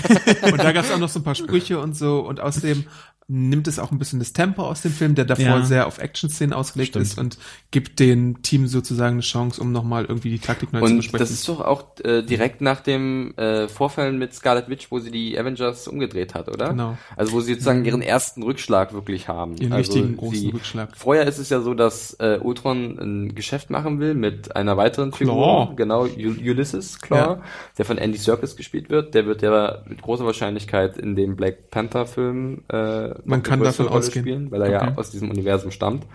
[0.52, 2.20] Und da gab es auch noch so ein paar Sprüche und so.
[2.20, 2.86] Und außerdem
[3.28, 5.64] nimmt es auch ein bisschen das Tempo aus dem Film, der davor Ja.
[5.66, 7.06] sehr auf Action-Szenen ausgelegt Stimmt.
[7.06, 7.38] ist und
[7.72, 11.20] gibt dem Team sozusagen eine Chance, um nochmal irgendwie die Taktik neu zu Und besprechen.
[11.20, 15.10] das ist doch auch äh, direkt nach dem äh, Vorfall mit Scarlet Witch, wo sie
[15.10, 16.70] die Avengers umgedreht hat, oder?
[16.70, 16.98] Genau.
[17.16, 19.58] Also wo sie sozusagen ihren ersten Rückschlag wirklich haben.
[19.58, 20.96] Ihren also richtigen großen sie, Rückschlag.
[20.96, 25.12] Vorher ist es ja so, dass äh, Ultron ein Geschäft machen will mit einer weiteren
[25.14, 25.34] Figur,
[25.66, 25.76] Claw.
[25.76, 27.42] genau, U Ulysses Claw, Ja.
[27.80, 29.16] der von Andy Serkis gespielt wird.
[29.16, 33.60] Der wird ja mit großer Wahrscheinlichkeit in dem Black Panther Film äh, noch eine kann
[33.62, 34.24] davon Rolle ausgehen.
[34.26, 34.94] spielen, weil er ja Okay.
[34.98, 36.06] aus diesem Universum stammt.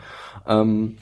[0.46, 0.98] Ähm,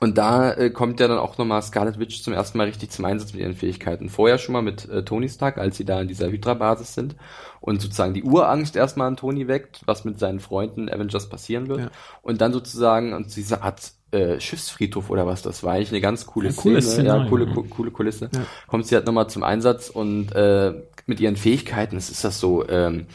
[0.00, 3.04] und da äh, kommt ja dann auch nochmal Scarlet Witch zum ersten Mal richtig zum
[3.04, 4.08] Einsatz mit ihren Fähigkeiten.
[4.08, 7.14] Vorher schon mal mit äh, Tony Stark, als sie da in dieser Hydra-Basis sind
[7.60, 11.80] und sozusagen die Urangst erstmal an Tony weckt, was mit seinen Freunden Avengers passieren wird.
[11.80, 11.90] Ja.
[12.22, 16.26] Und dann sozusagen und diese Art äh, Schiffsfriedhof oder was das war, eigentlich eine ganz
[16.26, 17.54] coole Ein cooles Szene, ja, coole, ja.
[17.54, 18.30] co coole Kulisse.
[18.34, 18.40] Ja.
[18.66, 20.74] Kommt sie halt nochmal zum Einsatz und äh,
[21.06, 23.06] mit ihren Fähigkeiten, es ist das so, ähm,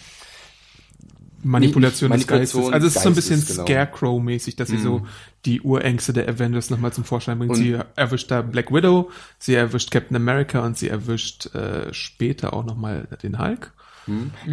[1.44, 2.74] Manipulation, Manipulation des Geistes.
[2.74, 3.64] Also es ist so ein bisschen genau.
[3.66, 4.84] Scarecrow-mäßig, dass sie Mhm.
[4.84, 5.08] so
[5.46, 7.52] die Urängste der Avengers nochmal zum Vorschein bringt.
[7.52, 12.54] Und- sie erwischt da Black Widow, sie erwischt Captain America und sie erwischt äh, später
[12.54, 13.72] auch nochmal den Hulk.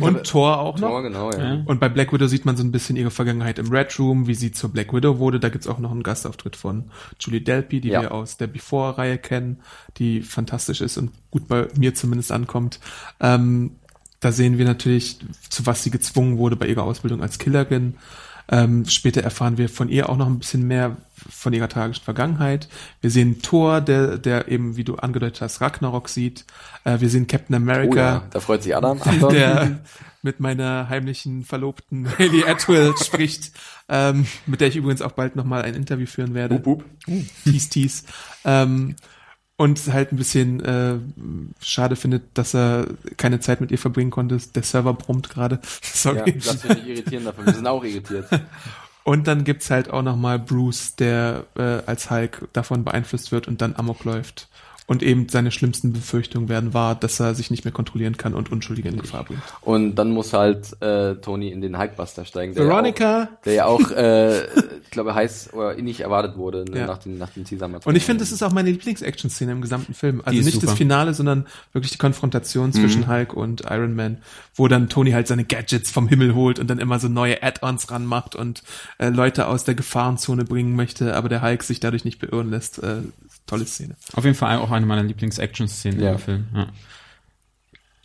[0.01, 0.89] Und Thor auch noch.
[0.91, 1.55] Tor, genau, ja.
[1.55, 1.63] Ja.
[1.65, 4.35] Und bei Black Widow sieht man so ein bisschen ihre Vergangenheit im Red Room, wie
[4.35, 5.41] sie zur Black Widow wurde.
[5.41, 8.03] Da gibt's auch noch einen Gastauftritt von Julie Delpy, die Ja.
[8.03, 9.61] wir aus der Before-Reihe kennen,
[9.97, 12.81] die fantastisch ist und gut bei mir zumindest ankommt.
[13.19, 13.77] Ähm,
[14.21, 17.95] da sehen wir natürlich, zu was sie gezwungen wurde bei ihrer Ausbildung als Killerin.
[18.49, 20.97] Ähm, später erfahren wir von ihr auch noch ein bisschen mehr
[21.29, 22.69] von ihrer tragischen Vergangenheit.
[23.01, 26.45] Wir sehen Thor, der, der eben, wie du angedeutet hast, Ragnarok sieht.
[26.85, 29.01] Äh, wir sehen Captain Oh America ja, da freut sich Adam.
[29.05, 29.33] Achtung.
[29.33, 29.81] der
[30.23, 33.53] mit meiner heimlichen Verlobten Haley Atwell spricht,
[33.89, 36.57] ähm, mit der ich übrigens auch bald nochmal ein Interview führen werde.
[36.65, 36.85] Wup, wup.
[37.45, 38.03] Tease, tease.
[38.45, 38.95] Ähm,
[39.57, 40.97] und halt ein bisschen äh,
[41.61, 44.39] schade findet, dass er keine Zeit mit ihr verbringen konnte.
[44.55, 45.61] Der Server brummt gerade.
[46.05, 46.39] Ja, Sorry.
[46.45, 47.47] lass mich nicht irritieren davon.
[47.47, 48.29] Wir sind auch irritiert.
[49.05, 53.63] Und dann gibt's halt auch nochmal Bruce, der äh, als Hulk davon beeinflusst wird und
[53.63, 54.49] dann Amok läuft
[54.87, 58.53] Und eben seine schlimmsten Befürchtungen werden wahr, dass er sich nicht mehr kontrollieren kann und
[58.53, 59.43] Unschuldige in Gefahr bringt.
[59.63, 62.55] Und dann muss halt äh, Tony in den Hulkbuster steigen.
[62.55, 63.05] Der Veronica!
[63.05, 64.45] Ja auch, der ja auch, äh,
[64.83, 66.87] ich glaube, heiß oder nicht erwartet wurde ne, Ja.
[66.87, 69.93] nach den, nach den teaser Und ich finde, das ist auch meine Lieblings-Action-Szene im gesamten
[69.93, 70.23] Film.
[70.25, 70.77] Also nicht das super.
[70.77, 74.19] Finale, sondern wirklich die Konfrontation zwischen Hulk und Iron Man,
[74.55, 77.91] wo dann Tony halt seine Gadgets vom Himmel holt und dann immer so neue Add-ons
[77.91, 78.63] ranmacht und
[78.99, 82.83] äh, Leute aus der Gefahrenzone bringen möchte, aber der Hulk sich dadurch nicht beirren lässt.
[82.83, 82.99] Äh,
[83.47, 83.95] tolle Szene.
[84.15, 86.13] Auf jeden Fall auch eine meiner Lieblings-Action-Szenen Ja.
[86.13, 86.47] im Film.
[86.55, 86.67] Ja.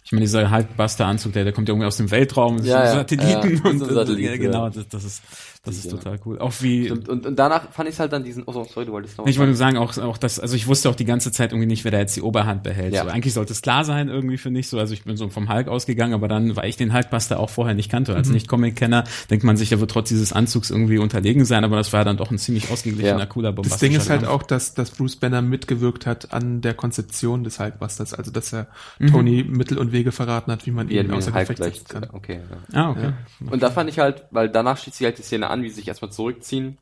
[0.03, 2.91] Ich meine, dieser Hulkbuster-Anzug, der, der kommt ja irgendwie aus dem Weltraum, so Ja, ja.
[2.95, 4.69] Satelliten Ja, und so Satelliten, ja, genau, ja.
[4.69, 5.21] das, das ist,
[5.63, 5.91] das ist Ja.
[5.91, 6.39] total cool.
[6.39, 7.07] Auch wie, Stimmt.
[7.07, 9.51] Und, und danach fand ich halt dann diesen, oh, sorry, du wolltest noch ich wollte
[9.51, 11.91] nur sagen, auch, auch das, also ich wusste auch die ganze Zeit irgendwie nicht, wer
[11.91, 12.93] da jetzt die Oberhand behält.
[12.95, 13.03] Ja.
[13.03, 14.79] So, eigentlich sollte es klar sein, irgendwie finde ich so.
[14.79, 17.75] Also ich bin so vom Hulk ausgegangen, aber dann, weil ich den Hulkbuster auch vorher
[17.75, 18.17] nicht kannte, Mhm.
[18.17, 21.93] als Nicht-Comic-Kenner, denkt man sich, er wird trotz dieses Anzugs irgendwie unterlegen sein, aber das
[21.93, 23.25] war dann doch ein ziemlich ausgeglichener, Ja.
[23.27, 24.33] cooler Das bombastischer Ding ist halt Kampf.
[24.33, 28.65] auch, dass, dass Bruce Banner mitgewirkt hat an der Konzeption des Hulkbusters, also dass er
[29.11, 32.07] Tony Mittel und Wege verraten hat, wie man wie ihn außer Gefecht setzen kann.
[32.13, 32.39] okay,
[32.73, 32.81] ja.
[32.85, 33.13] Ah, okay.
[33.49, 35.75] Und da fand ich halt, weil danach schließt sich halt die Szene an, wie sie
[35.75, 36.77] sich erstmal zurückziehen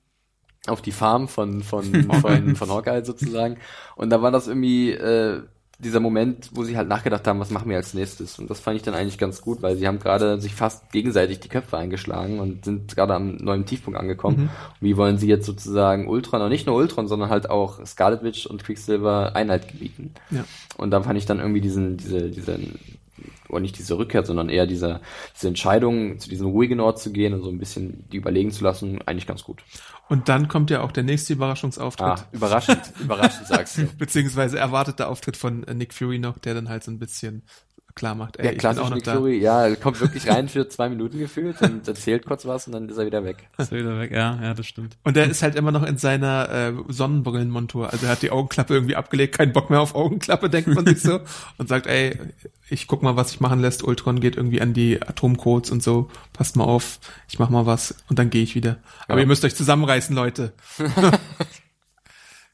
[0.67, 1.83] auf die Farm von, von,
[2.21, 3.57] von, von Hawkeye sozusagen.
[3.95, 5.41] Und da war das irgendwie äh,
[5.79, 8.37] dieser Moment, wo sie halt nachgedacht haben, was machen wir als nächstes.
[8.37, 11.39] Und das fand ich dann eigentlich ganz gut, weil sie haben gerade sich fast gegenseitig
[11.39, 14.49] die Köpfe eingeschlagen und sind gerade am neuen Tiefpunkt angekommen.
[14.81, 18.45] Wie wollen sie jetzt sozusagen Ultron, und nicht nur Ultron, sondern halt auch Scarlet Witch
[18.45, 20.13] und Quicksilver Einheit gebieten.
[20.31, 20.43] Ja.
[20.75, 22.77] Und dann fand ich dann irgendwie diesen, diese, diesen,
[23.47, 25.01] oder nicht diese Rückkehr, sondern eher diese,
[25.35, 28.63] diese Entscheidung, zu diesem ruhigen Ort zu gehen und so ein bisschen die überlegen zu
[28.63, 29.63] lassen, eigentlich ganz gut.
[30.09, 32.07] Und dann kommt ja auch der nächste Überraschungsauftritt.
[32.07, 33.85] Ah, überraschend, überraschend sagst du.
[33.97, 37.43] Beziehungsweise erwarteter Auftritt von äh, Nick Fury noch, der dann halt so ein bisschen
[37.99, 39.05] klar macht, ey, ich auch noch Nick.
[39.05, 42.73] Fury, ja, er kommt wirklich rein für zwei Minuten gefühlt und erzählt kurz was und
[42.73, 43.47] dann ist er wieder weg.
[43.57, 44.11] Ist er wieder weg.
[44.11, 44.97] Ja, ja, das stimmt.
[45.03, 47.91] Und der ist halt immer noch in seiner äh, Sonnenbrillenmontur.
[47.91, 51.01] Also er hat die Augenklappe irgendwie abgelegt, keinen Bock mehr auf Augenklappe, denkt man sich
[51.01, 51.19] so.
[51.57, 52.17] Und sagt, ey,
[52.69, 53.83] ich guck mal, was sich machen lässt.
[53.83, 56.09] Ultron geht irgendwie an die Atomcodes und so.
[56.33, 58.77] Passt mal auf, ich mach mal was und dann gehe ich wieder.
[59.07, 59.21] Aber Ja.
[59.23, 60.53] ihr müsst euch zusammenreißen, Leute.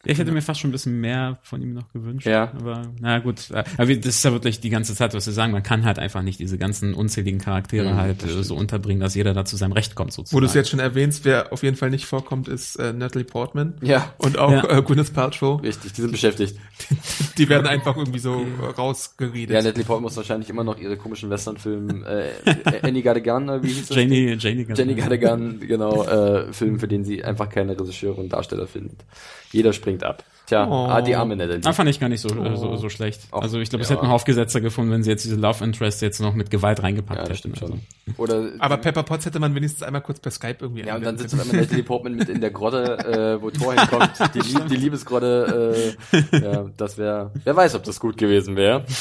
[0.05, 2.27] Ja, ich hätte mir fast schon ein bisschen mehr von ihm noch gewünscht.
[2.27, 2.51] Ja.
[2.57, 5.51] Aber na gut, äh, aber das ist ja wirklich die ganze Zeit, was wir sagen.
[5.51, 9.15] Man kann halt einfach nicht diese ganzen unzähligen Charaktere Mhm, halt äh, so unterbringen, dass
[9.15, 10.35] jeder da zu seinem Recht kommt sozusagen.
[10.37, 13.25] Wo du es jetzt schon erwähnst, wer auf jeden Fall nicht vorkommt, ist äh, Natalie
[13.25, 13.73] Portman.
[13.81, 14.13] Ja.
[14.17, 14.77] Und auch Ja.
[14.77, 15.61] äh, Gwyneth Paltrow.
[15.63, 16.55] Richtig, die sind beschäftigt.
[17.37, 19.53] Die werden einfach irgendwie so äh, rausgeredet.
[19.55, 22.05] Ja, Natalie Portman muss wahrscheinlich immer noch ihre komischen Westernfilme,
[22.45, 23.97] äh, Annie Got a Gun, oder wie hieß das?
[23.97, 28.21] Janie, Janie, Jenny Got a Gun, genau, äh, Film, für den sie einfach keine Regisseure
[28.21, 29.03] und Darsteller findet.
[29.51, 30.23] Jeder springt ab.
[30.47, 30.85] Tja, Oh.
[30.87, 31.61] ah, die arme Natalie.
[31.61, 33.21] Da fand ich gar nicht so, äh, so, so schlecht.
[33.31, 33.95] Auch- also ich glaube, es ja.
[33.95, 37.17] hätten noch aufgesetzer gefunden, wenn sie jetzt diese Love Interest jetzt noch mit Gewalt reingepackt
[37.21, 37.35] ja, hätten.
[37.35, 37.73] stimmt Also.
[37.73, 38.13] schon.
[38.17, 41.17] Oder, Aber Pepper Potts hätte man wenigstens einmal kurz per Skype irgendwie ja, und dann
[41.17, 42.99] sitzt auf einmal Natalie Portman mit in der Grotte,
[43.39, 47.99] äh, wo Thor hinkommt, die, die Liebesgrotte, äh, ja, das wäre, wer weiß, ob das
[47.99, 48.83] gut gewesen wäre.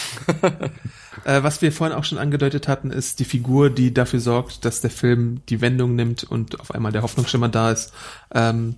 [1.24, 4.80] Äh, was wir vorhin auch schon angedeutet hatten, ist die Figur, die dafür sorgt, dass
[4.82, 7.94] der Film die Wendung nimmt und auf einmal der Hoffnungsschimmer da ist.
[8.34, 8.74] Ähm,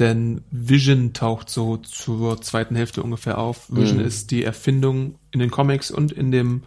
[0.00, 3.70] denn Vision taucht so zur zweiten Hälfte ungefähr auf.
[3.70, 4.04] Vision Mhm.
[4.06, 6.62] ist die Erfindung in den Comics und in dem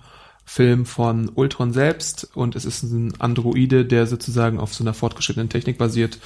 [0.45, 5.49] Film von Ultron selbst und es ist ein Androide, der sozusagen auf so einer fortgeschrittenen
[5.49, 6.19] Technik basiert.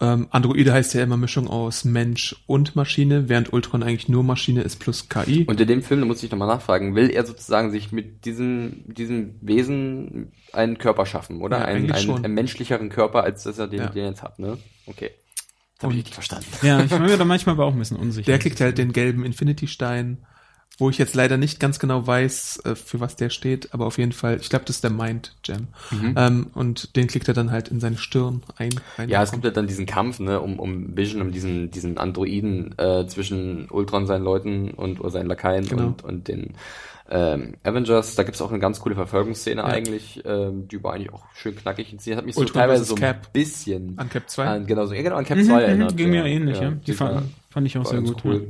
[0.00, 4.62] Ähm, Androide heißt ja immer Mischung aus Mensch und Maschine, während Ultron eigentlich nur Maschine
[4.62, 5.44] ist plus KI.
[5.46, 8.84] Und in dem Film, da muss ich nochmal nachfragen, will er sozusagen sich mit diesem,
[8.86, 11.58] diesem Wesen einen Körper schaffen, oder?
[11.60, 13.86] Ja, einen, einen, einen menschlicheren Körper, als dass er den, Ja.
[13.88, 14.58] den jetzt hat, ne?
[14.86, 15.10] Okay.
[15.84, 16.46] Habe ich richtig verstanden.
[16.62, 18.26] Ja, ich bin mir da manchmal aber auch ein bisschen unsicher.
[18.26, 20.18] Der kriegt halt den gelben Infinity-Stein,
[20.78, 23.96] wo ich jetzt leider nicht ganz genau weiß, äh, für was der steht, aber auf
[23.98, 25.68] jeden Fall, ich glaube, das ist der Mind Gem.
[26.16, 28.70] Ähm, und den kriegt er dann halt in seine Stirn ein.
[28.98, 31.96] rein Ja, es gibt ja dann diesen Kampf, ne, um, um Vision, um diesen, diesen
[31.96, 35.86] Androiden äh, zwischen Ultron, seinen Leuten und oder seinen Lakaien Genau.
[35.86, 36.54] und, und den
[37.10, 38.14] ähm, Avengers.
[38.14, 41.92] Da gibt's auch eine ganz coole Verfolgungsszene eigentlich, ähm, die war eigentlich auch schön knackig
[41.92, 42.18] inszeniert.
[42.18, 43.32] Hat mich so Ultron teilweise versus so ein Cap.
[43.32, 44.46] bisschen An Cap 2.
[44.46, 45.96] an, genau so, ja genau, an Cap Mhm, 2 mhm, erinnert.
[45.96, 46.70] Ging mir ähnlich, ja.
[46.70, 48.24] Die fand, fand ich auch sehr gut.
[48.24, 48.48] cool.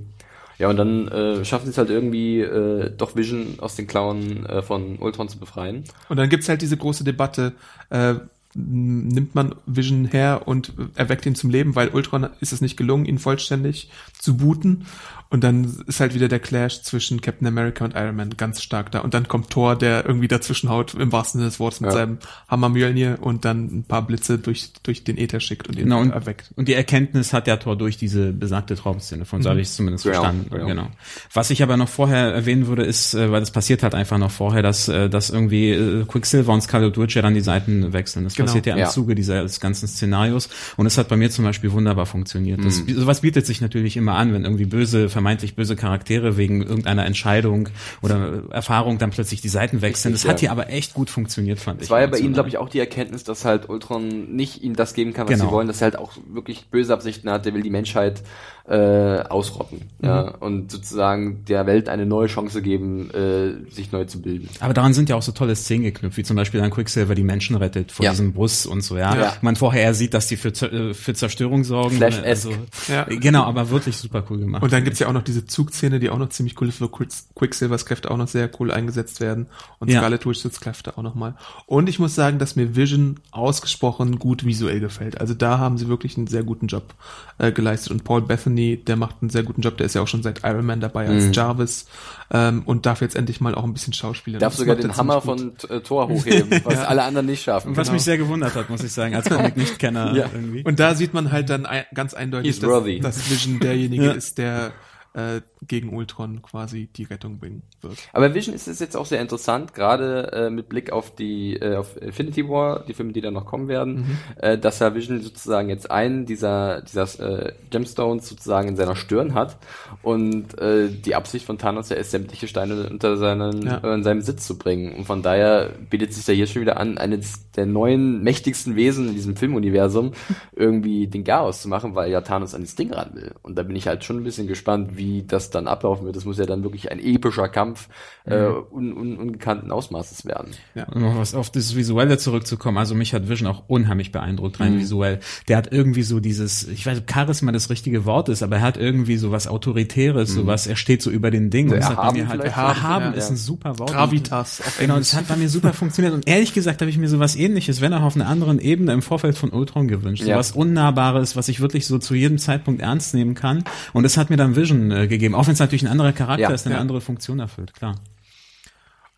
[0.59, 4.47] Ja, und dann äh, schaffen sie es halt irgendwie, äh, doch Vision aus den Klauen
[4.47, 5.83] äh, von Ultron zu befreien.
[6.09, 7.55] Und dann gibt's halt diese große Debatte,
[7.91, 8.15] äh,
[8.55, 13.05] nimmt man Vision her und erweckt ihn zum Leben, weil Ultron ist es nicht gelungen,
[13.05, 14.87] ihn vollständig zu booten.
[15.35, 18.93] Und dann ist halt wieder der Clash zwischen Captain America und Iron Man ganz stark
[18.93, 19.01] da.
[19.01, 21.97] Und dann kommt Thor, der irgendwie dazwischen haut, im wahrsten Sinne des Wortes, mit Ja.
[21.97, 25.85] seinem Hammer Mjölnir und dann ein paar Blitze durch, durch den Äther schickt und ihn
[25.85, 26.53] Genau, und, erweckt.
[26.55, 29.75] und die Erkenntnis hat der Tor durch diese besagte Traumszene, von so habe ich es
[29.75, 30.51] zumindest Genau, verstanden.
[30.53, 30.67] genau.
[30.69, 30.87] Genau.
[31.33, 34.31] Was ich aber noch vorher erwähnen würde, ist, äh, weil das passiert halt einfach noch
[34.31, 38.23] vorher, dass, äh, dass irgendwie äh, Quicksilver und Scarlet Witch ja dann die Seiten wechseln.
[38.23, 38.89] Das passiert ja im Ja.
[38.89, 40.49] Zuge dieses ganzen Szenarios.
[40.77, 42.65] Und es hat bei mir zum Beispiel wunderbar funktioniert.
[42.65, 42.95] Das, Mhm.
[43.01, 47.71] Sowas bietet sich natürlich immer an, wenn irgendwie böse, vermeintlich böse Charaktere wegen irgendeiner Entscheidung
[48.03, 50.13] oder Erfahrung dann plötzlich die Seiten wechseln.
[50.13, 51.85] Das hat hier aber echt gut funktioniert, fand ich.
[51.87, 54.77] Es war ja bei ihnen, glaube ich, auch die Erkenntnis, dass halt Ultron nicht ihnen
[54.77, 55.47] das geben kann, was Genau.
[55.47, 58.23] sie wollen, dass er halt auch wirklich böse Absichten hat, der will die Menschheit
[58.67, 59.83] äh, ausrotten.
[60.01, 64.49] Ja, und sozusagen der Welt eine neue Chance geben, äh, sich neu zu bilden.
[64.61, 67.25] Aber daran sind ja auch so tolle Szenen geknüpft, wie zum Beispiel ein Quicksilver die
[67.25, 68.13] Menschen rettet vor Ja.
[68.13, 69.15] diesem Bus und so, ja.
[69.17, 69.33] Ja.
[69.43, 71.97] Man vorher sieht, dass die für, äh, für Zerstörung sorgen.
[71.97, 72.25] Flash-esque.
[72.27, 72.53] Also,
[72.89, 73.05] Ja.
[73.05, 74.63] Genau, aber wirklich super cool gemacht.
[74.63, 76.87] Und dann gibt's ja auch noch diese Zugszene, die auch noch ziemlich cool ist, wo
[76.87, 79.47] Quicks- Quicksilvers Kräfte auch noch sehr cool eingesetzt werden
[79.79, 79.99] und Ja.
[80.01, 81.35] Scarlet Witches Kräfte auch nochmal.
[81.67, 85.21] Und ich muss sagen, dass mir Vision ausgesprochen gut visuell gefällt.
[85.21, 86.95] Also da haben sie wirklich einen sehr guten Job
[87.39, 87.91] äh, geleistet.
[87.93, 90.45] Und Paul Bethany, der macht einen sehr guten Job, der ist ja auch schon seit
[90.45, 91.33] Iron Man dabei als Mhm.
[91.33, 91.87] Jarvis
[92.33, 94.41] ähm, und darf jetzt endlich mal auch ein bisschen schauspielen.
[94.41, 97.77] Darf Das sogar den Hammer von äh, Thor hochheben, was alle anderen nicht schaffen.
[97.77, 97.95] Was genau.
[97.95, 100.31] mich sehr gewundert hat, muss ich sagen, als Comic-Nichtkenner Ja.
[100.33, 100.63] irgendwie.
[100.65, 102.71] Und da sieht man halt dann ein, ganz eindeutig, dass,
[103.01, 104.13] dass Vision derjenige Ja.
[104.13, 104.73] ist, der
[105.15, 107.97] äh, gegen Ultron quasi die Rettung bringen wird.
[108.13, 111.77] Aber Vision ist es jetzt auch sehr interessant, gerade äh, mit Blick auf die äh,
[111.77, 115.69] auf Infinity War, die Filme, die dann noch kommen werden, äh, dass er Vision sozusagen
[115.69, 117.05] jetzt einen dieser dieser
[117.49, 119.57] äh, Gemstones sozusagen in seiner Stirn hat
[120.03, 123.79] und äh, die Absicht von Thanos ja ist, sämtliche Steine unter seinen Ja.
[123.79, 124.95] äh, in seinem Sitz zu bringen.
[124.95, 129.09] Und von daher bietet sich da hier schon wieder an, eines der neuen mächtigsten Wesen
[129.09, 130.13] in diesem Filmuniversum
[130.55, 133.33] irgendwie den Chaos zu machen, weil ja Thanos an das Ding ran will.
[133.43, 136.17] Und da bin ich halt schon ein bisschen gespannt, wie das dann ablaufen wird.
[136.17, 137.89] Das muss ja dann wirklich ein epischer Kampf
[138.25, 140.53] äh, un, un, ungekannten Ausmaßes werden.
[140.93, 144.79] Um noch was auf das Visuelle zurückzukommen, also mich hat Vision auch unheimlich beeindruckt, rein
[144.79, 145.21] visuell.
[145.49, 148.63] Der hat irgendwie so dieses, ich weiß, ob Charisma das richtige Wort ist, aber er
[148.63, 151.69] hat irgendwie so was Autoritäres, so was, er steht so über den Dingen.
[151.69, 153.11] So Und das hat bei mir halt, erhaben Ja.
[153.13, 153.91] ist ein super Wort.
[153.91, 154.61] Gravitas.
[154.61, 156.15] Auf Genau, das hat bei mir super funktioniert.
[156.15, 159.03] Und ehrlich gesagt habe ich mir sowas ähnliches, wenn auch auf einer anderen Ebene im
[159.03, 160.23] Vorfeld von Ultron gewünscht.
[160.25, 160.35] Ja.
[160.35, 163.65] Sowas Unnahbares, was ich wirklich so zu jedem Zeitpunkt ernst nehmen kann.
[163.93, 165.34] Und das hat mir dann Vision äh, gegeben.
[165.35, 166.81] Auch wenn es natürlich ein anderer Charakter Ja, ist, eine ja.
[166.81, 167.97] andere Funktion erfüllt, klar.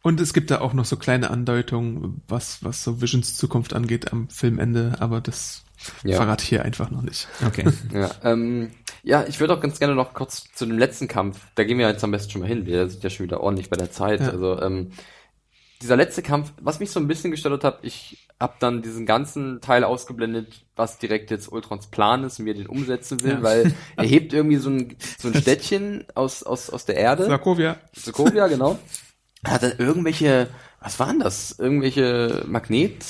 [0.03, 4.13] Und es gibt da auch noch so kleine Andeutungen, was, was so Visions Zukunft angeht
[4.13, 5.65] am Filmende, aber das
[6.05, 6.17] Ja.
[6.17, 7.27] verrate ich hier einfach noch nicht.
[7.45, 7.65] Okay.
[7.93, 8.71] Ja, ähm,
[9.03, 11.89] ja, ich würde auch ganz gerne noch kurz zu dem letzten Kampf, da gehen wir
[11.89, 14.21] jetzt am besten schon mal hin, wir sind ja schon wieder ordentlich bei der Zeit.
[14.21, 14.29] Ja.
[14.31, 14.93] Also ähm,
[15.83, 19.61] dieser letzte Kampf, was mich so ein bisschen gestört hat, ich hab dann diesen ganzen
[19.61, 23.43] Teil ausgeblendet, was direkt jetzt Ultrons Plan ist und wie er den umsetzen will, Ja.
[23.43, 27.27] weil er hebt irgendwie so ein, so ein Städtchen aus, aus, aus der Erde.
[27.27, 27.77] Sokovia.
[27.95, 28.79] Sokovia, genau.
[29.45, 30.49] Hat er irgendwelche,
[30.81, 31.59] was waren das?
[31.59, 33.05] Irgendwelche Magnet,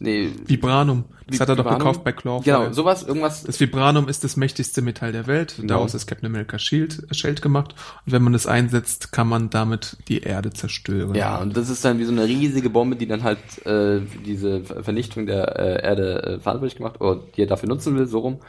[0.00, 1.04] nee, Vibranum.
[1.26, 1.78] Das hat er doch Vibranum?
[1.80, 2.40] gekauft bei Claw.
[2.42, 3.42] Genau, sowas, irgendwas.
[3.44, 5.56] Das Vibranum ist das mächtigste Metall der Welt.
[5.56, 5.74] Genau.
[5.74, 7.74] Daraus ist Captain America Shield, Schild gemacht.
[8.06, 11.14] Und wenn man das einsetzt, kann man damit die Erde zerstören.
[11.14, 14.64] Ja, und das ist dann wie so eine riesige Bombe, die dann halt äh, diese
[14.64, 18.20] Ver- Vernichtung der äh, Erde äh, verantwortlich gemacht, oder die er dafür nutzen will, so
[18.20, 18.40] rum.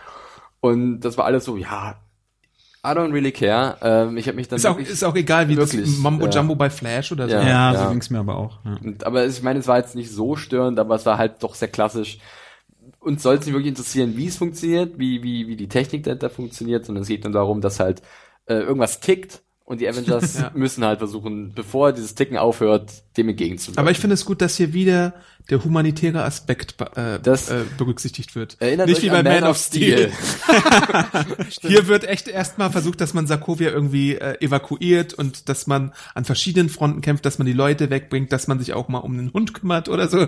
[0.62, 2.00] Und das war alles so, ja,
[2.86, 3.78] I don't really care.
[3.82, 6.26] Ähm, ich habe mich dann Ist auch, wirklich- ist auch egal, wie Wirklich, das Mambo
[6.26, 6.32] ja.
[6.32, 7.36] Jumbo bei Flash oder so.
[7.36, 7.42] Ja.
[7.44, 7.84] Ja, ja.
[7.84, 8.60] so ging's mir aber auch.
[8.64, 8.78] Ja.
[8.84, 11.56] Und, aber ich meine, es war jetzt nicht so störend, aber es war halt doch
[11.56, 12.20] sehr klassisch.
[13.00, 16.30] Uns soll es nicht wirklich interessieren, wie es funktioniert, wie, wie, wie die Technik dahinter
[16.30, 18.02] funktioniert, sondern es geht nur darum, dass halt
[18.46, 20.52] äh, irgendwas tickt und die Avengers Ja.
[20.54, 23.80] müssen halt versuchen, bevor dieses Ticken aufhört, dem entgegenzuwirken.
[23.80, 25.14] Aber ich finde es gut, dass hier wieder
[25.50, 28.58] der humanitäre Aspekt äh, Das- äh, berücksichtigt wird.
[28.60, 30.12] Erinnert Nicht wie bei Man Man of of Steel.
[31.62, 36.26] Hier wird echt erstmal versucht, dass man Sokovia irgendwie äh, evakuiert und dass man an
[36.26, 39.34] verschiedenen Fronten kämpft, dass man die Leute wegbringt, dass man sich auch mal um den
[39.34, 40.28] Hund kümmert oder so.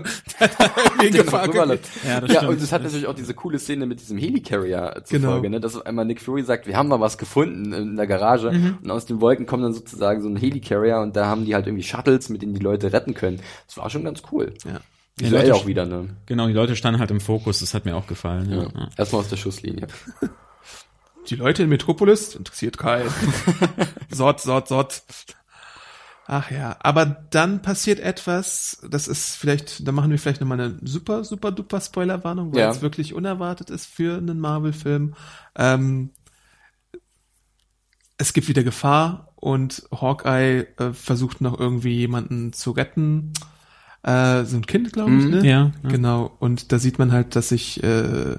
[1.12, 1.48] Gefahr.
[1.54, 5.18] Ja, das ja und es hat natürlich auch diese coole Szene mit diesem Helicarrier zur
[5.18, 5.32] Genau.
[5.32, 5.60] Folge, ne?
[5.60, 8.78] dass auf einmal Nick Fury sagt, wir haben da was gefunden in der Garage Mhm.
[8.82, 11.66] und aus den Wolken kommt dann sozusagen so ein Helicarrier und da haben die halt
[11.66, 13.40] irgendwie Shuttles, mit denen die Leute retten können.
[13.66, 14.52] Das war schon ganz cool.
[14.64, 14.80] Ja.
[15.18, 16.16] Visuell Leute- auch wieder, ne?
[16.26, 18.50] Genau, die Leute standen halt im Fokus, das hat mir auch gefallen.
[18.50, 18.62] Ja.
[18.62, 18.68] Ja.
[18.74, 18.88] Ja.
[18.96, 19.86] Erstmal aus der Schusslinie.
[21.28, 23.08] Die Leute in Metropolis interessiert keinen.
[24.10, 25.04] Sort, Sort, Sort.
[26.26, 30.78] Ach ja, aber dann passiert etwas, das ist vielleicht, da machen wir vielleicht nochmal eine
[30.82, 32.70] super, super duper Spoilerwarnung, weil Ja.
[32.70, 35.14] es wirklich unerwartet ist für einen Marvel-Film.
[35.56, 36.10] Ähm,
[38.18, 43.32] es gibt wieder Gefahr und Hawkeye äh, versucht noch irgendwie jemanden zu retten.
[44.02, 45.30] Äh, so ein Kind, glaube ich, Mhm.
[45.30, 45.36] ne?
[45.46, 45.88] Ja, ja.
[45.88, 46.32] Genau.
[46.40, 48.36] Und da sieht man halt, dass sich äh,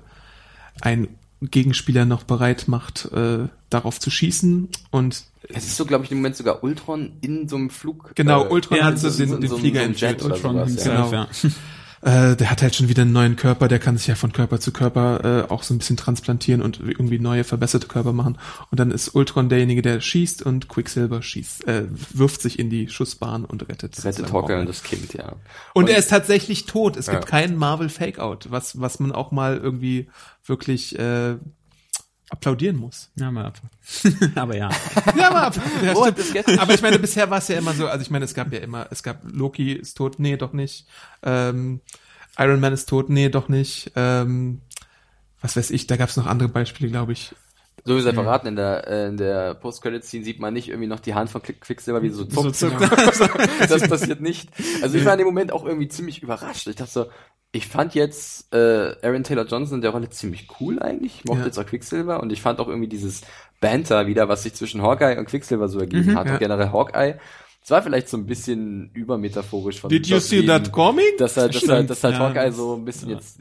[0.82, 1.08] ein
[1.42, 4.70] Gegenspieler noch bereit macht, äh, darauf zu schießen.
[4.92, 8.12] Und Es ist so, glaube ich, im Moment sogar Ultron in so einem Flug.
[8.16, 10.12] Genau, äh, Ultron in hat so den- so- den Flieger so entführt.
[10.14, 11.24] Jet oder Ultron sowas, himself, Genau.
[11.24, 11.28] ja.
[12.04, 14.60] äh, der hat halt schon wieder einen neuen Körper, der kann sich ja von Körper
[14.60, 18.38] zu Körper äh, auch so ein bisschen transplantieren und irgendwie neue, verbesserte Körper machen.
[18.72, 22.90] Und dann ist Ultron derjenige, der schießt und Quicksilver schießt, äh, wirft sich in die
[22.90, 24.04] Schussbahn und rettet.
[24.04, 25.34] Rettet Hawkeye und das Kind, ja.
[25.74, 26.98] Und, er ist tatsächlich tot.
[26.98, 27.30] Es gibt Ja.
[27.30, 30.10] keinen Marvel Fake-Out, was, was man auch mal irgendwie
[30.46, 31.36] wirklich äh,
[32.34, 33.12] applaudieren muss.
[33.16, 33.62] Ja, mal ab.
[34.36, 34.70] Aber ja.
[35.16, 36.06] Ja, aber, ja, Oh,
[36.60, 38.60] aber ich meine, bisher war es ja immer so, also ich meine, es gab ja
[38.60, 40.88] immer, es gab Loki ist tot, nee, doch nicht.
[41.22, 41.82] Ähm,
[42.38, 43.92] Iron Man ist tot, nee, doch nicht.
[43.96, 44.62] Ähm,
[45.42, 47.36] was weiß ich, da gab es noch andere Beispiele, glaube ich.
[47.86, 51.02] So wie sie verraten, in der, äh, in der Post-Credit-Scene sieht man nicht irgendwie noch
[51.02, 52.56] die Hand von Quick- Quicksilver, wie sie so zuckt.
[52.56, 52.80] zuckt.
[53.70, 54.50] das passiert nicht.
[54.82, 56.66] Also ich war in dem Moment auch irgendwie ziemlich überrascht.
[56.68, 57.06] Ich dachte so,
[57.56, 61.20] ich fand jetzt äh, Aaron Taylor Johnson in der Rolle ziemlich cool eigentlich.
[61.20, 61.46] Ich mochte Ja.
[61.46, 63.22] jetzt auch Quicksilver und ich fand auch irgendwie dieses
[63.62, 66.26] Banter wieder, was sich zwischen Hawkeye und Quicksilver so ergeben hat.
[66.26, 66.34] ja.
[66.34, 67.16] Und generell Hawkeye.
[67.64, 71.06] Es war vielleicht so ein bisschen übermetaphorisch von Did you see that coming?
[71.18, 72.20] Dass halt, dass halt, dass halt ja.
[72.20, 73.40] Hawkeye so ein bisschen jetzt,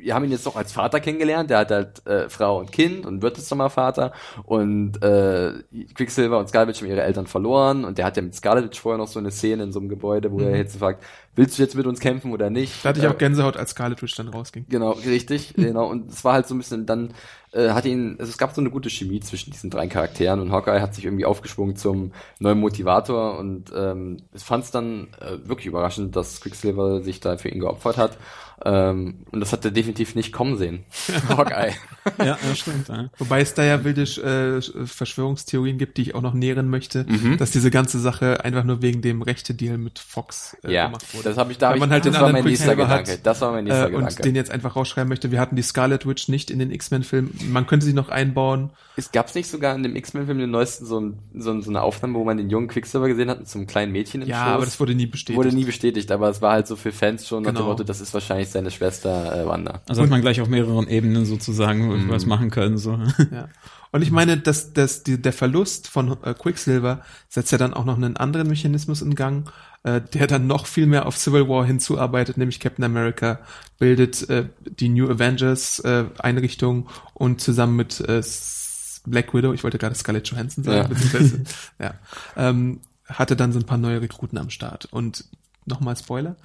[0.00, 3.06] wir haben ihn jetzt doch als Vater kennengelernt, der hat halt äh, Frau und Kind
[3.06, 4.12] und wird jetzt nochmal Vater
[4.44, 5.52] und äh,
[5.94, 8.80] Quicksilver und Scarlet Witch haben ihre Eltern verloren und der hat ja mit Scarlet Witch
[8.80, 11.02] vorher noch so eine Szene in so einem Gebäude, wo er jetzt fragt,
[11.36, 12.76] willst du jetzt mit uns kämpfen oder nicht?
[12.76, 12.80] Mhm.
[12.82, 14.66] Da hatte ich Äh, auch Gänsehaut, als Scarlet Witch dann rausging.
[14.68, 15.86] Genau, richtig, genau.
[15.88, 17.12] Und es war halt so ein bisschen, dann
[17.52, 20.50] äh, hat ihn, also es gab so eine gute Chemie zwischen diesen drei Charakteren und
[20.52, 25.46] Hawkeye hat sich irgendwie aufgeschwungen zum neuen Motivator und ähm, ich fand es dann äh,
[25.48, 28.16] wirklich überraschend, dass Quicksilver sich da für ihn geopfert hat.
[28.64, 30.84] Ähm, und das hat er definitiv nicht kommen sehen.
[31.28, 31.72] Hawkeye.
[32.18, 32.88] Ja, das stimmt.
[32.88, 33.08] Ja.
[33.18, 37.36] Wobei es da ja wilde äh, Verschwörungstheorien gibt, die ich auch noch nähren möchte, Mhm.
[37.38, 41.24] dass diese ganze Sache einfach nur wegen dem Rechte-Deal mit Fox äh, ja, gemacht wurde.
[41.30, 43.12] das habe ich da, ich, man halt das den war anderen mein nächster Gedanke.
[43.12, 43.26] hat.
[43.26, 44.22] Das war mein nächster äh, und Gedanke.
[44.22, 45.30] den jetzt einfach rausschreiben möchte.
[45.30, 47.38] Wir hatten die Scarlet Witch nicht in den X-Men-Filmen.
[47.50, 48.70] Man könnte sie noch einbauen.
[48.96, 51.82] Es gab's nicht sogar in dem X-Men-Film, den neuesten, so, ein, so, ein, so eine
[51.82, 54.52] Aufnahme, wo man den jungen Quicksilver gesehen hat einem kleinen Mädchen im Ja, Schoß?
[54.54, 55.36] aber das wurde nie bestätigt.
[55.36, 57.68] Wurde nie bestätigt, aber es war halt so für Fans schon nach dem Genau.
[57.68, 59.80] Motto, das ist wahrscheinlich seine Schwester äh, Wanda.
[59.88, 62.08] Also hat man gleich auf mehreren Ebenen sozusagen Mhm.
[62.10, 62.78] was machen können.
[62.78, 62.98] So.
[63.30, 63.48] Ja.
[63.92, 67.84] Und ich meine, dass, dass die, der Verlust von äh, Quicksilver setzt ja dann auch
[67.84, 69.48] noch einen anderen Mechanismus in Gang,
[69.84, 73.38] äh, der dann noch viel mehr auf Civil War hinzuarbeitet, nämlich Captain America
[73.78, 78.20] bildet äh, die New Avengers äh, Einrichtung und zusammen mit äh,
[79.06, 80.88] Black Widow, ich wollte gerade Scarlett Johansson sagen, Ja.
[80.88, 81.44] beziehungsweise,
[81.78, 81.94] ja,
[82.36, 84.86] ähm, hatte dann so ein paar neue Rekruten am Start.
[84.86, 85.24] Und
[85.66, 86.36] nochmal Spoiler,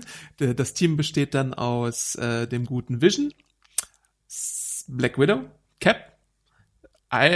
[0.38, 3.32] das Team besteht dann aus äh, dem guten Vision,
[4.88, 5.40] Black Widow,
[5.80, 5.96] Cap,
[7.10, 7.28] äh,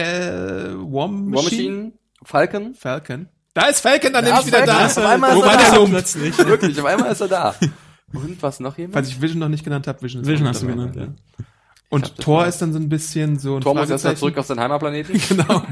[0.75, 1.93] War Machine, War Machine,
[2.25, 2.75] Falcon.
[2.75, 3.29] Falcon.
[3.55, 4.89] Da ist Falcon dann Da nämlich ist wieder da.
[4.89, 5.77] Falcon, auf einmal Wo ist war er der da.
[5.77, 5.91] Lump?
[5.91, 6.39] Plötzlich.
[6.39, 7.55] Wirklich, auf einmal ist er da.
[8.13, 8.95] Und was noch jemand?
[8.95, 11.09] Falls ich Vision noch nicht genannt habe, Vision ist Vision hast du genannt, ja.
[11.89, 14.19] Und Thor ist dann so ein bisschen so ein Thor muss erst mal Fragezeichen.
[14.19, 15.21] zurück auf seinen Heimatplaneten.
[15.29, 15.63] Genau.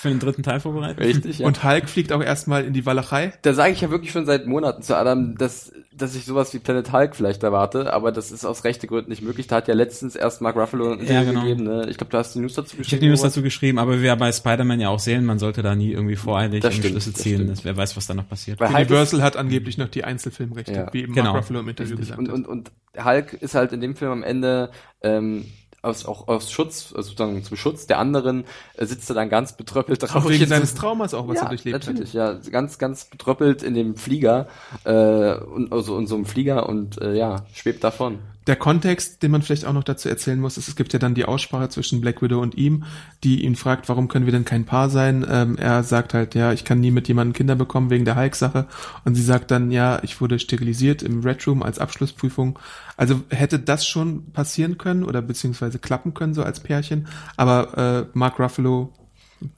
[0.00, 0.98] Ich für den dritten Teil vorbereitet.
[1.04, 1.46] Richtig, ja.
[1.46, 3.32] Und Hulk fliegt auch erstmal in die Walachei.
[3.42, 6.58] da sage ich ja wirklich schon seit Monaten zu Adam, dass, dass ich sowas wie
[6.58, 9.46] Planet Hulk vielleicht erwarte, aber das ist aus rechte Gründen nicht möglich.
[9.46, 11.40] Da hat ja letztens erst Mark Ruffalo ein Ja, Interview genau.
[11.42, 11.64] gegeben.
[11.64, 11.86] Ne?
[11.90, 12.92] Ich glaube, du hast die News dazu Ich geschrieben.
[12.96, 15.60] habe die News dazu geschrieben, aber wie wir bei Spider-Man ja auch sehen, man sollte
[15.62, 17.46] da nie irgendwie voreilig Das stimmt, Schlüsse das ziehen.
[17.48, 18.58] Das, wer weiß, was da noch passiert.
[18.58, 20.92] Weil Universal hat angeblich noch die Einzelfilmrechte, Ja.
[20.92, 21.32] wie eben Genau.
[21.32, 22.16] Mark Ruffalo im Interview Richtig.
[22.16, 22.34] gesagt Und, hat.
[22.34, 24.70] und, und Hulk ist halt in dem Film am Ende
[25.02, 25.44] ähm,
[25.82, 28.44] aus, auch aus Schutz, also sozusagen zum Schutz der anderen,
[28.76, 31.48] äh, sitzt er dann ganz betröppelt auch traurig wegen seines Traumas auch, was ja, er
[31.48, 34.48] durchlebt natürlich, ja, ganz, ganz betröppelt in dem Flieger
[34.84, 38.18] äh, und also in so einem Flieger und äh, ja, schwebt davon.
[38.50, 41.14] Der Kontext, den man vielleicht auch noch dazu erzählen muss, ist, es gibt ja dann
[41.14, 42.82] die Aussprache zwischen Black Widow und ihm,
[43.22, 45.24] die ihn fragt, warum können wir denn kein Paar sein?
[45.30, 48.66] Ähm, er sagt halt, ja, ich kann nie mit jemandem Kinder bekommen wegen der Hulk-Sache.
[49.04, 52.58] Und sie sagt dann, ja, ich wurde sterilisiert im Red Room als Abschlussprüfung.
[52.96, 57.06] Also hätte das schon passieren können oder beziehungsweise klappen können, so als Pärchen.
[57.36, 58.92] Aber äh, Mark Ruffalo,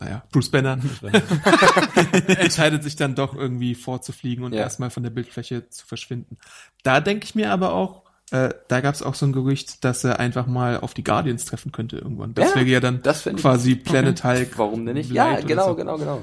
[0.01, 0.79] naja, Bruce Banner,
[2.27, 4.61] entscheidet sich dann doch irgendwie vorzufliegen und Ja.
[4.61, 6.37] erstmal von der Bildfläche zu verschwinden.
[6.83, 8.02] Da denke ich mir aber auch,
[8.33, 11.45] äh, da gab es auch so ein Gerücht, dass er einfach mal auf die Guardians
[11.45, 12.35] treffen könnte irgendwann.
[12.35, 14.59] Das Ja, wäre ja dann fänd ich- quasi Planet Hulk.
[14.59, 15.11] Warum denn nicht?
[15.11, 15.75] Light Ja, genau, so.
[15.77, 16.23] genau, genau.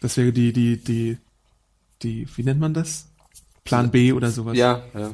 [0.00, 1.16] Das wäre die, die, die,
[2.02, 3.06] die, wie nennt man das?
[3.64, 4.56] Plan B oder sowas.
[4.58, 5.10] Ja, ja.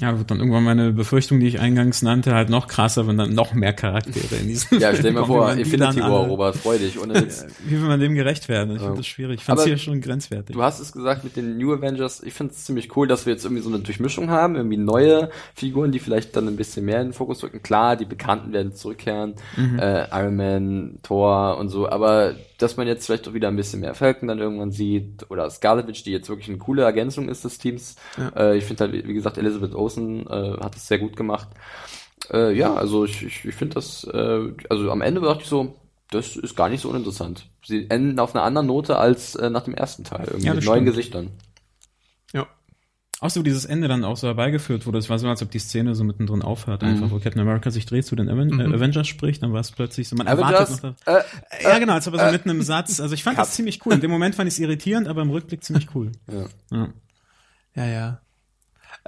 [0.00, 3.34] Ja, wird dann irgendwann meine Befürchtung, die ich eingangs nannte, halt noch krasser, wenn dann
[3.34, 7.14] noch mehr Charaktere in diesem Ja, stell wie vor, Infinity War, Robert, freu dich, ohne
[7.14, 7.44] Witz.
[7.64, 8.70] Wie will man dem gerecht werden?
[8.70, 8.84] Ich Ja.
[8.84, 9.40] finde das schwierig.
[9.40, 10.56] Ich fand es hier schon grenzwertig.
[10.56, 12.22] Du hast es gesagt mit den New Avengers.
[12.22, 15.30] Ich finde es ziemlich cool, dass wir jetzt irgendwie so eine Durchmischung haben, irgendwie neue
[15.54, 17.62] Figuren, die vielleicht dann ein bisschen mehr in den Fokus rücken.
[17.62, 19.34] Klar, die Bekannten werden zurückkehren,
[19.78, 23.80] äh, Iron Man, Thor und so, aber dass man jetzt vielleicht auch wieder ein bisschen
[23.80, 27.42] mehr Falcon dann irgendwann sieht oder Scarlet Witch, die jetzt wirklich eine coole Ergänzung ist
[27.44, 27.96] des Teams.
[28.18, 28.50] Ja.
[28.50, 31.48] Äh, ich finde halt, wie wie gesagt, Elizabeth Olsen äh, hat es sehr gut gemacht.
[32.32, 35.74] Äh, ja, also ich, ich, ich finde das, äh, also am Ende dachte ich so,
[36.10, 37.46] das ist gar nicht so uninteressant.
[37.64, 40.64] Sie enden auf einer anderen Note als äh, nach dem ersten Teil, irgendwie Ja, mit
[40.64, 40.96] neuen stimmt.
[40.96, 41.30] Gesichtern.
[42.32, 42.46] ja.
[43.22, 44.96] Auch so dieses Ende dann auch so herbeigeführt wurde.
[44.96, 47.10] Es war so, als ob die Szene so mittendrin aufhört, einfach, Mhm.
[47.10, 50.08] wo Captain America sich dreht zu den Aven äh, Avengers spricht, dann war es plötzlich
[50.08, 51.14] so, man Avengers, erwartet noch.
[51.14, 51.22] äh,
[51.62, 52.98] ja, genau, als ob er so mitten im Satz.
[52.98, 53.44] Also ich fand Cut.
[53.46, 53.92] das ziemlich cool.
[53.92, 56.12] In dem Moment fand ich es irritierend, aber im Rückblick ziemlich cool.
[56.32, 56.46] Ja.
[56.70, 56.88] Ja.
[57.74, 58.20] Ja, ja.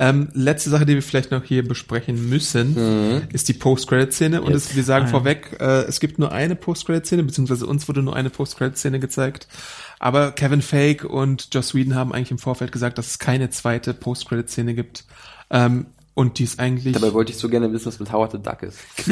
[0.04, 3.22] Ähm, letzte Sache, die wir vielleicht noch hier besprechen müssen, Mhm.
[3.32, 4.42] ist die Post-Credit-Szene.
[4.42, 5.10] Und es, wir sagen Ah, ja.
[5.12, 9.46] vorweg, äh, es gibt nur eine Post-Credit-Szene, beziehungsweise uns wurde nur eine Post-Credit-Szene gezeigt.
[10.00, 13.94] Aber Kevin Fake und Joss Whedon haben eigentlich im Vorfeld gesagt, dass es keine zweite
[13.94, 15.04] Post-Credit-Szene gibt.
[15.50, 18.38] Ähm, und die ist eigentlich, Dabei wollte ich so gerne wissen, was mit Howard the
[18.42, 18.78] Duck ist.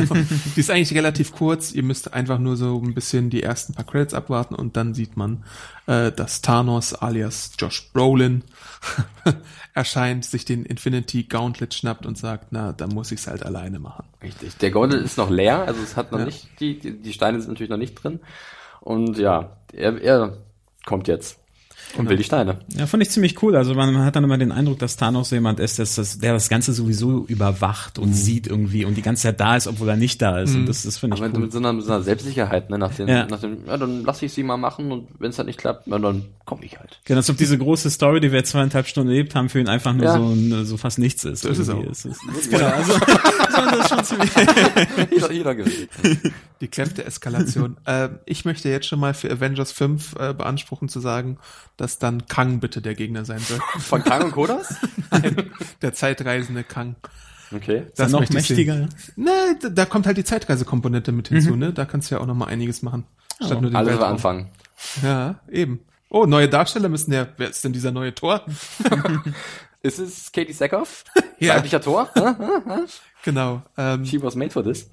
[0.57, 1.73] die ist eigentlich relativ kurz.
[1.73, 5.17] Ihr müsst einfach nur so ein bisschen die ersten paar Credits abwarten und dann sieht
[5.17, 5.45] man,
[5.87, 8.43] äh, dass Thanos alias Josh Brolin
[9.75, 14.05] erscheint, sich den Infinity Gauntlet schnappt und sagt, na, da muss ich's halt alleine machen.
[14.23, 14.57] Richtig.
[14.59, 16.25] Der Gauntlet ist noch leer, also es hat noch Ja.
[16.27, 18.21] nicht, die, die, die Steine sind natürlich noch nicht drin.
[18.81, 20.37] Und ja, er, er
[20.87, 21.39] kommt jetzt
[21.97, 22.59] und will die Steine.
[22.77, 23.57] Ja, fand ich ziemlich cool.
[23.57, 26.19] Also man, man hat dann immer den Eindruck, dass Thanos so jemand ist, dass das,
[26.19, 28.05] der das Ganze sowieso überwacht Mhm.
[28.05, 30.55] und sieht irgendwie und die ganze Zeit da ist, obwohl er nicht da ist.
[30.55, 31.41] Und das, das finde ich Aber cool.
[31.43, 33.27] mit so einer, mit so einer Selbstsicherheit, ne, nach dem, Ja.
[33.27, 35.87] nach dem, ja, dann lasse ich sie mal machen und wenn es halt nicht klappt,
[35.87, 37.01] na, dann komme ich halt.
[37.05, 39.69] Genau, als ob diese große Story, die wir jetzt zweieinhalb Stunden erlebt haben, für ihn
[39.69, 40.17] einfach nur Ja.
[40.17, 41.43] so, ein, so fast nichts ist.
[41.43, 41.83] So ist es auch.
[41.85, 44.31] Es ist, genau, also, das ist schon ziemlich,
[45.13, 45.89] jeder, jeder gewinnt.
[46.61, 47.77] Die Kräfte Eskalation.
[47.87, 51.39] äh, ich möchte jetzt schon mal für Avengers 5 äh, beanspruchen zu sagen,
[51.81, 53.59] dass dann Kang bitte der Gegner sein soll.
[53.79, 54.75] Von Kang und Kodas?
[55.83, 56.97] der zeitreisende Kang.
[57.55, 57.85] Okay.
[57.91, 58.89] ist er noch mächtiger.
[59.17, 61.73] Ne, da, da kommt halt die Zeitreisekomponente mit hinzu, ne?
[61.73, 63.07] Da kannst du ja auch noch mal einiges machen.
[63.37, 64.13] Statt nur den Alles wir Weltraum.
[64.13, 64.51] anfangen.
[65.03, 65.81] Ja, eben.
[66.11, 68.45] Oh, neue Darsteller müssen ja, wer ist denn dieser neue Tor?
[69.83, 71.05] Ist es Katie Sackhoff?
[71.39, 71.55] Ja.
[71.55, 72.11] Weiblicher Tor?
[73.25, 73.63] Genau.
[73.79, 74.91] Ähm, She was made for this.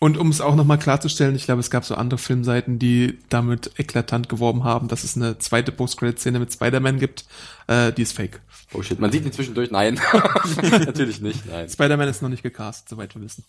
[0.00, 3.18] Und um es auch noch mal klarzustellen, ich glaube, es gab so andere Filmseiten, die
[3.28, 7.24] damit eklatant geworben haben, dass es eine zweite Post-Credit-Szene mit Spider-Man gibt.
[7.66, 8.40] Äh, die ist fake.
[8.74, 9.70] Oh shit, man sieht ihn zwischendurch.
[9.70, 9.98] Nein.
[10.62, 11.46] Natürlich nicht.
[11.46, 11.68] Nein.
[11.68, 13.44] Spider-Man ist noch nicht gecastet, soweit wir wissen.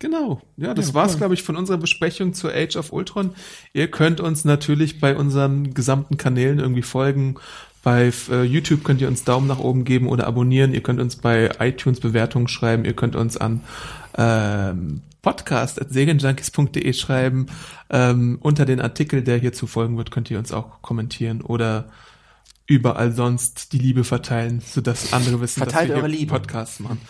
[0.00, 0.42] Genau.
[0.56, 1.18] Ja, das Ja, war's, cool.
[1.18, 3.34] glaube ich, von unserer Besprechung zur Age of Ultron.
[3.72, 7.36] Ihr könnt uns natürlich bei unseren gesamten Kanälen irgendwie folgen.
[7.84, 10.72] Bei äh, YouTube könnt ihr uns Daumen nach oben geben oder abonnieren.
[10.72, 12.86] Ihr könnt uns bei iTunes Bewertungen schreiben.
[12.86, 13.60] Ihr könnt uns an
[14.16, 17.46] ähm, podcast.segenjunkies.de schreiben.
[17.90, 21.90] Ähm, unter den Artikel, der hierzu folgen wird, könnt ihr uns auch kommentieren oder
[22.66, 26.32] überall sonst die Liebe verteilen, sodass andere wissen, Verteilt dass wir eure hier Liebe.
[26.32, 27.00] Podcasts machen.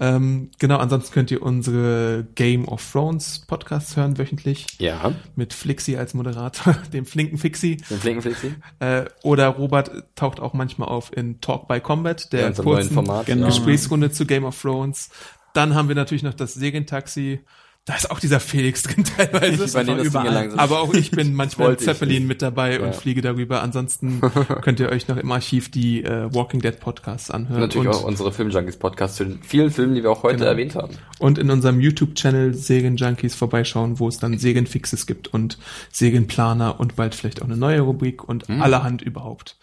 [0.00, 5.12] ähm, genau, ansonsten könnt ihr unsere Game of Thrones Podcasts hören wöchentlich Ja.
[5.36, 7.76] mit Flixi als Moderator, dem flinken Fixi.
[7.90, 8.54] Den flinken Flixi.
[8.78, 12.76] Äh, oder Robert taucht auch manchmal auf in Talk by Combat, der Ja, unserem neuen
[12.78, 13.26] kurzen Format.
[13.26, 13.46] Genau.
[13.46, 15.10] Gesprächsrunde zu Game of Thrones.
[15.52, 17.40] Dann haben wir natürlich noch das Segentaxi.
[17.84, 19.64] Da ist auch dieser Felix drin teilweise.
[19.64, 20.58] Ich übernehme das langsam.
[20.60, 22.92] Aber auch ich bin manchmal im Zeppelin mit dabei und Ja.
[22.92, 23.60] fliege darüber.
[23.60, 24.20] Ansonsten
[24.62, 27.60] könnt ihr euch noch im Archiv die äh, Walking Dead Podcasts anhören.
[27.60, 30.50] Natürlich und, auch unsere Filmjunkies Podcast zu den vielen Filmen, die wir auch heute Genau.
[30.50, 30.96] erwähnt haben.
[31.18, 35.58] und in unserem YouTube-Channel Segen Junkies vorbeischauen, wo es dann Segenfixes gibt und
[35.90, 38.62] Segenplaner und bald vielleicht auch eine neue Rubrik und Mhm.
[38.62, 39.56] allerhand überhaupt.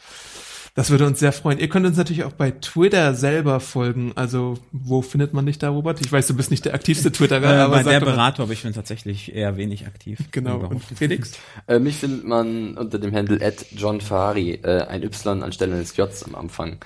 [0.76, 1.60] Das würde uns sehr freuen.
[1.60, 4.14] Ihr könnt uns natürlich auch bei Twitter selber folgen.
[4.16, 6.00] Also, wo findet man dich da, Robert?
[6.02, 8.64] Ich weiß, du bist nicht der aktivste Twitterer, Äh, aber bei der Beratung, aber ich
[8.64, 10.20] bin tatsächlich eher wenig aktiv.
[10.32, 10.58] Genau.
[10.60, 10.98] Und nicht.
[10.98, 11.34] Felix?
[11.68, 15.98] Äh, mich findet man unter dem Handle at John Ferrari, äh, ein Y anstelle eines
[15.98, 16.78] Js am Anfang.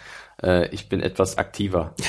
[0.42, 1.94] Äh, ich bin etwas aktiver.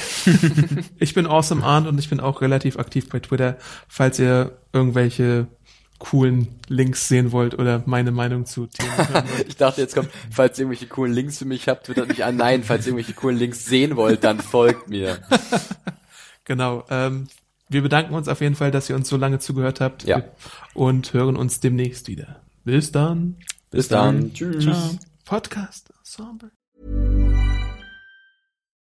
[0.98, 3.58] Ich bin Awesome Arndt und ich bin auch relativ aktiv bei Twitter.
[3.88, 5.48] Falls ihr irgendwelche
[5.98, 8.92] coolen Links sehen wollt oder meine Meinung zu Themen.
[9.48, 12.36] Ich dachte, jetzt kommt, falls ihr irgendwelche coolen Links für mich habt, twittert mich an.
[12.36, 15.18] Nein, falls ihr irgendwelche coolen Links sehen wollt, dann folgt mir.
[16.46, 16.84] Genau.
[16.90, 17.28] Ähm,
[17.70, 20.22] wir bedanken uns auf jeden Fall, dass ihr uns so lange zugehört habt Ja.
[20.74, 22.42] und hören uns demnächst wieder.
[22.64, 23.36] Bis dann.
[23.70, 24.34] Bis dann.
[24.34, 24.64] Tschüss.
[24.64, 24.90] Ciao.
[25.24, 26.50] Podcast Ensemble.